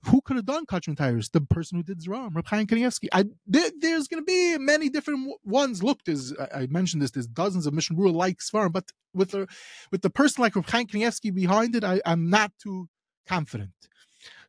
who 0.05 0.21
could 0.21 0.37
have 0.37 0.45
done 0.45 0.65
Kachman 0.65 0.95
Tires? 0.95 1.29
The 1.29 1.41
person 1.41 1.77
who 1.77 1.83
did 1.83 2.01
Zram, 2.01 2.33
Reb 2.33 2.47
Chaim 2.47 2.67
Kanievsky. 2.67 3.07
I, 3.11 3.25
there, 3.45 3.69
there's 3.79 4.07
going 4.07 4.21
to 4.21 4.25
be 4.25 4.57
many 4.57 4.89
different 4.89 5.33
ones. 5.43 5.83
Look, 5.83 6.03
there's 6.05 6.33
I 6.53 6.67
mentioned 6.67 7.01
this. 7.01 7.11
There's 7.11 7.27
dozens 7.27 7.65
of 7.65 7.73
Mishnah 7.73 7.97
Rule 7.97 8.13
like 8.13 8.37
Svarim, 8.37 8.71
but 8.71 8.91
with 9.13 9.31
the 9.31 9.47
with 9.91 10.01
the 10.01 10.09
person 10.09 10.41
like 10.41 10.55
Reb 10.55 10.69
Chaim 10.69 10.87
Kanievsky 10.87 11.33
behind 11.33 11.75
it, 11.75 11.83
I, 11.83 12.01
I'm 12.05 12.29
not 12.29 12.51
too 12.61 12.87
confident. 13.27 13.71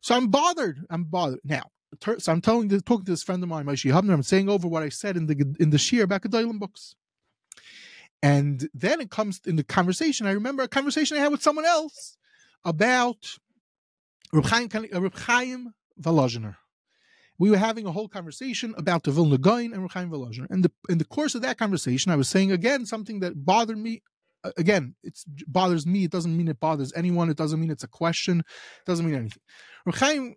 So 0.01 0.15
I'm 0.15 0.27
bothered. 0.27 0.85
I'm 0.89 1.03
bothered 1.03 1.41
now. 1.43 1.63
So 2.19 2.31
I'm 2.31 2.39
telling, 2.39 2.69
this, 2.69 2.81
talking 2.83 3.05
to 3.05 3.11
this 3.11 3.23
friend 3.23 3.43
of 3.43 3.49
mine, 3.49 3.65
Maishi 3.65 3.91
Hubner. 3.91 4.13
I'm 4.13 4.23
saying 4.23 4.47
over 4.47 4.67
what 4.67 4.81
I 4.81 4.89
said 4.89 5.17
in 5.17 5.27
the 5.27 5.55
in 5.59 5.71
the 5.71 5.77
Shir 5.77 6.07
back 6.07 6.25
at 6.25 6.31
Doilim 6.31 6.59
books. 6.59 6.95
And 8.23 8.69
then 8.73 9.01
it 9.01 9.09
comes 9.09 9.41
in 9.45 9.55
the 9.55 9.63
conversation. 9.63 10.27
I 10.27 10.31
remember 10.31 10.63
a 10.63 10.67
conversation 10.67 11.17
I 11.17 11.21
had 11.21 11.31
with 11.31 11.41
someone 11.41 11.65
else 11.65 12.17
about 12.63 13.35
Reb 14.33 14.45
Chaim, 14.45 15.73
uh. 16.05 16.51
We 17.39 17.49
were 17.49 17.57
having 17.57 17.85
a 17.87 17.91
whole 17.91 18.07
conversation 18.07 18.73
about 18.77 19.03
the 19.03 19.11
Vilna 19.11 19.37
Gaon 19.37 19.73
and 19.73 19.81
Reb 19.81 19.91
Chaim. 19.91 20.13
And 20.49 20.63
the, 20.63 20.71
in 20.89 20.97
the 20.99 21.05
course 21.05 21.35
of 21.35 21.41
that 21.41 21.57
conversation, 21.57 22.11
I 22.11 22.15
was 22.15 22.29
saying 22.29 22.51
again 22.51 22.85
something 22.85 23.19
that 23.21 23.45
bothered 23.45 23.77
me. 23.77 24.03
Uh, 24.43 24.51
again, 24.57 24.95
it 25.03 25.19
bothers 25.47 25.85
me. 25.85 26.05
It 26.05 26.11
doesn't 26.11 26.35
mean 26.35 26.47
it 26.47 26.59
bothers 26.59 26.93
anyone. 26.95 27.29
It 27.29 27.37
doesn't 27.37 27.59
mean 27.59 27.71
it's 27.71 27.83
a 27.83 27.87
question. 27.87 28.39
It 28.39 28.85
doesn't 28.85 29.05
mean 29.05 29.15
anything. 29.15 29.41
Reb 29.85 29.95
Chaim 29.95 30.35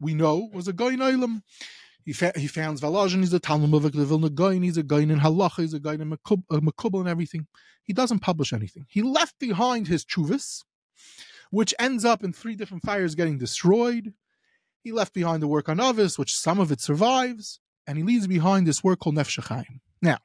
we 0.00 0.14
know, 0.14 0.50
was 0.52 0.68
a 0.68 0.72
Gaon 0.72 0.98
Olam. 0.98 1.42
He, 2.04 2.12
fa- 2.12 2.32
he 2.36 2.46
founds 2.46 2.80
Volozhin. 2.80 3.20
He's 3.20 3.32
a 3.32 3.40
Talmud 3.40 3.70
Muvik, 3.70 3.92
the 3.92 4.04
Vilna 4.04 4.30
Gaon. 4.30 4.62
He's 4.62 4.76
a 4.76 4.82
Gaon 4.82 5.10
in 5.10 5.18
Halacha. 5.20 5.62
He's 5.62 5.74
a 5.74 5.80
Gaon 5.80 6.00
in 6.00 6.10
Makubal 6.10 7.00
and 7.00 7.08
everything. 7.08 7.46
He 7.82 7.92
doesn't 7.92 8.20
publish 8.20 8.52
anything. 8.52 8.86
He 8.88 9.02
left 9.02 9.38
behind 9.38 9.88
his 9.88 10.04
Chuvis 10.04 10.62
which 11.50 11.74
ends 11.78 12.04
up 12.04 12.24
in 12.24 12.32
three 12.32 12.54
different 12.54 12.82
fires 12.82 13.14
getting 13.14 13.38
destroyed. 13.38 14.12
He 14.82 14.92
left 14.92 15.14
behind 15.14 15.42
the 15.42 15.48
work 15.48 15.68
on 15.68 15.80
Avis, 15.80 16.18
which 16.18 16.34
some 16.34 16.60
of 16.60 16.70
it 16.70 16.80
survives, 16.80 17.60
and 17.86 17.98
he 17.98 18.04
leaves 18.04 18.26
behind 18.26 18.66
this 18.66 18.84
work 18.84 19.00
called 19.00 19.16
Nefesh. 19.16 19.64
Now, 20.00 20.18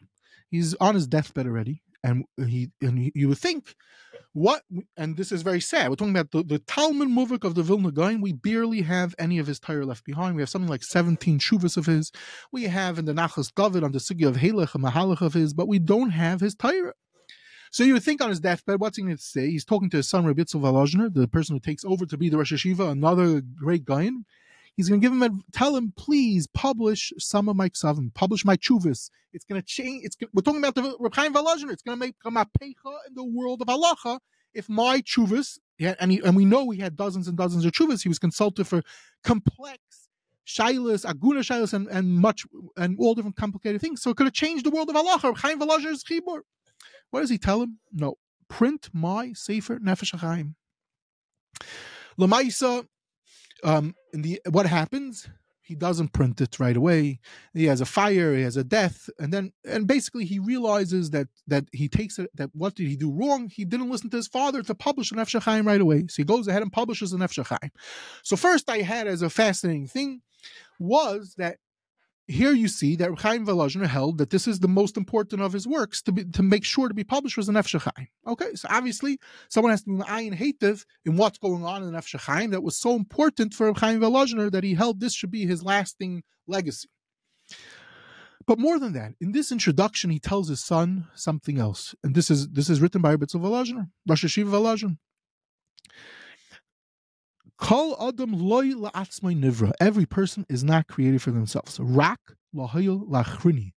he's 0.49 0.75
on 0.75 0.95
his 0.95 1.07
deathbed 1.07 1.47
already, 1.47 1.81
and 2.03 2.25
he 2.37 2.71
and 2.81 3.11
you 3.15 3.27
would 3.29 3.37
think 3.37 3.75
what 4.33 4.63
and 4.95 5.17
this 5.17 5.31
is 5.31 5.41
very 5.41 5.59
sad 5.59 5.89
we're 5.89 5.95
talking 5.95 6.15
about 6.15 6.31
the, 6.31 6.43
the 6.43 6.59
talmud 6.59 7.09
muvik 7.09 7.43
of 7.43 7.53
the 7.55 7.63
vilna 7.63 7.91
gaon 7.91 8.21
we 8.21 8.31
barely 8.31 8.81
have 8.81 9.13
any 9.19 9.39
of 9.39 9.47
his 9.47 9.59
tire 9.59 9.85
left 9.85 10.05
behind 10.05 10.35
we 10.35 10.41
have 10.41 10.49
something 10.49 10.69
like 10.69 10.83
17 10.83 11.39
shuvas 11.39 11.75
of 11.75 11.85
his 11.85 12.11
we 12.51 12.63
have 12.63 12.97
in 12.97 13.05
the 13.05 13.13
nachas 13.13 13.51
david 13.53 13.83
on 13.83 13.91
the 13.91 13.99
sugya 13.99 14.27
of 14.27 14.37
halach 14.37 14.73
and 14.73 14.83
mahalach 14.83 15.21
of 15.21 15.33
his 15.33 15.53
but 15.53 15.67
we 15.67 15.79
don't 15.79 16.11
have 16.11 16.39
his 16.39 16.55
Torah 16.55 16.93
so 17.71 17.83
you 17.85 17.93
would 17.93 18.03
think 18.03 18.21
on 18.21 18.29
his 18.29 18.41
deathbed, 18.41 18.81
what's 18.81 18.97
he 18.97 19.03
going 19.03 19.15
to 19.15 19.21
say? 19.21 19.49
He's 19.49 19.63
talking 19.63 19.89
to 19.91 19.97
his 19.97 20.07
son, 20.09 20.25
Rabbi 20.25 20.41
Yitzhak 20.41 21.13
the 21.13 21.27
person 21.27 21.55
who 21.55 21.59
takes 21.61 21.85
over 21.85 22.05
to 22.05 22.17
be 22.17 22.27
the 22.29 22.37
Rosh 22.37 22.51
Hashiva, 22.51 22.91
another 22.91 23.41
great 23.41 23.85
guy. 23.85 24.09
He's 24.75 24.89
going 24.89 24.99
to 24.99 25.05
give 25.05 25.13
him 25.13 25.23
a, 25.23 25.29
tell 25.53 25.75
him, 25.75 25.93
please 25.97 26.47
publish 26.47 27.13
some 27.17 27.47
of 27.47 27.55
my 27.55 27.69
ksavim, 27.69 28.13
publish 28.13 28.43
my 28.43 28.57
chuvas. 28.57 29.09
It's 29.33 29.45
going 29.45 29.61
to 29.61 29.65
change. 29.65 30.03
It's 30.03 30.17
we're 30.33 30.41
talking 30.41 30.59
about 30.59 30.75
the 30.75 30.95
Reb 30.99 31.15
Chaim 31.15 31.33
Volozhiner. 31.33 31.71
It's 31.71 31.81
going 31.81 31.97
to 31.97 32.05
make 32.05 32.15
a 32.25 32.31
mapecha 32.31 33.07
in 33.07 33.15
the 33.15 33.23
world 33.23 33.61
of 33.61 33.67
halacha, 33.67 34.19
if 34.53 34.67
my 34.67 34.99
chuvas, 34.99 35.57
and, 35.79 36.11
he, 36.11 36.19
and 36.19 36.35
we 36.35 36.45
know 36.45 36.69
he 36.69 36.81
had 36.81 36.95
dozens 36.97 37.27
and 37.27 37.37
dozens 37.37 37.65
of 37.65 37.71
chuvas, 37.71 38.03
he 38.03 38.09
was 38.09 38.19
consulted 38.19 38.67
for 38.67 38.83
complex 39.23 39.79
shilas, 40.45 41.05
aguna 41.05 41.39
shilas, 41.39 41.73
and, 41.73 41.87
and 41.87 42.09
much 42.09 42.45
and 42.75 42.97
all 42.99 43.15
different 43.15 43.37
complicated 43.37 43.79
things. 43.79 44.01
So 44.01 44.09
it 44.09 44.17
could 44.17 44.27
have 44.27 44.33
changed 44.33 44.65
the 44.65 44.71
world 44.71 44.89
of 44.89 44.95
Allah. 44.95 45.19
Chaim 45.37 45.59
Volozhiner's 45.59 46.03
chibur. 46.03 46.41
What 47.11 47.21
does 47.21 47.29
he 47.29 47.37
tell 47.37 47.61
him? 47.61 47.79
No, 47.91 48.15
print 48.47 48.89
my 48.93 49.33
Sefer 49.33 49.79
Nefesh 49.79 50.17
Chaim. 50.19 50.55
Lamaisa, 52.19 52.85
um, 53.63 53.95
in 54.13 54.21
the 54.21 54.41
what 54.49 54.65
happens? 54.65 55.29
He 55.61 55.75
doesn't 55.75 56.11
print 56.11 56.41
it 56.41 56.59
right 56.59 56.75
away. 56.75 57.19
He 57.53 57.65
has 57.65 57.79
a 57.79 57.85
fire, 57.85 58.35
he 58.35 58.41
has 58.41 58.57
a 58.57 58.63
death, 58.63 59.09
and 59.19 59.31
then 59.31 59.53
and 59.63 59.87
basically 59.87 60.25
he 60.25 60.39
realizes 60.39 61.11
that 61.11 61.27
that 61.47 61.65
he 61.71 61.87
takes 61.87 62.19
it 62.19 62.29
that 62.35 62.49
what 62.53 62.75
did 62.75 62.87
he 62.87 62.97
do 62.97 63.11
wrong? 63.11 63.49
He 63.49 63.63
didn't 63.63 63.89
listen 63.89 64.09
to 64.09 64.17
his 64.17 64.27
father 64.27 64.63
to 64.63 64.75
publish 64.75 65.11
an 65.11 65.17
Nefesh 65.17 65.41
Chaim 65.41 65.65
right 65.65 65.79
away. 65.79 66.07
So 66.09 66.15
he 66.17 66.25
goes 66.25 66.47
ahead 66.47 66.61
and 66.61 66.73
publishes 66.73 67.13
an 67.13 67.19
Nefesh 67.19 67.45
Chaim. 67.45 67.71
So 68.23 68.35
first 68.35 68.69
I 68.69 68.79
had 68.79 69.07
as 69.07 69.21
a 69.21 69.29
fascinating 69.29 69.87
thing 69.87 70.21
was 70.79 71.35
that 71.37 71.57
here 72.31 72.53
you 72.53 72.67
see 72.67 72.95
that 72.95 73.19
Chaim 73.19 73.45
Volozhiner 73.45 73.87
held 73.87 74.17
that 74.17 74.29
this 74.29 74.47
is 74.47 74.59
the 74.59 74.67
most 74.67 74.97
important 74.97 75.41
of 75.41 75.53
his 75.53 75.67
works 75.67 76.01
to 76.03 76.11
be, 76.11 76.23
to 76.25 76.41
make 76.41 76.63
sure 76.63 76.87
to 76.87 76.93
be 76.93 77.03
published 77.03 77.37
was 77.37 77.49
an 77.49 77.55
Nefesh 77.55 77.81
Chaim. 77.81 78.07
Okay, 78.25 78.55
so 78.55 78.67
obviously 78.71 79.19
someone 79.49 79.71
has 79.71 79.83
to 79.83 79.97
be 79.97 80.03
ayin 80.03 80.37
hativ 80.37 80.85
in 81.05 81.17
what's 81.17 81.37
going 81.37 81.65
on 81.65 81.83
in 81.83 81.91
the 81.91 82.19
Chaim 82.19 82.51
that 82.51 82.63
was 82.63 82.77
so 82.77 82.95
important 82.95 83.53
for 83.53 83.73
Chaim 83.73 83.99
Volozhiner 83.99 84.51
that 84.51 84.63
he 84.63 84.73
held 84.73 84.99
this 84.99 85.13
should 85.13 85.31
be 85.31 85.45
his 85.45 85.63
lasting 85.63 86.23
legacy. 86.47 86.89
But 88.47 88.59
more 88.59 88.79
than 88.79 88.93
that, 88.93 89.13
in 89.19 89.33
this 89.33 89.51
introduction, 89.51 90.09
he 90.09 90.19
tells 90.19 90.49
his 90.49 90.63
son 90.63 91.07
something 91.13 91.59
else, 91.59 91.93
and 92.03 92.15
this 92.15 92.31
is 92.31 92.49
this 92.49 92.69
is 92.69 92.81
written 92.81 93.01
by 93.01 93.11
Reb 93.11 93.21
Itzel 93.21 93.41
Volozhiner, 93.41 93.89
Rosh 94.07 94.25
Hashiva 94.25 94.49
Volozhiner. 94.49 94.97
Kol 97.61 97.95
adam 98.01 98.33
loy 98.33 98.71
la'atzmai 98.71 99.39
nivra. 99.39 99.71
Every 99.79 100.07
person 100.07 100.45
is 100.49 100.63
not 100.63 100.87
created 100.87 101.21
for 101.21 101.29
themselves. 101.31 101.79
Rak 101.79 102.19
lahayil 102.55 103.07
lachrini. 103.07 103.71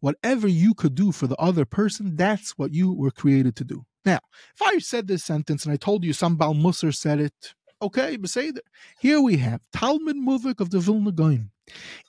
Whatever 0.00 0.48
you 0.48 0.74
could 0.74 0.94
do 0.94 1.12
for 1.12 1.26
the 1.26 1.36
other 1.36 1.64
person, 1.66 2.16
that's 2.16 2.52
what 2.52 2.72
you 2.72 2.94
were 2.94 3.10
created 3.10 3.56
to 3.56 3.64
do. 3.64 3.84
Now, 4.06 4.20
if 4.54 4.62
I 4.62 4.78
said 4.78 5.06
this 5.06 5.22
sentence 5.22 5.66
and 5.66 5.72
I 5.74 5.76
told 5.76 6.02
you 6.02 6.14
some 6.14 6.36
Bal 6.36 6.54
Musar 6.54 6.94
said 6.96 7.20
it, 7.20 7.54
okay, 7.82 8.16
but 8.16 8.30
say 8.30 8.50
that. 8.50 8.64
Here 8.98 9.20
we 9.20 9.36
have 9.36 9.60
Talmud 9.70 10.16
Muvik 10.16 10.60
of 10.60 10.70
the 10.70 10.78
Vilna 10.78 11.12
Gaon 11.12 11.50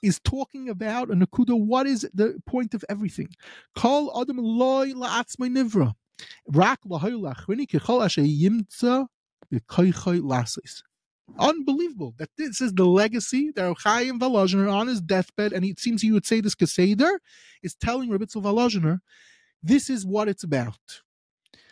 is 0.02 0.18
talking 0.20 0.70
about 0.70 1.10
a 1.10 1.14
Nakuda. 1.14 1.60
What 1.60 1.86
is 1.86 2.08
the 2.14 2.40
point 2.46 2.72
of 2.72 2.82
everything? 2.88 3.28
Kol 3.76 4.18
adam 4.18 4.38
loy 4.38 4.92
la'atzmai 4.92 5.50
nivra. 5.50 5.92
Unbelievable 11.38 12.14
that 12.18 12.30
this 12.36 12.60
is 12.60 12.72
the 12.72 12.84
legacy 12.84 13.52
that 13.54 13.76
Chaim 13.78 14.18
Volozhiner 14.18 14.72
on 14.72 14.88
his 14.88 15.00
deathbed, 15.00 15.52
and 15.52 15.64
it 15.64 15.78
seems 15.78 16.02
he 16.02 16.12
would 16.12 16.26
say 16.26 16.40
this 16.40 16.54
Keseder, 16.54 17.18
is 17.62 17.74
telling 17.74 18.10
Reb 18.10 18.22
Itzel 18.22 18.42
Volozhiner, 18.42 18.98
this 19.62 19.90
is 19.90 20.04
what 20.04 20.28
it's 20.28 20.44
about. 20.44 21.02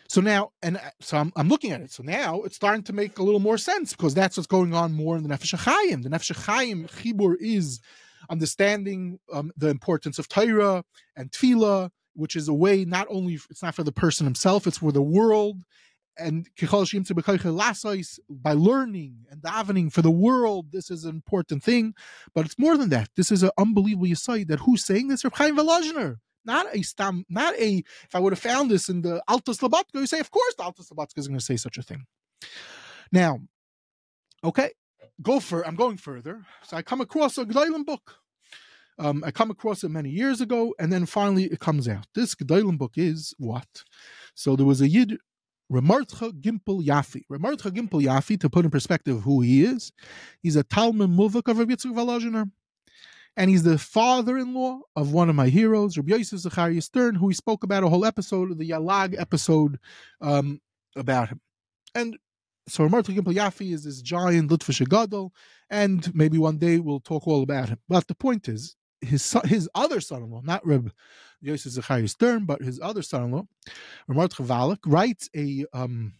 So 0.07 0.21
now, 0.21 0.51
and 0.63 0.77
uh, 0.77 0.91
so 1.01 1.17
I'm, 1.17 1.31
I'm, 1.35 1.49
looking 1.49 1.71
at 1.71 1.81
it. 1.81 1.91
So 1.91 2.01
now 2.01 2.41
it's 2.41 2.55
starting 2.55 2.81
to 2.83 2.93
make 2.93 3.19
a 3.19 3.23
little 3.23 3.39
more 3.39 3.59
sense 3.59 3.93
because 3.93 4.15
that's 4.15 4.37
what's 4.37 4.47
going 4.47 4.73
on 4.73 4.91
more 4.93 5.15
in 5.15 5.23
the 5.23 5.29
Nefesh 5.29 5.55
Chaim. 5.55 6.01
The 6.01 6.09
Nefesh 6.09 6.35
Chaim 6.45 6.87
Chibur 6.87 7.35
is 7.39 7.79
understanding 8.27 9.19
um, 9.31 9.51
the 9.55 9.69
importance 9.69 10.17
of 10.17 10.27
Torah 10.27 10.83
and 11.15 11.31
Tefillah 11.31 11.91
which 12.19 12.35
is 12.35 12.47
a 12.47 12.53
way 12.53 12.85
not 12.85 13.07
only 13.09 13.39
it's 13.49 13.63
not 13.63 13.73
for 13.75 13.83
the 13.83 13.91
person 13.91 14.25
himself, 14.25 14.67
it's 14.67 14.79
for 14.79 14.91
the 14.91 15.01
world. 15.01 15.63
And 16.17 16.49
by 18.29 18.53
learning 18.53 19.25
and 19.31 19.41
davening 19.41 19.93
for 19.93 20.01
the 20.01 20.11
world, 20.11 20.73
this 20.73 20.91
is 20.91 21.05
an 21.05 21.11
important 21.11 21.63
thing. 21.63 21.93
But 22.35 22.45
it's 22.45 22.59
more 22.59 22.77
than 22.77 22.89
that. 22.89 23.07
This 23.15 23.31
is 23.31 23.41
an 23.41 23.51
unbelievable 23.57 24.07
yisai 24.07 24.45
that 24.47 24.59
who's 24.59 24.85
saying 24.85 25.07
this? 25.07 25.23
Reb 25.23 25.33
Chaim 25.35 25.55
Volozhiner. 25.55 26.17
Not 26.43 26.67
a 26.75 26.81
stam, 26.81 27.25
not 27.29 27.53
a. 27.55 27.83
If 28.03 28.15
I 28.15 28.19
would 28.19 28.33
have 28.33 28.39
found 28.39 28.69
this 28.69 28.89
in 28.89 29.01
the 29.01 29.21
Altus 29.29 29.59
Labatka, 29.59 29.95
you 29.95 30.07
say, 30.07 30.19
of 30.19 30.31
course, 30.31 30.55
the 30.57 30.63
Altus 30.63 30.91
Labatka 30.91 31.17
is 31.17 31.27
going 31.27 31.39
to 31.39 31.45
say 31.45 31.55
such 31.55 31.77
a 31.77 31.83
thing. 31.83 32.05
Now, 33.11 33.39
okay, 34.43 34.71
go 35.21 35.39
for. 35.39 35.65
I'm 35.65 35.75
going 35.75 35.97
further. 35.97 36.45
So 36.63 36.75
I 36.75 36.81
come 36.81 37.01
across 37.01 37.37
a 37.37 37.45
Gedolim 37.45 37.85
book 37.85 38.15
um, 38.99 39.23
I 39.25 39.31
come 39.31 39.49
across 39.49 39.83
it 39.83 39.89
many 39.89 40.09
years 40.09 40.41
ago, 40.41 40.75
and 40.77 40.91
then 40.91 41.05
finally 41.05 41.45
it 41.45 41.59
comes 41.59 41.87
out. 41.87 42.05
This 42.13 42.35
Gedolim 42.35 42.77
book 42.77 42.93
is 42.97 43.33
what? 43.37 43.67
So 44.35 44.55
there 44.55 44.65
was 44.65 44.81
a 44.81 44.89
Yid, 44.89 45.17
Ramartcha 45.71 46.33
Gimpel 46.41 46.85
Yafeh. 46.85 47.23
Ramartcha 47.31 47.71
Gimpel 47.71 48.03
Yafeh, 48.03 48.39
to 48.41 48.49
put 48.49 48.65
in 48.65 48.71
perspective 48.71 49.21
who 49.21 49.41
he 49.41 49.63
is, 49.63 49.91
he's 50.41 50.55
a 50.55 50.63
Talmud 50.63 51.09
Muvak 51.09 51.47
of 51.47 51.59
Rabbi 51.59 51.73
Yitzchak 51.73 51.93
Volozhiner. 51.93 52.51
And 53.37 53.49
he's 53.49 53.63
the 53.63 53.77
father-in-law 53.77 54.79
of 54.97 55.13
one 55.13 55.29
of 55.29 55.35
my 55.35 55.47
heroes, 55.47 55.97
Rabbi 55.97 56.15
Yosef 56.15 56.39
Zachariah 56.39 56.81
Stern, 56.81 57.15
who 57.15 57.27
we 57.27 57.33
spoke 57.33 57.63
about 57.63 57.83
a 57.83 57.89
whole 57.89 58.03
episode, 58.03 58.51
of 58.51 58.57
the 58.57 58.69
Yalag 58.69 59.17
episode 59.17 59.79
um, 60.19 60.59
about 60.97 61.29
him. 61.29 61.39
And 61.95 62.17
so 62.67 62.87
Ramartcha 62.87 63.15
Gimpel 63.15 63.33
Yafeh 63.33 63.71
is 63.73 63.85
this 63.85 64.01
giant 64.01 64.51
Litvish 64.51 64.85
Gadol, 64.87 65.31
and 65.69 66.13
maybe 66.13 66.37
one 66.37 66.57
day 66.57 66.79
we'll 66.79 66.99
talk 66.99 67.27
all 67.27 67.43
about 67.43 67.69
him. 67.69 67.79
But 67.87 68.07
the 68.07 68.15
point 68.15 68.49
is, 68.49 68.75
his 69.01 69.23
son, 69.23 69.47
his 69.47 69.69
other 69.75 70.01
son-in-law, 70.01 70.41
not 70.43 70.65
Reb 70.65 70.91
Yosef 71.41 71.71
Zechariah 71.73 72.07
Stern, 72.07 72.45
but 72.45 72.61
his 72.61 72.79
other 72.81 73.01
son-in-law, 73.01 73.45
Ramart 74.09 74.33
Chavalak, 74.33 74.79
writes 74.85 75.29
a 75.35 75.65
um, 75.73 76.13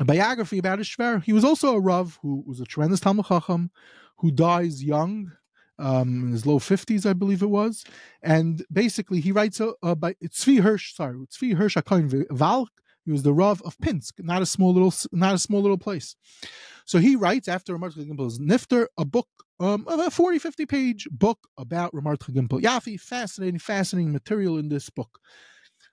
a 0.00 0.04
biography 0.04 0.58
about 0.58 0.78
his 0.78 0.88
shver. 0.88 1.22
He 1.22 1.32
was 1.32 1.44
also 1.44 1.74
a 1.74 1.80
rav 1.80 2.18
who 2.22 2.42
was 2.46 2.60
a 2.60 2.64
tremendous 2.64 3.00
Talmud 3.00 3.26
Chacham, 3.26 3.70
who 4.18 4.30
dies 4.30 4.82
young, 4.82 5.32
um, 5.78 6.24
in 6.26 6.32
his 6.32 6.46
low 6.46 6.58
fifties, 6.58 7.06
I 7.06 7.12
believe 7.12 7.42
it 7.42 7.50
was, 7.50 7.84
and 8.22 8.64
basically 8.72 9.20
he 9.20 9.32
writes 9.32 9.60
a, 9.60 9.72
a 9.82 9.94
by 9.94 10.14
Tzvi 10.14 10.60
Hirsch, 10.60 10.94
sorry, 10.94 11.16
Tzvi 11.16 11.54
Hirsch 11.54 11.76
Akain 11.76 12.26
Valk. 12.30 12.70
He 13.04 13.12
was 13.12 13.22
the 13.22 13.34
rav 13.34 13.60
of 13.62 13.76
Pinsk, 13.78 14.14
not 14.20 14.40
a 14.40 14.46
small 14.46 14.72
little, 14.72 14.94
not 15.12 15.34
a 15.34 15.38
small 15.38 15.60
little 15.60 15.76
place. 15.76 16.16
So 16.86 16.98
he 16.98 17.16
writes 17.16 17.48
after 17.48 17.76
Ramart 17.76 17.94
Gimpel's 17.96 18.38
Nifter 18.38 18.86
a 18.96 19.04
book, 19.04 19.28
um, 19.60 19.86
a 19.88 20.10
40, 20.10 20.38
50 20.38 20.66
page 20.66 21.08
book 21.10 21.38
about 21.56 21.92
Ramart 21.92 22.18
Gimpel. 22.18 22.60
Yafeh, 22.60 23.00
fascinating, 23.00 23.58
fascinating 23.58 24.12
material 24.12 24.58
in 24.58 24.68
this 24.68 24.90
book. 24.90 25.20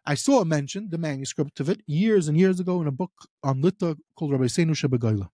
I 0.06 0.16
saw 0.16 0.44
mentioned 0.44 0.92
the 0.92 0.98
manuscript 0.98 1.60
of 1.60 1.70
it 1.70 1.82
years 1.86 2.28
and 2.28 2.38
years 2.38 2.60
ago 2.60 2.82
in 2.82 2.88
a 2.88 2.92
book 2.92 3.12
on 3.44 3.62
Litta 3.62 3.98
called 4.16 4.32
Rabbi 4.32 4.46
Senu 4.46 4.72
Shebegoyla. 4.72 5.30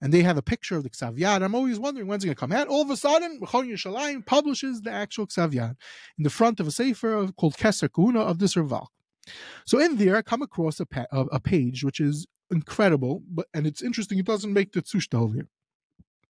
And 0.00 0.12
they 0.12 0.22
have 0.22 0.36
a 0.36 0.42
picture 0.42 0.76
of 0.76 0.82
the 0.82 0.90
Ksav 0.90 1.16
Yad. 1.16 1.44
I'm 1.44 1.54
always 1.54 1.78
wondering 1.78 2.08
when's 2.08 2.24
it 2.24 2.26
going 2.26 2.34
to 2.34 2.40
come 2.40 2.50
out. 2.50 2.66
All 2.66 2.82
of 2.82 2.90
a 2.90 2.96
sudden, 2.96 3.38
Mechon 3.40 3.68
Yerushalayim 3.68 4.26
publishes 4.26 4.82
the 4.82 4.90
actual 4.90 5.28
Ksav 5.28 5.52
Yad 5.52 5.76
in 6.18 6.24
the 6.24 6.30
front 6.30 6.58
of 6.58 6.66
a 6.66 6.72
sefer 6.72 7.28
called 7.36 7.54
Keser 7.56 7.88
Kahuna 7.92 8.20
of 8.20 8.40
this 8.40 8.56
Raval. 8.56 8.88
So 9.64 9.78
in 9.78 9.98
there, 9.98 10.16
I 10.16 10.22
come 10.22 10.42
across 10.42 10.80
a, 10.80 10.86
pa- 10.86 11.06
a, 11.12 11.38
page 11.38 11.84
which 11.84 12.00
is 12.00 12.26
incredible, 12.50 13.22
but 13.30 13.46
and 13.54 13.64
it's 13.68 13.80
interesting. 13.80 14.18
It 14.18 14.26
doesn't 14.26 14.52
make 14.52 14.72
the 14.72 14.82
Tzushtal 14.82 15.32
here, 15.34 15.48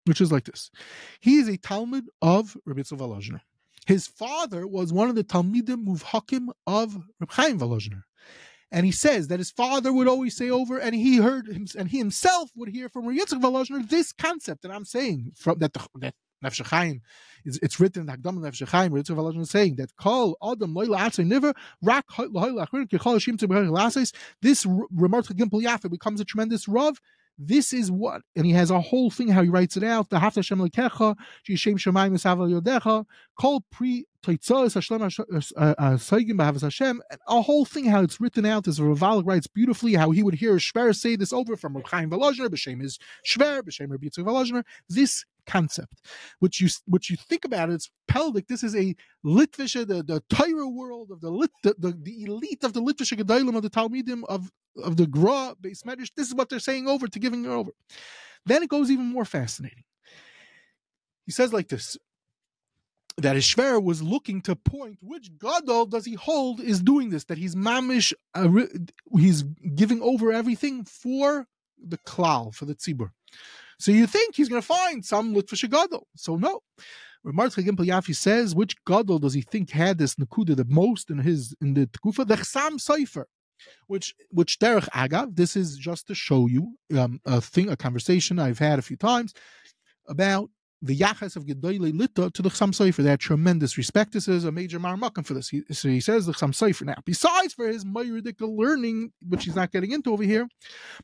which 0.05 0.21
is 0.21 0.31
like 0.31 0.45
this. 0.45 0.71
He 1.19 1.37
is 1.37 1.47
a 1.47 1.57
Talmud 1.57 2.05
of 2.21 2.57
Rabbi 2.65 2.81
Volozhiner. 2.81 3.41
His 3.85 4.07
father 4.07 4.67
was 4.67 4.93
one 4.93 5.09
of 5.09 5.15
the 5.15 5.23
Talmidim 5.23 5.85
Muvhakim 5.85 6.49
of 6.67 6.95
Reb 7.19 7.31
Chaim 7.31 7.59
Volozhiner. 7.59 8.03
And 8.71 8.85
he 8.85 8.91
says 8.91 9.27
that 9.27 9.39
his 9.39 9.51
father 9.51 9.91
would 9.91 10.07
always 10.07 10.35
say 10.37 10.49
over, 10.49 10.77
and 10.77 10.95
he 10.95 11.17
heard 11.17 11.47
him, 11.47 11.67
and 11.77 11.89
he 11.89 11.97
himself 11.97 12.51
would 12.55 12.69
hear 12.69 12.87
from 12.87 13.05
Yitzchak 13.05 13.41
Volozhiner 13.41 13.87
this 13.87 14.13
concept 14.13 14.61
that 14.61 14.71
I'm 14.71 14.85
saying 14.85 15.33
from 15.35 15.59
that 15.59 15.73
that 15.73 16.15
Nefesh 16.43 16.65
Chaim, 16.67 17.01
it's, 17.43 17.59
it's 17.61 17.79
written 17.79 18.03
in 18.03 18.15
Hagdam 18.15 18.39
Nefesh 18.39 18.65
Chaim, 18.67 18.91
where 18.91 19.01
Yitzchak 19.01 19.41
is 19.41 19.49
saying 19.49 19.75
that 19.75 19.95
Kol 19.97 20.37
Adam 20.41 20.73
Loy 20.73 20.85
La'atzay 20.85 21.25
Niver 21.25 21.53
Rak 21.81 22.05
Loy 22.17 22.49
La'achrin 22.49 22.87
Kechol 22.87 23.17
Hashim 23.17 23.37
Tzibach 23.37 24.13
This 24.41 24.65
Remarkable 24.65 25.45
Gimpel 25.45 25.61
Yafeh 25.61 25.91
becomes 25.91 26.21
a 26.21 26.25
tremendous 26.25 26.67
rav 26.69 27.01
this 27.37 27.73
is 27.73 27.91
what, 27.91 28.21
and 28.35 28.45
he 28.45 28.51
has 28.53 28.71
a 28.71 28.79
whole 28.79 29.09
thing 29.09 29.29
how 29.29 29.41
he 29.41 29.49
writes 29.49 29.77
it 29.77 29.83
out. 29.83 30.09
The 30.09 30.19
Hafta 30.19 30.43
Shem 30.43 30.59
Lekecha, 30.59 31.15
Shishem 31.47 31.75
Shemayim 31.75 32.61
Yodecha, 32.61 33.05
Kol 33.39 33.63
Pri 33.71 34.05
Saigim 34.23 35.51
uh, 35.51 35.63
uh, 35.63 35.73
uh, 35.77 36.59
Hashem, 36.59 37.01
and 37.09 37.19
a 37.27 37.41
whole 37.41 37.65
thing 37.65 37.85
how 37.85 38.01
it's 38.03 38.21
written 38.21 38.45
out. 38.45 38.67
As 38.67 38.79
Ravalik 38.79 39.25
writes 39.25 39.47
beautifully, 39.47 39.95
how 39.95 40.11
he 40.11 40.23
would 40.23 40.35
hear 40.35 40.55
Shver 40.55 40.95
say 40.95 41.15
this 41.15 41.33
over 41.33 41.57
from 41.57 41.75
Reb 41.75 41.87
Chaim 41.87 42.09
B'Shem 42.09 42.83
is 42.83 42.99
Shver, 43.25 43.61
B'Shem 43.61 43.89
Rabbi 43.89 44.07
Yitzchak. 44.07 44.63
This 44.89 45.25
concept, 45.47 46.01
which 46.39 46.61
you 46.61 46.69
which 46.85 47.09
you 47.09 47.17
think 47.17 47.45
about 47.45 47.69
it, 47.69 47.73
it's 47.73 47.89
pelvic. 48.07 48.47
This 48.47 48.63
is 48.63 48.75
a 48.75 48.95
Litvisha, 49.25 49.87
the 49.87 50.03
the 50.03 50.23
Torah 50.29 50.67
world 50.67 51.11
of 51.11 51.21
the 51.21 51.29
lit, 51.29 51.51
the, 51.63 51.75
the, 51.77 51.91
the 51.91 52.23
elite 52.23 52.63
of 52.63 52.73
the 52.73 52.81
Litvisha 52.81 53.17
Gedolim 53.17 53.55
of 53.55 53.63
the 53.63 53.69
Talmidim 53.69 54.23
of 54.25 54.51
of 54.83 54.97
the 54.97 55.07
Gra 55.07 55.55
based 55.59 55.85
medrash. 55.85 56.11
This 56.15 56.27
is 56.27 56.35
what 56.35 56.49
they're 56.49 56.59
saying 56.59 56.87
over 56.87 57.07
to 57.07 57.19
giving 57.19 57.45
it 57.45 57.49
over. 57.49 57.71
Then 58.45 58.63
it 58.63 58.69
goes 58.69 58.91
even 58.91 59.05
more 59.05 59.25
fascinating. 59.25 59.83
He 61.25 61.31
says 61.31 61.53
like 61.53 61.67
this. 61.69 61.97
That 63.17 63.35
his 63.35 63.45
shver 63.45 63.83
was 63.83 64.01
looking 64.01 64.41
to 64.43 64.55
point 64.55 64.97
which 65.01 65.37
gadol 65.37 65.85
does 65.85 66.05
he 66.05 66.13
hold 66.13 66.59
is 66.61 66.81
doing 66.81 67.09
this 67.09 67.25
that 67.25 67.37
he's 67.37 67.55
mamish 67.55 68.13
uh, 68.33 68.47
he's 69.17 69.43
giving 69.75 70.01
over 70.01 70.31
everything 70.31 70.85
for 70.85 71.47
the 71.77 71.97
klal 71.99 72.53
for 72.53 72.65
the 72.65 72.75
tzibur. 72.75 73.11
So 73.79 73.91
you 73.91 74.07
think 74.07 74.35
he's 74.35 74.49
going 74.49 74.61
to 74.61 74.67
find 74.67 75.03
some 75.03 75.33
litvish 75.33 75.69
gadol? 75.69 76.07
So 76.15 76.35
no. 76.35 76.61
Martzke 77.25 77.63
Gimpel 77.63 77.85
Yafeh 77.85 78.15
says 78.15 78.55
which 78.55 78.75
gadol 78.85 79.19
does 79.19 79.33
he 79.33 79.41
think 79.41 79.69
had 79.69 79.97
this 79.97 80.15
nakuda 80.15 80.55
the 80.55 80.65
most 80.65 81.09
in 81.09 81.19
his 81.19 81.53
in 81.61 81.73
the 81.73 81.85
tkufa 81.87 82.27
the 82.27 82.35
chsam 82.35 82.73
seifer 82.79 83.25
which 83.87 84.15
which 84.29 84.57
derech 84.59 84.89
agav 84.89 85.35
this 85.35 85.55
is 85.55 85.77
just 85.77 86.07
to 86.07 86.15
show 86.15 86.47
you 86.47 86.75
um, 86.97 87.19
a 87.25 87.39
thing 87.39 87.69
a 87.69 87.75
conversation 87.75 88.39
I've 88.39 88.59
had 88.59 88.79
a 88.79 88.81
few 88.81 88.97
times 88.97 89.33
about 90.07 90.49
the 90.81 90.97
Yachas 90.97 91.35
of 91.35 91.45
Gedoyle 91.45 91.97
Lita 91.97 92.31
to 92.31 92.41
the 92.41 92.49
Chsam 92.49 92.71
Sofer. 92.71 93.03
They 93.03 93.09
had 93.09 93.19
tremendous 93.19 93.77
respect. 93.77 94.13
This 94.13 94.27
is 94.27 94.45
a 94.45 94.51
major 94.51 94.79
marmakim 94.79 95.25
for 95.25 95.33
this. 95.33 95.49
He, 95.49 95.63
so 95.71 95.89
he 95.89 96.01
says 96.01 96.25
the 96.25 96.33
Chsam 96.33 96.51
Sofer. 96.51 96.85
Now, 96.85 96.95
besides 97.05 97.53
for 97.53 97.67
his 97.67 97.85
myridical 97.85 98.57
learning, 98.57 99.11
which 99.27 99.45
he's 99.45 99.55
not 99.55 99.71
getting 99.71 99.91
into 99.91 100.11
over 100.11 100.23
here, 100.23 100.47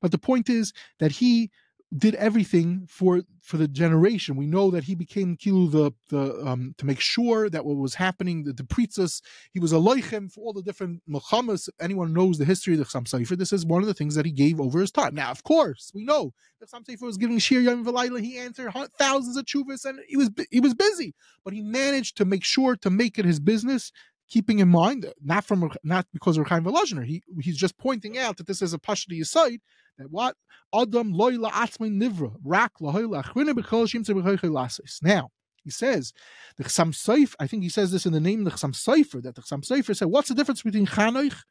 but 0.02 0.12
the 0.12 0.18
point 0.18 0.50
is 0.50 0.74
that 1.00 1.12
he 1.12 1.52
did 1.96 2.16
everything 2.16 2.86
for 2.90 3.22
for 3.42 3.56
the 3.56 3.68
generation. 3.68 4.36
We 4.36 4.46
know 4.46 4.70
that 4.72 4.84
he 4.84 4.96
became 4.96 5.38
kilu 5.38 5.72
the 5.72 5.92
the 6.10 6.46
um, 6.46 6.76
to 6.78 6.86
make 6.86 7.00
sure 7.00 7.50
that 7.50 7.66
what 7.66 7.78
was 7.78 7.96
happening, 7.96 8.44
the, 8.44 8.52
the 8.52 8.66
priestess, 8.66 9.22
he 9.54 9.60
was 9.60 9.72
a 9.72 9.78
for 9.78 10.42
all 10.42 10.54
the 10.54 10.62
different 10.62 11.02
Muhammads. 11.10 11.70
Anyone 11.80 12.14
knows 12.14 12.38
the 12.38 12.46
history 12.46 12.74
of 12.74 12.80
the 12.80 12.86
Chsam 12.86 13.08
Sefer, 13.08 13.36
this 13.36 13.54
is 13.54 13.66
one 13.66 13.82
of 13.82 13.88
the 13.88 13.94
things 13.94 14.16
that 14.16 14.26
he 14.26 14.32
gave 14.32 14.60
over 14.60 14.82
his 14.82 14.92
time. 14.92 15.16
Now, 15.16 15.32
of 15.32 15.44
course, 15.44 15.92
we 15.96 16.04
know 16.04 16.34
the 16.60 16.66
Chsam 16.66 16.86
Sefer 16.86 17.06
was 17.06 17.18
giving 17.18 17.40
Shir 17.40 17.62
Yom 17.62 17.86
V'Layla. 17.86 18.22
He 18.22 18.38
answered 18.38 18.74
thousands 19.00 19.38
of 19.38 19.46
chuvas, 19.46 19.86
and 19.86 20.00
he 20.08 20.18
was 20.18 20.30
he 20.52 20.60
was 20.60 20.74
busy, 20.74 21.16
but 21.46 21.54
he 21.54 21.62
managed 21.62 22.18
to 22.18 22.26
make 22.26 22.44
sure 22.44 22.76
to 22.76 22.90
make 22.90 23.18
it 23.18 23.26
his 23.26 23.40
business 23.40 23.94
keeping 24.30 24.60
in 24.60 24.70
mind, 24.70 25.12
not 25.24 25.46
from 25.46 25.72
not 25.84 26.06
because 26.14 26.38
of 26.38 26.46
Volozhiner, 26.46 27.06
he 27.06 27.24
he's 27.42 27.58
just 27.58 27.78
pointing 27.78 28.18
out 28.18 28.38
that 28.38 28.48
this 28.48 28.62
is 28.62 28.74
a 28.74 28.80
pashti 28.80 29.26
side 29.26 29.60
that 29.98 30.12
what 30.12 30.36
Adam 30.74 31.14
loyla 31.14 31.52
atzmei 31.52 31.92
nivra 31.92 32.36
rak 32.44 32.74
lahoyla 32.82 33.24
achvina 33.24 33.54
b'chol 33.54 33.88
shim 33.88 34.04
lasis. 34.06 35.02
Now 35.02 35.32
he 35.64 35.72
says 35.72 36.14
the 36.58 36.64
Chsam 36.64 36.94
Seif. 36.94 37.36
I 37.40 37.48
think 37.48 37.64
he 37.64 37.70
says 37.70 37.92
this 37.92 38.06
in 38.06 38.14
the 38.14 38.20
name 38.20 38.46
of 38.46 38.54
the 38.54 38.58
Chsam 38.58 38.74
Seifer 38.74 39.22
that 39.24 39.36
the 39.36 39.42
Chsam 39.42 39.66
Seifer 39.66 39.96
said, 39.96 40.08
"What's 40.08 40.30
the 40.30 40.36
difference 40.36 40.62
between 40.62 40.88
Chanoich?" 40.88 41.44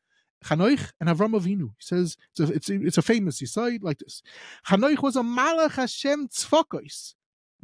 Chanoich 0.44 0.92
and 1.00 1.08
Avram 1.08 1.38
Avinu. 1.38 1.70
He 1.78 1.80
says 1.80 2.16
it's 2.30 2.40
a, 2.40 2.52
it's 2.52 2.70
a, 2.70 2.86
it's 2.86 2.98
a 2.98 3.02
famous 3.02 3.38
side 3.50 3.82
like 3.82 3.98
this. 3.98 4.22
Chanoich 4.68 5.02
was 5.02 5.16
a 5.16 5.22
Malach 5.22 5.72
Hashem 5.72 6.28
tzvakos, 6.28 7.14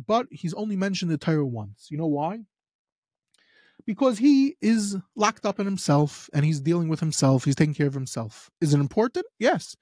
but 0.06 0.26
he's 0.30 0.54
only 0.54 0.76
mentioned 0.76 1.10
the 1.10 1.18
Torah 1.18 1.46
once. 1.46 1.88
You 1.90 1.98
know 1.98 2.06
why? 2.06 2.40
Because 3.86 4.18
he 4.18 4.56
is 4.60 4.96
locked 5.16 5.44
up 5.44 5.58
in 5.58 5.66
himself 5.66 6.30
and 6.32 6.44
he's 6.44 6.60
dealing 6.60 6.88
with 6.88 7.00
himself. 7.00 7.44
He's 7.44 7.56
taking 7.56 7.74
care 7.74 7.86
of 7.86 7.94
himself. 7.94 8.50
Is 8.60 8.74
it 8.74 8.80
important? 8.80 9.26
Yes. 9.38 9.76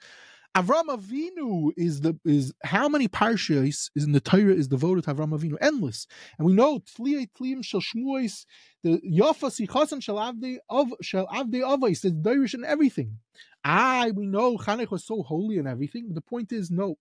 Avram 0.56 0.86
Avinu 0.86 1.70
is 1.76 2.00
the 2.00 2.18
is 2.24 2.52
how 2.64 2.88
many 2.88 3.06
parshas 3.06 3.88
is 3.94 4.04
in 4.04 4.10
the 4.10 4.20
Torah 4.20 4.52
is 4.52 4.66
devoted 4.66 5.04
to 5.04 5.14
Avram 5.14 5.30
Avinu? 5.32 5.54
Endless, 5.60 6.08
and 6.38 6.46
we 6.46 6.52
know 6.52 6.80
Tliyei 6.80 7.28
Tliyim 7.38 7.64
Shel 7.64 7.80
Shmuos, 7.80 8.46
the 8.82 9.00
Yafa 9.08 9.48
Sichasan 9.48 10.02
Shel 10.02 10.16
Avdei 10.16 10.56
of 10.68 10.88
Shel 11.02 11.28
Avdei 11.28 11.62
Avos, 11.62 12.00
the 12.00 12.10
Dirish 12.10 12.54
and 12.54 12.64
everything. 12.64 13.18
Ah, 13.64 14.08
we 14.12 14.26
know 14.26 14.56
Chanech 14.56 14.90
was 14.90 15.06
so 15.06 15.22
holy 15.22 15.58
and 15.58 15.68
everything, 15.68 16.08
but 16.08 16.16
the 16.16 16.20
point 16.20 16.50
is 16.50 16.68
no. 16.68 16.96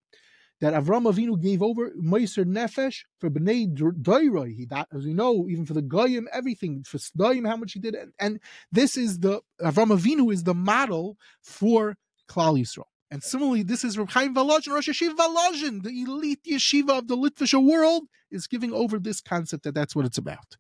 That 0.62 0.74
Avram 0.74 1.12
Avinu 1.12 1.42
gave 1.42 1.62
over 1.62 1.92
Meiser 1.92 2.46
Nefesh 2.46 3.04
for 3.20 3.30
Bnei 3.30 3.74
Doiroi. 3.74 4.68
That 4.70 4.88
as 4.94 5.06
we 5.06 5.14
know, 5.14 5.48
even 5.48 5.66
for 5.66 5.74
the 5.74 5.82
Goyim, 5.82 6.28
everything 6.34 6.84
for 6.84 6.98
Sdaim, 6.98 7.48
how 7.48 7.56
much 7.56 7.74
he 7.74 7.80
did, 7.80 7.96
and, 7.96 8.12
and 8.20 8.40
this 8.72 8.98
is 8.98 9.20
the 9.20 9.42
Avram 9.62 9.98
Avinu 9.98 10.34
is 10.34 10.44
the 10.44 10.54
model 10.54 11.18
for 11.42 11.96
Klal 12.30 12.60
Yisrael. 12.60 12.86
And 13.12 13.24
similarly, 13.24 13.64
this 13.64 13.84
is 13.84 13.98
Reb 13.98 14.12
Chaim 14.12 14.36
Volozhin, 14.36 14.74
Rosh 14.74 14.90
Yeshiva 14.90 15.16
Volozhin, 15.16 15.82
the 15.82 15.90
elite 15.90 16.44
yeshiva 16.44 17.00
of 17.00 17.08
the 17.08 17.18
Litvish 17.18 17.60
world, 17.60 18.04
is 18.32 18.46
giving 18.46 18.72
over 18.72 19.00
this 19.00 19.22
concept 19.22 19.64
that 19.64 19.74
that's 19.74 19.96
what 19.96 20.06
it's 20.06 20.20
about. 20.20 20.56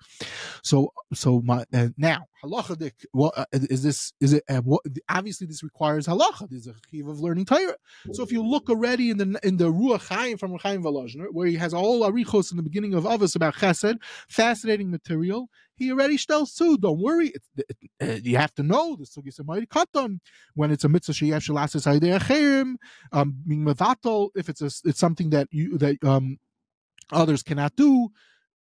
So, 0.64 0.91
so 1.14 1.41
my 1.41 1.66
uh, 1.74 1.89
now 1.97 2.26
halachadik. 2.43 2.93
What 3.12 3.38
uh, 3.38 3.45
is 3.52 3.84
this? 3.84 4.14
Is 4.20 4.34
it? 4.34 4.43
Uh, 4.50 4.62
what, 4.62 4.82
obviously, 5.08 5.45
this 5.45 5.62
requires 5.64 6.08
halacha. 6.08 6.50
This 6.50 6.62
is 6.62 6.68
a 6.68 6.76
chiv 6.89 7.08
of 7.08 7.20
learning 7.20 7.45
Torah. 7.45 7.76
So, 8.14 8.24
if 8.24 8.32
you 8.32 8.43
look 8.43 8.70
already 8.70 9.12
in 9.12 9.18
the 9.18 9.39
in 9.43 9.58
the 9.58 9.72
Ruach 9.72 10.08
Chaim 10.08 10.38
from 10.38 10.58
Chaim 10.58 10.82
Volozhin, 10.82 11.26
where 11.32 11.47
he 11.47 11.56
has 11.56 11.74
all 11.74 12.02
arichos 12.02 12.52
in 12.52 12.58
the 12.58 12.64
beginning 12.64 12.95
of 12.95 13.04
Avos 13.04 13.36
about 13.36 13.56
Chesed, 13.56 14.00
fascinating 14.28 14.89
material 14.89 15.50
he 15.80 15.91
already 15.91 16.17
tells 16.17 16.53
too. 16.53 16.77
Don't 16.77 17.01
worry. 17.01 17.32
It, 17.57 17.82
uh, 18.01 18.19
you 18.23 18.38
have 18.38 18.53
to 18.55 18.63
know 18.63 18.95
the 18.95 19.05
sugis 19.05 19.39
katan 19.67 20.19
when 20.53 20.71
it's 20.71 20.84
a 20.84 20.89
mitzvah 20.89 21.13
sheyev 21.13 21.39
shelasis 21.39 22.19
acherim, 22.19 22.75
um, 23.11 23.36
mevatel. 23.47 24.30
If 24.36 24.49
it's 24.49 24.61
a, 24.61 24.69
it's 24.88 24.99
something 24.99 25.32
that 25.32 25.47
you 25.51 25.77
that 25.77 26.03
um 26.03 26.38
others 27.11 27.43
cannot 27.43 27.75
do. 27.75 28.09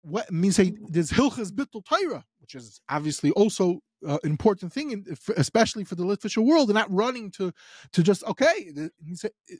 What 0.02 0.30
means 0.30 0.56
say 0.56 0.72
there's 0.88 1.10
hilchas 1.10 1.50
bittul 1.50 1.84
Torah, 1.84 2.24
which 2.40 2.54
is 2.54 2.80
obviously 2.88 3.30
also 3.32 3.80
uh, 4.06 4.18
important 4.24 4.72
thing, 4.72 4.92
in, 4.92 5.04
especially 5.36 5.84
for 5.84 5.94
the 5.94 6.04
Litvish 6.04 6.36
world, 6.42 6.68
and 6.70 6.74
not 6.74 6.90
running 6.90 7.30
to 7.32 7.52
to 7.92 8.02
just 8.02 8.24
okay. 8.24 8.72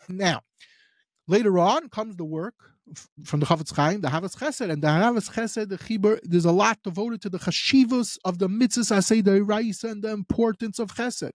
Now, 0.08 0.40
later 1.30 1.58
on 1.58 1.88
comes 1.88 2.16
the 2.16 2.24
work 2.24 2.54
from 3.24 3.40
the 3.40 3.46
Chafetz 3.46 3.74
Chaim, 3.74 4.00
the 4.00 4.08
Ahavas 4.08 4.36
Chesed, 4.36 4.68
and 4.68 4.82
the 4.82 4.88
Ahavas 4.88 5.30
Chesed, 5.30 5.68
the 5.68 5.78
Chibur, 5.78 6.18
there's 6.24 6.44
a 6.44 6.52
lot 6.52 6.78
devoted 6.82 7.22
to 7.22 7.28
the 7.28 7.38
chashivas 7.38 8.18
of 8.24 8.38
the 8.38 8.48
mitzvahs 8.48 8.90
asay 8.90 9.22
the 9.22 9.44
Raisa 9.44 9.88
and 9.88 10.02
the 10.02 10.10
importance 10.10 10.78
of 10.78 10.94
Chesed. 10.94 11.30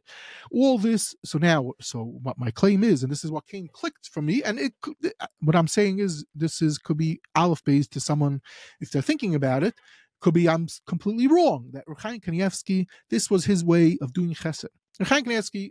All 0.52 0.78
this. 0.78 1.16
So 1.24 1.38
now, 1.38 1.72
so 1.80 2.04
what 2.04 2.38
my 2.38 2.52
claim 2.52 2.84
is, 2.84 3.04
and 3.04 3.12
this 3.12 3.24
is 3.24 3.32
what 3.32 3.48
came 3.48 3.70
clicked 3.72 4.10
for 4.10 4.22
me, 4.22 4.44
and 4.44 4.60
it 4.60 4.74
uh, 4.86 5.28
what 5.42 5.56
I'm 5.56 5.68
saying 5.68 6.00
is 6.00 6.26
this 6.36 6.62
is 6.62 6.78
could 6.78 6.98
be 6.98 7.22
aleph 7.36 7.64
based 7.64 7.92
to 7.92 8.00
someone 8.00 8.42
if 8.82 8.92
they're 8.92 9.02
thinking 9.02 9.34
about 9.34 9.64
it. 9.64 9.76
Could 10.22 10.34
be 10.34 10.50
I'm 10.50 10.68
completely 10.88 11.28
wrong 11.28 11.70
that 11.74 11.86
Rechaim 11.88 12.22
Kanievsky, 12.22 12.88
this 13.10 13.30
was 13.30 13.46
his 13.46 13.64
way 13.64 13.98
of 14.02 14.14
doing 14.14 14.34
Chesed. 14.34 14.66
Chaim 15.04 15.26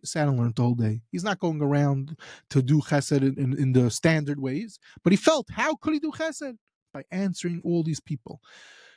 sat 0.05 0.29
and 0.29 0.39
learned 0.39 0.59
all 0.61 0.75
day. 0.75 1.01
He's 1.11 1.25
not 1.25 1.39
going 1.39 1.63
around 1.63 2.17
to 2.51 2.63
do 2.63 2.81
chesed 2.81 3.23
in, 3.23 3.39
in, 3.39 3.59
in, 3.59 3.73
the 3.73 3.91
standard 3.91 4.41
ways, 4.41 4.79
but 5.03 5.13
he 5.13 5.17
felt, 5.17 5.49
how 5.51 5.77
could 5.77 5.95
he 5.95 6.01
do 6.01 6.13
chesed? 6.13 6.59
By 6.93 7.05
answering 7.11 7.61
all 7.65 7.83
these 7.83 8.01
people. 8.01 8.41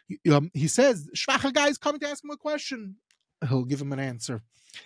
He, 0.08 0.32
um, 0.32 0.52
he 0.54 0.68
says, 0.68 1.10
Shvacha 1.16 1.54
guy 1.54 1.68
is 1.68 1.78
coming 1.78 2.00
to 2.02 2.10
ask 2.10 2.24
him 2.24 2.30
a 2.30 2.38
question. 2.38 2.98
He'll 3.48 3.66
give 3.66 3.82
him 3.82 3.94
an 3.94 4.00
answer. 4.00 4.44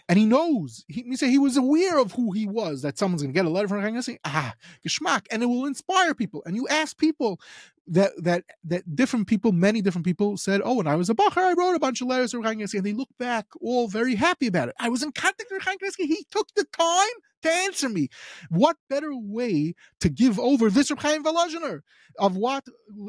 And 0.08 0.18
he 0.18 0.26
knows, 0.26 0.86
he, 0.88 1.04
he, 1.04 1.30
he 1.32 1.38
was 1.38 1.58
aware 1.58 1.98
of 2.00 2.14
who 2.14 2.32
he 2.32 2.46
was, 2.46 2.82
that 2.82 2.98
someone's 2.98 3.22
going 3.22 3.34
to 3.34 3.38
get 3.38 3.46
a 3.46 3.50
letter 3.50 3.68
from 3.68 3.82
Chaim 3.82 3.96
Kanievsky, 3.96 4.18
ah, 4.24 4.54
geschmack, 4.88 5.26
and 5.32 5.44
it 5.44 5.48
will 5.48 5.66
inspire 5.66 6.14
people. 6.14 6.44
And 6.46 6.56
you 6.56 6.68
ask 6.68 6.98
people, 6.98 7.42
that 7.92 8.12
that 8.24 8.46
that 8.64 8.96
different 8.96 9.28
people, 9.28 9.52
many 9.52 9.82
different 9.82 10.06
people 10.06 10.38
said, 10.38 10.62
"Oh, 10.64 10.76
when 10.76 10.88
I 10.88 10.96
was 10.96 11.10
a 11.10 11.14
bacher, 11.14 11.38
I 11.38 11.54
wrote 11.54 11.76
a 11.76 11.80
bunch 11.80 12.02
of 12.02 12.08
letters 12.08 12.32
to 12.32 12.42
Chaim 12.42 12.62
and 12.62 12.70
they 12.70 12.94
look 12.94 13.10
back 13.20 13.46
all 13.60 13.88
very 13.90 14.16
happy 14.16 14.48
about 14.48 14.70
it. 14.70 14.76
I 14.80 14.90
was 14.90 15.04
in 15.04 15.12
contact 15.12 15.52
with 15.52 15.62
Chaim 15.62 15.78
He 15.98 16.26
took 16.32 16.48
the 16.56 16.64
time 16.64 17.16
to 17.44 17.52
answer 17.52 17.90
me. 17.90 18.08
What 18.50 18.78
better 18.90 19.12
way 19.14 19.76
to 20.00 20.10
give 20.10 20.40
over 20.40 20.70
this 20.70 20.90
Reb 20.90 21.00
Chaim 21.00 21.26
of 22.20 22.38
what 22.38 22.66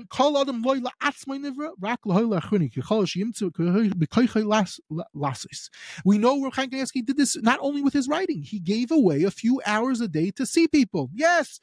call 0.09 0.39
adam 0.39 0.63
loy 0.63 0.81
la'atzmai 0.81 1.39
nivra 1.39 1.71
rak 1.81 2.01
loy 2.05 2.23
la'chuni 2.23 2.73
kichol 2.73 3.07
shiyimtzu 3.07 3.53
b'koichai 3.53 4.79
lasis. 5.15 5.71
We 6.05 6.19
know 6.19 6.43
Reb 6.43 6.71
did 6.71 7.17
this 7.17 7.41
not 7.41 7.61
only 7.63 7.83
with 7.83 7.93
his 7.93 8.09
writing; 8.09 8.43
he 8.43 8.59
gave 8.59 8.91
away 8.91 9.23
a 9.23 9.31
few 9.31 9.61
hours 9.65 10.01
a 10.01 10.09
day 10.09 10.33
to 10.33 10.45
see 10.45 10.67
people. 10.67 11.09
Yes, 11.15 11.61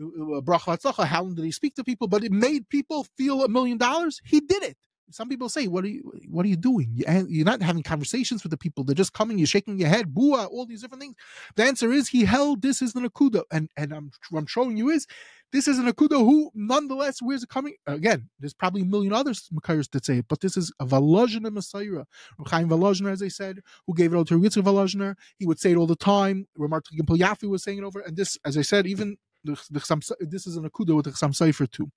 Uh, 0.00 0.40
bracha 0.42 1.06
how 1.06 1.22
long 1.22 1.34
did 1.34 1.44
he 1.44 1.52
speak 1.52 1.74
to 1.76 1.84
people? 1.84 2.08
But 2.08 2.24
it 2.24 2.32
made 2.32 2.68
people 2.68 3.06
feel 3.16 3.44
a 3.44 3.48
million 3.48 3.78
dollars. 3.78 4.20
He 4.24 4.40
did 4.40 4.62
it. 4.62 4.76
Some 5.10 5.28
people 5.28 5.48
say, 5.48 5.68
"What 5.68 5.84
are 5.84 5.88
you? 5.88 6.12
What 6.28 6.46
are 6.46 6.48
you 6.48 6.56
doing? 6.56 6.90
You're 7.28 7.44
not 7.44 7.62
having 7.62 7.82
conversations 7.84 8.42
with 8.42 8.50
the 8.50 8.56
people. 8.58 8.84
They're 8.84 8.94
just 8.94 9.12
coming. 9.12 9.38
You're 9.38 9.46
shaking 9.46 9.78
your 9.78 9.88
head, 9.88 10.14
bua, 10.14 10.46
all 10.46 10.66
these 10.66 10.82
different 10.82 11.02
things." 11.02 11.16
The 11.56 11.64
answer 11.64 11.92
is 11.92 12.08
he 12.08 12.24
held 12.24 12.62
this 12.62 12.82
is 12.82 12.92
the 12.94 13.00
nakuda, 13.00 13.44
and 13.52 13.70
and 13.76 13.92
I'm 13.92 14.10
I'm 14.34 14.46
showing 14.46 14.76
you 14.76 14.90
is 14.90 15.06
this 15.52 15.68
is 15.68 15.78
an 15.78 15.86
akuda 15.86 16.18
who, 16.18 16.50
nonetheless, 16.54 17.22
where's 17.22 17.42
it 17.44 17.48
coming? 17.48 17.74
Again, 17.86 18.28
there's 18.40 18.54
probably 18.54 18.82
a 18.82 18.84
million 18.84 19.12
others 19.12 19.48
Makairs 19.54 19.90
that 19.92 20.04
say 20.04 20.18
it, 20.18 20.26
but 20.28 20.40
this 20.40 20.56
is 20.56 20.72
a 20.80 20.86
Volozhiner 20.86 21.52
Messiah. 21.52 22.04
Chaim 22.46 22.68
Volozhiner, 22.68 23.12
as 23.12 23.22
I 23.22 23.28
said, 23.28 23.60
who 23.86 23.94
gave 23.94 24.12
it 24.12 24.16
all 24.16 24.24
to 24.26 24.38
Yitzchak 24.38 24.64
Volozhiner. 24.64 25.14
He 25.38 25.46
would 25.46 25.60
say 25.60 25.72
it 25.72 25.76
all 25.76 25.86
the 25.86 25.96
time. 25.96 26.48
Ramar 26.56 26.82
Yafeh 26.82 27.48
was 27.48 27.62
saying 27.62 27.78
it 27.78 27.84
over. 27.84 28.00
And 28.00 28.16
this, 28.16 28.38
as 28.44 28.58
I 28.58 28.62
said, 28.62 28.86
even 28.86 29.16
this 29.44 30.46
is 30.46 30.56
an 30.56 30.68
akuda 30.68 30.94
with 30.94 31.04
the 31.04 31.12
Chassam 31.12 31.70
too. 31.70 31.90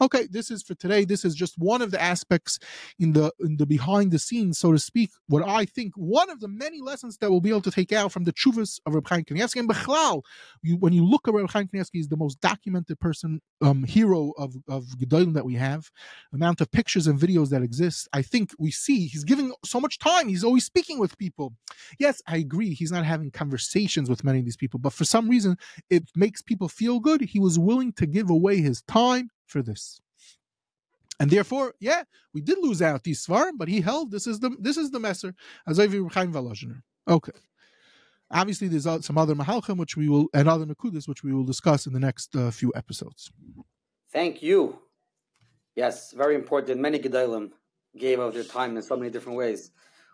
Okay, 0.00 0.26
this 0.30 0.50
is 0.50 0.62
for 0.62 0.74
today. 0.74 1.04
This 1.04 1.24
is 1.24 1.34
just 1.34 1.54
one 1.58 1.82
of 1.82 1.90
the 1.90 2.00
aspects 2.00 2.58
in 2.98 3.12
the 3.12 3.32
in 3.40 3.56
the 3.56 3.66
behind 3.66 4.12
the 4.12 4.18
scenes, 4.18 4.58
so 4.58 4.72
to 4.72 4.78
speak. 4.78 5.10
What 5.28 5.46
I 5.46 5.64
think 5.64 5.92
one 5.96 6.30
of 6.30 6.40
the 6.40 6.48
many 6.48 6.80
lessons 6.80 7.18
that 7.18 7.30
we'll 7.30 7.40
be 7.40 7.50
able 7.50 7.62
to 7.62 7.70
take 7.70 7.92
out 7.92 8.12
from 8.12 8.24
the 8.24 8.32
chuvas 8.32 8.80
of 8.86 8.94
Reb 8.94 9.08
Chaim 9.08 9.24
Kanievsky 9.24 9.60
and 9.60 9.68
Bechlal. 9.68 10.22
You, 10.62 10.76
when 10.76 10.92
you 10.92 11.04
look 11.04 11.28
at 11.28 11.34
Reb 11.34 11.50
Chaim 11.50 11.68
Kanievsky, 11.68 12.00
is 12.00 12.08
the 12.08 12.16
most 12.16 12.40
documented 12.40 12.98
person, 13.00 13.40
um, 13.60 13.84
hero 13.84 14.32
of 14.38 14.54
of 14.68 14.84
Gedolim 14.98 15.34
that 15.34 15.44
we 15.44 15.54
have. 15.54 15.90
Amount 16.32 16.60
of 16.60 16.70
pictures 16.70 17.06
and 17.06 17.18
videos 17.18 17.50
that 17.50 17.62
exist. 17.62 18.08
I 18.12 18.22
think 18.22 18.50
we 18.58 18.70
see 18.70 19.06
he's 19.06 19.24
giving 19.24 19.52
so 19.64 19.80
much 19.80 19.98
time. 19.98 20.28
He's 20.28 20.44
always 20.44 20.64
speaking 20.64 20.98
with 20.98 21.18
people. 21.18 21.54
Yes, 21.98 22.22
I 22.26 22.38
agree. 22.38 22.74
He's 22.74 22.92
not 22.92 23.04
having 23.04 23.30
conversations 23.30 24.08
with 24.08 24.24
many 24.24 24.38
of 24.40 24.44
these 24.44 24.56
people, 24.56 24.80
but 24.80 24.92
for 24.92 25.04
some 25.04 25.28
reason, 25.28 25.56
it 25.90 26.04
makes 26.14 26.42
people 26.42 26.68
feel 26.68 26.93
good. 27.00 27.20
He 27.20 27.38
was 27.38 27.58
willing 27.58 27.92
to 27.94 28.06
give 28.06 28.30
away 28.30 28.60
his 28.60 28.82
time 28.82 29.30
for 29.46 29.62
this. 29.62 30.00
And 31.20 31.30
therefore, 31.30 31.74
yeah, 31.78 32.02
we 32.32 32.40
did 32.40 32.58
lose 32.58 32.82
out 32.82 33.04
these 33.04 33.24
svarim, 33.24 33.52
but 33.56 33.68
he 33.68 33.80
held 33.80 34.10
this 34.10 34.26
is 34.26 34.40
the 34.40 34.50
this 34.58 34.76
is 34.76 34.90
the 34.90 34.98
messer 34.98 35.34
Okay. 37.06 37.32
Obviously, 38.30 38.68
there's 38.68 39.04
some 39.04 39.18
other 39.18 39.34
mahalchim 39.34 39.76
which 39.76 39.96
we 39.96 40.08
will 40.08 40.26
and 40.34 40.48
other 40.48 40.66
nakudas 40.66 41.06
which 41.06 41.22
we 41.22 41.32
will 41.32 41.44
discuss 41.44 41.86
in 41.86 41.92
the 41.92 42.00
next 42.00 42.34
uh, 42.34 42.50
few 42.50 42.72
episodes. 42.74 43.30
Thank 44.12 44.42
you. 44.42 44.78
Yes, 45.76 46.12
very 46.12 46.34
important. 46.34 46.80
Many 46.80 46.98
gedolim 46.98 47.50
gave 47.96 48.18
of 48.18 48.34
their 48.34 48.44
time 48.44 48.76
in 48.76 48.82
so 48.82 48.96
many 48.96 49.10
different 49.10 49.38
ways, 49.38 49.70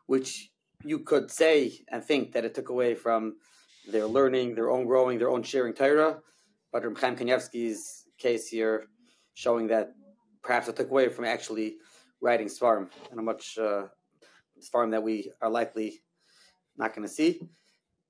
which 0.07 0.51
you 0.85 0.99
could 0.99 1.31
say 1.31 1.81
and 1.89 2.03
think 2.05 2.33
that 2.33 2.45
it 2.45 2.55
took 2.55 2.69
away 2.69 2.95
from 2.95 3.37
their 3.89 4.07
learning, 4.07 4.55
their 4.55 4.71
own 4.71 4.87
growing, 4.87 5.19
their 5.19 5.31
own 5.31 5.43
sharing 5.43 5.75
Torah. 5.75 6.19
But 6.73 6.85
Reb 6.85 6.99
Chaim 6.99 7.17
Kanievsky's 7.17 8.05
case 8.19 8.49
here 8.49 8.87
showing 9.35 9.69
that 9.69 9.93
perhaps 10.43 10.69
it 10.69 10.77
took 10.77 10.91
away 10.91 11.09
from 11.09 11.25
actually 11.25 11.77
writing 12.21 12.49
Svarim 12.49 12.89
and 13.11 13.19
a 13.19 13.23
much 13.23 13.59
uh, 13.59 13.87
Svarim 14.61 14.91
that 14.93 15.03
we 15.03 15.33
are 15.41 15.51
likely 15.51 16.01
not 16.77 16.95
going 16.95 17.07
to 17.07 17.13
see. 17.13 17.41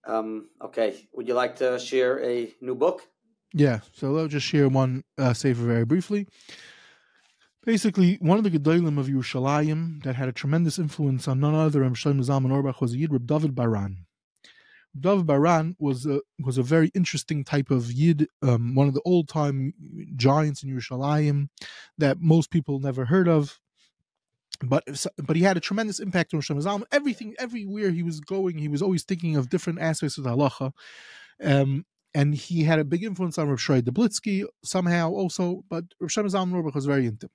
Um, 0.07 0.49
okay, 0.63 1.09
would 1.13 1.29
you 1.29 1.35
like 1.35 1.57
to 1.57 1.79
share 1.79 2.23
a 2.25 2.53
new 2.61 2.75
book? 2.75 3.03
Yeah, 3.53 3.81
so 3.93 4.17
I'll 4.17 4.29
just 4.29 4.47
share 4.47 4.69
one 4.69 5.05
uh, 5.19 5.33
safer 5.33 5.63
very 5.63 5.85
briefly. 5.85 6.27
Basically, 7.65 8.17
one 8.21 8.39
of 8.39 8.45
the 8.45 8.51
Gedolim 8.51 8.99
of 8.99 9.09
Yerushalayim 9.09 10.03
that 10.05 10.17
had 10.17 10.29
a 10.29 10.33
tremendous 10.33 10.79
influence 10.79 11.29
on 11.29 11.41
none 11.41 11.55
other 11.55 11.81
than 11.81 11.95
Shlomo 11.95 12.25
Zalman 12.25 12.53
Auerbach 12.53 12.81
was 12.81 12.97
Yid 12.97 13.13
Reb 13.13 13.27
David 13.27 13.55
Baran. 13.55 14.07
David 14.99 15.27
Baran 15.27 15.77
was 15.79 16.07
a 16.07 16.21
was 16.39 16.59
a 16.59 16.63
very 16.63 16.91
interesting 16.95 17.45
type 17.45 17.71
of 17.71 17.93
Yid, 17.93 18.29
um, 18.43 18.75
one 18.75 18.89
of 18.89 18.95
the 18.95 19.03
old 19.05 19.29
time 19.29 19.73
giants 20.17 20.63
in 20.63 20.71
Yerushalayim 20.71 21.49
that 21.99 22.21
most 22.21 22.51
people 22.51 22.81
never 22.81 23.05
heard 23.05 23.29
of. 23.29 23.61
But 24.63 24.85
but 25.17 25.37
he 25.37 25.43
had 25.43 25.57
a 25.57 25.61
tremendous 25.61 26.01
impact 26.01 26.35
on 26.35 26.41
Shlomo 26.41 26.63
Zalman. 26.63 26.85
Everything, 26.93 27.35
everywhere 27.39 27.91
he 27.91 28.03
was 28.03 28.21
going, 28.21 28.59
he 28.59 28.69
was 28.69 28.83
always 28.83 29.05
thinking 29.05 29.37
of 29.37 29.49
different 29.49 29.81
aspects 29.81 30.19
of 30.19 30.25
the 30.25 30.31
halacha. 30.31 30.73
Um, 31.43 31.87
and 32.13 32.35
he 32.35 32.65
had 32.65 32.81
a 32.81 32.85
big 32.85 33.05
influence 33.05 33.39
on 33.39 33.49
Rav 33.49 33.59
Shrai 33.59 33.83
Deblitzky 33.83 34.45
somehow 34.65 35.11
also, 35.11 35.65
but 35.71 35.85
Rav 36.01 36.11
Shem 36.11 36.27
Zalman 36.27 36.75
was 36.75 36.87
very 36.87 37.07
into 37.07 37.27
him. 37.27 37.31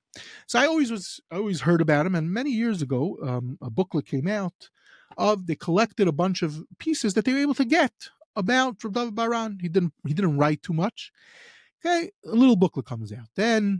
So 0.47 0.59
I 0.59 0.65
always 0.67 0.91
was 0.91 1.21
I 1.31 1.37
always 1.37 1.61
heard 1.61 1.81
about 1.81 2.05
him, 2.05 2.15
and 2.15 2.31
many 2.31 2.51
years 2.51 2.81
ago, 2.81 3.17
um, 3.23 3.57
a 3.61 3.69
booklet 3.69 4.05
came 4.05 4.27
out 4.27 4.69
of 5.17 5.47
they 5.47 5.55
collected 5.55 6.07
a 6.07 6.11
bunch 6.11 6.41
of 6.41 6.63
pieces 6.79 7.13
that 7.13 7.25
they 7.25 7.33
were 7.33 7.39
able 7.39 7.53
to 7.55 7.65
get 7.65 7.93
about 8.35 8.83
Rav 8.83 8.93
David 8.93 9.15
Baran. 9.15 9.59
He 9.61 9.69
didn't 9.69 9.93
he 10.05 10.13
didn't 10.13 10.37
write 10.37 10.61
too 10.63 10.73
much. 10.73 11.11
Okay, 11.85 12.11
a 12.25 12.35
little 12.35 12.55
booklet 12.55 12.85
comes 12.85 13.11
out. 13.11 13.27
Then 13.35 13.79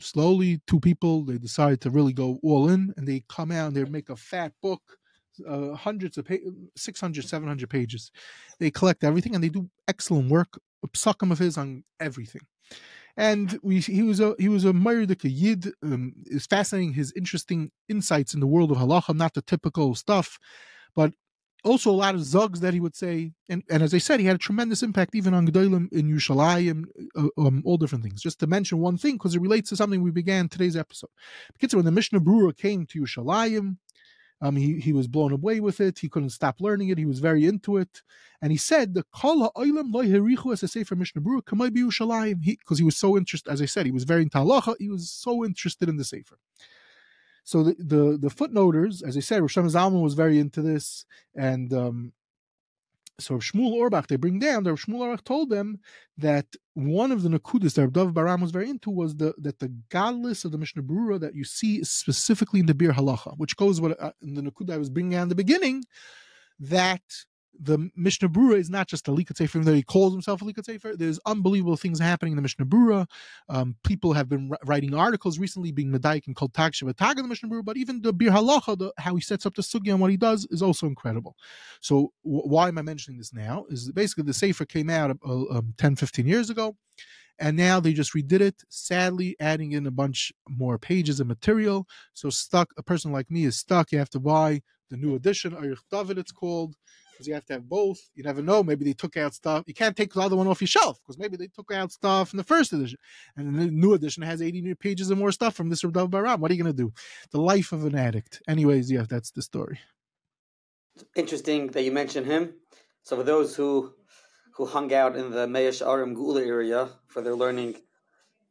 slowly, 0.00 0.60
two 0.66 0.80
people 0.80 1.24
they 1.24 1.38
decide 1.38 1.80
to 1.82 1.90
really 1.90 2.12
go 2.12 2.38
all 2.42 2.68
in, 2.68 2.94
and 2.96 3.06
they 3.06 3.24
come 3.28 3.50
out 3.50 3.68
and 3.68 3.76
they 3.76 3.84
make 3.84 4.08
a 4.10 4.16
fat 4.16 4.52
book 4.62 4.82
uh, 5.46 5.74
hundreds 5.74 6.18
of 6.18 6.26
pa- 6.26 6.36
600 6.76 7.24
700 7.24 7.68
pages 7.68 8.10
they 8.58 8.70
collect 8.70 9.04
everything 9.04 9.34
and 9.34 9.42
they 9.42 9.48
do 9.48 9.68
excellent 9.88 10.30
work 10.30 10.58
psakim 10.88 11.32
of 11.32 11.38
his 11.38 11.56
on 11.56 11.82
everything 12.00 12.42
and 13.16 13.58
we 13.62 13.80
he 13.80 14.02
was 14.02 14.20
a 14.20 14.34
he 14.38 14.48
was 14.48 14.64
a 14.64 14.72
Myrdik 14.72 15.20
Yid. 15.22 15.72
Um, 15.82 16.14
it's 16.26 16.46
fascinating 16.46 16.94
his 16.94 17.12
interesting 17.16 17.70
insights 17.88 18.34
in 18.34 18.40
the 18.40 18.46
world 18.46 18.70
of 18.70 18.78
halacha, 18.78 19.14
not 19.14 19.34
the 19.34 19.42
typical 19.42 19.94
stuff, 19.94 20.38
but 20.94 21.12
also 21.64 21.90
a 21.90 21.92
lot 21.92 22.14
of 22.14 22.20
zugs 22.20 22.60
that 22.60 22.74
he 22.74 22.80
would 22.80 22.94
say. 22.94 23.32
And, 23.48 23.62
and 23.70 23.82
as 23.82 23.94
I 23.94 23.98
said, 23.98 24.20
he 24.20 24.26
had 24.26 24.36
a 24.36 24.38
tremendous 24.38 24.82
impact 24.82 25.14
even 25.14 25.32
on 25.34 25.48
Gedolim 25.48 25.90
in 25.92 26.08
Yerushalayim, 26.08 26.84
uh, 27.16 27.28
um, 27.38 27.62
all 27.64 27.78
different 27.78 28.04
things. 28.04 28.20
Just 28.20 28.38
to 28.40 28.46
mention 28.46 28.78
one 28.78 28.98
thing, 28.98 29.14
because 29.14 29.34
it 29.34 29.40
relates 29.40 29.70
to 29.70 29.76
something 29.76 30.02
we 30.02 30.10
began 30.10 30.48
today's 30.48 30.76
episode. 30.76 31.10
Because 31.52 31.74
when 31.74 31.86
the 31.86 31.90
Mishnah 31.90 32.20
Berurah 32.20 32.56
came 32.56 32.86
to 32.86 33.00
Yerushalayim, 33.00 33.78
um, 34.44 34.56
he, 34.56 34.78
he 34.78 34.92
was 34.92 35.06
blown 35.08 35.32
away 35.32 35.58
with 35.58 35.80
it. 35.80 36.00
He 36.00 36.08
couldn't 36.10 36.28
stop 36.30 36.60
learning 36.60 36.90
it. 36.90 36.98
He 36.98 37.06
was 37.06 37.18
very 37.18 37.46
into 37.46 37.78
it. 37.78 38.02
And 38.42 38.52
he 38.52 38.58
said, 38.58 38.92
the 38.92 39.04
Kol 39.04 39.44
ha'olam 39.44 39.90
lo 39.90 40.02
herichu 40.02 40.52
as 40.52 40.62
a 40.62 40.68
sefer 40.68 40.94
Mishnah 40.94 41.22
b'Yushalayim. 41.22 42.44
Because 42.44 42.78
he 42.78 42.84
was 42.84 42.96
so 42.96 43.16
interested, 43.16 43.50
as 43.50 43.62
I 43.62 43.64
said, 43.64 43.86
he 43.86 43.92
was 43.92 44.04
very 44.04 44.22
into 44.22 44.36
halacha. 44.36 44.74
He 44.78 44.90
was 44.90 45.10
so 45.10 45.46
interested 45.46 45.88
in 45.88 45.96
the 45.96 46.04
sefer. 46.04 46.38
So 47.42 47.62
the, 47.62 47.74
the, 47.78 48.18
the 48.20 48.28
footnoters, 48.28 49.00
as 49.00 49.16
I 49.16 49.20
said, 49.20 49.40
Rosh 49.40 49.56
Zalman 49.56 50.02
was 50.02 50.14
very 50.14 50.38
into 50.38 50.60
this. 50.60 51.06
And 51.34 51.72
um, 51.72 52.12
so 53.18 53.34
Shmuel 53.34 53.72
Auerbach, 53.74 54.08
they 54.08 54.16
bring 54.16 54.38
down 54.38 54.64
that 54.64 54.74
Shmuel 54.74 55.02
Auerbach 55.02 55.24
told 55.24 55.50
them 55.50 55.78
that 56.18 56.46
one 56.74 57.12
of 57.12 57.22
the 57.22 57.28
nakudas 57.28 57.74
that 57.74 57.92
Dov 57.92 58.12
Baram 58.12 58.40
was 58.40 58.50
very 58.50 58.68
into 58.68 58.90
was 58.90 59.16
the 59.16 59.34
that 59.38 59.58
the 59.60 59.72
godless 59.88 60.44
of 60.44 60.52
the 60.52 60.58
Mishnah 60.58 60.82
Berurah 60.82 61.20
that 61.20 61.34
you 61.34 61.44
see 61.44 61.84
specifically 61.84 62.60
in 62.60 62.66
the 62.66 62.74
Biur 62.74 62.92
Halacha, 62.92 63.34
which 63.36 63.56
goes 63.56 63.80
what 63.80 64.00
uh, 64.02 64.12
in 64.22 64.34
the 64.34 64.42
nakuda 64.42 64.74
I 64.74 64.78
was 64.78 64.90
bringing 64.90 65.14
out 65.14 65.22
in 65.22 65.28
the 65.28 65.34
beginning, 65.34 65.84
that 66.58 67.02
the 67.60 67.90
Mishnah 67.96 68.28
Berurah 68.28 68.58
is 68.58 68.70
not 68.70 68.88
just 68.88 69.08
a 69.08 69.12
Likat 69.12 69.36
Sefer, 69.36 69.58
even 69.58 69.66
though 69.66 69.74
he 69.74 69.82
calls 69.82 70.12
himself 70.12 70.42
a 70.42 70.44
Likat 70.44 70.64
Sefer. 70.64 70.94
There's 70.96 71.20
unbelievable 71.26 71.76
things 71.76 72.00
happening 72.00 72.32
in 72.32 72.36
the 72.36 72.42
Mishnah 72.42 72.66
Berurah. 72.66 73.06
Um, 73.48 73.76
people 73.84 74.12
have 74.12 74.28
been 74.28 74.52
writing 74.64 74.94
articles 74.94 75.38
recently, 75.38 75.72
being 75.72 75.90
Medaik 75.90 76.26
and 76.26 76.36
called 76.36 76.54
Tag 76.54 76.72
Shabbatag 76.72 77.16
in 77.16 77.22
the 77.22 77.28
Mishnah 77.28 77.48
Berurah, 77.48 77.64
but 77.64 77.76
even 77.76 78.02
the 78.02 78.12
Biur 78.12 78.30
Halacha, 78.30 78.78
the, 78.78 78.92
how 78.98 79.14
he 79.14 79.20
sets 79.20 79.46
up 79.46 79.54
the 79.54 79.62
Sugya 79.62 79.92
and 79.92 80.00
what 80.00 80.10
he 80.10 80.16
does 80.16 80.46
is 80.50 80.62
also 80.62 80.86
incredible. 80.86 81.36
So, 81.80 82.12
w- 82.24 82.46
why 82.46 82.68
am 82.68 82.78
I 82.78 82.82
mentioning 82.82 83.18
this 83.18 83.32
now? 83.32 83.64
Is 83.68 83.90
basically 83.92 84.24
the 84.24 84.34
Sefer 84.34 84.64
came 84.64 84.90
out 84.90 85.16
uh, 85.26 85.44
um, 85.50 85.74
10, 85.78 85.96
15 85.96 86.26
years 86.26 86.50
ago 86.50 86.76
and 87.38 87.56
now 87.56 87.80
they 87.80 87.92
just 87.92 88.14
redid 88.14 88.40
it 88.40 88.62
sadly 88.68 89.36
adding 89.40 89.72
in 89.72 89.86
a 89.86 89.90
bunch 89.90 90.32
more 90.48 90.78
pages 90.78 91.20
of 91.20 91.26
material 91.26 91.86
so 92.12 92.30
stuck 92.30 92.70
a 92.76 92.82
person 92.82 93.12
like 93.12 93.30
me 93.30 93.44
is 93.44 93.56
stuck 93.56 93.90
you 93.90 93.98
have 93.98 94.10
to 94.10 94.20
buy 94.20 94.60
the 94.90 94.96
new 94.96 95.14
edition 95.14 95.52
Ayurch 95.52 95.80
David 95.90 96.18
it's 96.18 96.32
called 96.32 96.76
because 97.14 97.28
you 97.28 97.34
have 97.34 97.44
to 97.46 97.52
have 97.54 97.68
both. 97.68 98.10
You 98.14 98.24
never 98.24 98.42
know. 98.42 98.62
Maybe 98.62 98.84
they 98.84 98.92
took 98.92 99.16
out 99.16 99.34
stuff. 99.34 99.64
You 99.66 99.74
can't 99.74 99.96
take 99.96 100.12
the 100.12 100.20
other 100.20 100.36
one 100.36 100.48
off 100.48 100.60
your 100.60 100.68
shelf 100.68 100.98
because 101.00 101.18
maybe 101.18 101.36
they 101.36 101.46
took 101.46 101.72
out 101.72 101.92
stuff 101.92 102.32
in 102.32 102.36
the 102.36 102.44
first 102.44 102.72
edition, 102.72 102.98
and 103.36 103.54
the 103.54 103.66
new 103.66 103.94
edition 103.94 104.22
has 104.22 104.42
80 104.42 104.62
new 104.62 104.74
pages 104.74 105.10
and 105.10 105.18
more 105.18 105.32
stuff 105.32 105.54
from 105.54 105.70
this 105.70 105.84
Rav 105.84 106.10
Baram. 106.10 106.38
What 106.38 106.50
are 106.50 106.54
you 106.54 106.62
going 106.62 106.74
to 106.74 106.82
do? 106.82 106.92
The 107.30 107.40
life 107.40 107.72
of 107.72 107.84
an 107.84 107.94
addict. 107.94 108.42
Anyways, 108.48 108.90
yeah, 108.90 109.04
that's 109.08 109.30
the 109.30 109.42
story. 109.42 109.78
Interesting 111.16 111.68
that 111.68 111.82
you 111.82 111.92
mentioned 111.92 112.26
him. 112.26 112.54
So 113.02 113.16
for 113.16 113.22
those 113.22 113.54
who 113.54 113.94
who 114.56 114.66
hung 114.66 114.92
out 114.94 115.16
in 115.16 115.30
the 115.30 115.46
Mea 115.46 115.72
She'arim 115.72 116.14
Geula 116.14 116.46
area 116.46 116.88
for 117.06 117.22
their 117.22 117.34
learning, 117.34 117.76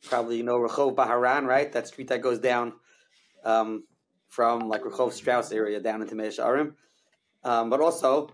probably 0.03 0.38
you 0.38 0.43
know 0.43 0.57
Rehov 0.57 0.95
Baharan, 0.95 1.45
right? 1.45 1.72
That 1.72 1.88
street 1.88 2.09
that 2.09 2.22
goes 2.22 2.39
down 2.39 2.74
um, 3.45 3.86
from 4.28 4.68
like 4.68 4.82
Rehov 4.84 5.14
Strauss 5.14 5.51
area 5.51 5.80
down 5.80 6.01
into 6.01 6.16
Mea 6.16 6.32
She'arim. 6.32 6.74
Um, 7.43 7.70
but 7.70 7.82
also 7.82 8.30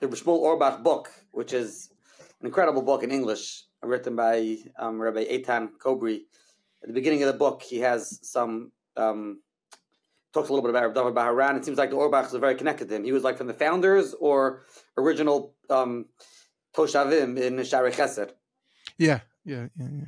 the 0.00 0.08
Shmuel 0.08 0.42
Auerbach 0.42 0.82
book, 0.82 1.10
which 1.32 1.52
is 1.52 1.90
an 2.40 2.46
incredible 2.46 2.82
book 2.82 3.02
in 3.02 3.10
English, 3.10 3.64
written 3.82 4.16
by 4.16 4.56
um, 4.78 5.00
Rabbi 5.00 5.24
Eitan 5.24 5.70
Kobre. 5.78 6.18
At 6.82 6.88
the 6.88 6.92
beginning 6.92 7.22
of 7.22 7.32
the 7.32 7.38
book, 7.38 7.62
he 7.62 7.78
has 7.78 8.18
some 8.22 8.72
um, 8.96 9.40
talks 10.32 10.48
a 10.48 10.52
little 10.52 10.70
bit 10.70 10.76
about 10.76 10.94
David 10.94 11.14
Baharan. 11.14 11.56
It 11.56 11.64
seems 11.64 11.78
like 11.78 11.90
the 11.90 11.96
Auerbachs 11.96 12.34
are 12.34 12.38
very 12.38 12.54
connected 12.54 12.88
to 12.88 12.96
him. 12.96 13.04
He 13.04 13.12
was 13.12 13.24
like 13.24 13.38
from 13.38 13.46
the 13.46 13.54
founders 13.54 14.14
or 14.20 14.64
original 14.98 15.54
um, 15.70 16.06
Toshavim 16.74 17.38
in 17.40 17.56
Shaarei 17.56 17.92
Chesed. 17.92 18.30
Yeah, 18.98 19.20
yeah, 19.44 19.68
yeah, 19.78 19.88
yeah. 19.90 20.04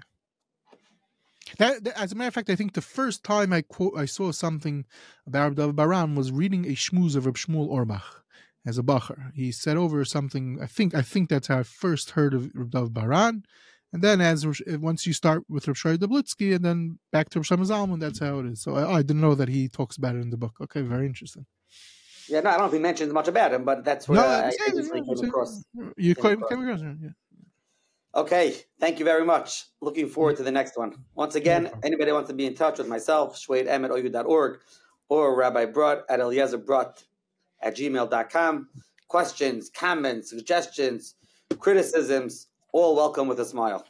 That, 1.57 1.85
that, 1.85 1.99
as 1.99 2.13
a 2.13 2.15
matter 2.15 2.29
of 2.29 2.35
fact, 2.35 2.51
I 2.51 2.57
think 2.57 2.75
the 2.75 2.83
first 2.83 3.25
time 3.25 3.55
I 3.55 3.63
quote 3.63 3.95
I 3.97 4.05
saw 4.05 4.33
something 4.33 4.85
about 5.27 5.55
David 5.55 5.77
Baran 5.77 6.15
was 6.15 6.31
reading 6.31 6.67
a 6.67 6.73
shmuz 6.73 7.17
of 7.17 7.25
Reb 7.25 7.37
Shmuel 7.37 7.71
Auerbach 7.71 8.23
as 8.67 8.79
a 8.79 8.83
bacher. 8.83 9.33
He 9.35 9.53
said 9.53 9.77
over 9.77 10.05
something. 10.05 10.59
I 10.61 10.67
think 10.67 10.95
I 10.95 11.03
think 11.03 11.29
that's 11.29 11.49
how 11.49 11.59
I 11.59 11.63
first 11.63 12.11
heard 12.11 12.35
of 12.35 12.51
Rav 12.55 12.93
Baran, 12.93 13.45
and 13.93 14.03
then 14.03 14.21
as 14.21 14.45
eh, 14.45 14.77
once 14.77 15.07
you 15.07 15.13
start 15.13 15.45
with 15.49 15.67
Rav 15.67 15.79
Shai 15.79 15.97
Deblitzky, 15.97 16.55
and 16.55 16.65
then 16.65 16.99
back 17.13 17.31
to 17.31 17.39
Rav 17.39 17.47
Shlomo 17.47 17.67
Zalman, 17.67 18.01
that's 18.01 18.21
how 18.21 18.39
it 18.41 18.47
is. 18.47 18.63
So 18.63 18.77
I, 18.77 18.97
I, 18.97 19.03
didn't 19.03 19.23
know 19.23 19.35
that 19.35 19.49
he 19.49 19.69
talks 19.69 19.97
about 19.97 20.17
it 20.17 20.21
in 20.21 20.31
the 20.31 20.37
book. 20.37 20.57
Okay, 20.61 20.83
very 20.83 21.07
interesting. 21.07 21.47
Yeah, 22.29 22.41
no, 22.41 22.51
I 22.51 22.53
don't 22.53 22.61
know 22.61 22.67
if 22.67 22.73
he 22.73 22.79
mentions 22.79 23.13
much 23.13 23.29
about 23.29 23.55
him, 23.55 23.65
but 23.65 23.85
that's 23.85 24.07
where 24.07 24.21
no, 24.21 24.27
I, 24.27 24.53
came 24.71 25.29
across. 25.29 25.65
You 25.97 26.15
came, 26.15 26.43
came 26.49 26.61
across, 26.61 26.83
yeah. 26.83 27.11
Okay, 28.15 28.55
thank 28.81 28.99
you 28.99 29.05
very 29.05 29.25
much. 29.25 29.65
Looking 29.81 30.09
forward 30.09 30.37
to 30.39 30.43
the 30.43 30.51
next 30.51 30.77
one. 30.77 30.95
Once 31.15 31.37
again, 31.37 31.71
anybody 31.83 32.13
wants 32.13 32.29
to 32.29 32.35
be 32.35 32.47
in 32.47 32.55
touch 32.55 32.79
with 32.79 32.89
myself, 32.89 33.39
shwadeemmetoyu.org 33.39 34.61
or 35.09 35.37
Rabbi 35.37 35.67
Brodt 35.67 36.03
at 36.09 36.21
Eliezer 36.21 36.59
Brodt 36.59 37.05
at 37.61 37.77
gmail.com. 37.77 38.69
Questions, 39.09 39.71
comments, 39.71 40.31
suggestions, 40.31 41.15
criticisms, 41.59 42.49
all 42.73 42.95
welcome 42.95 43.27
with 43.27 43.41
a 43.41 43.45
smile. 43.45 43.87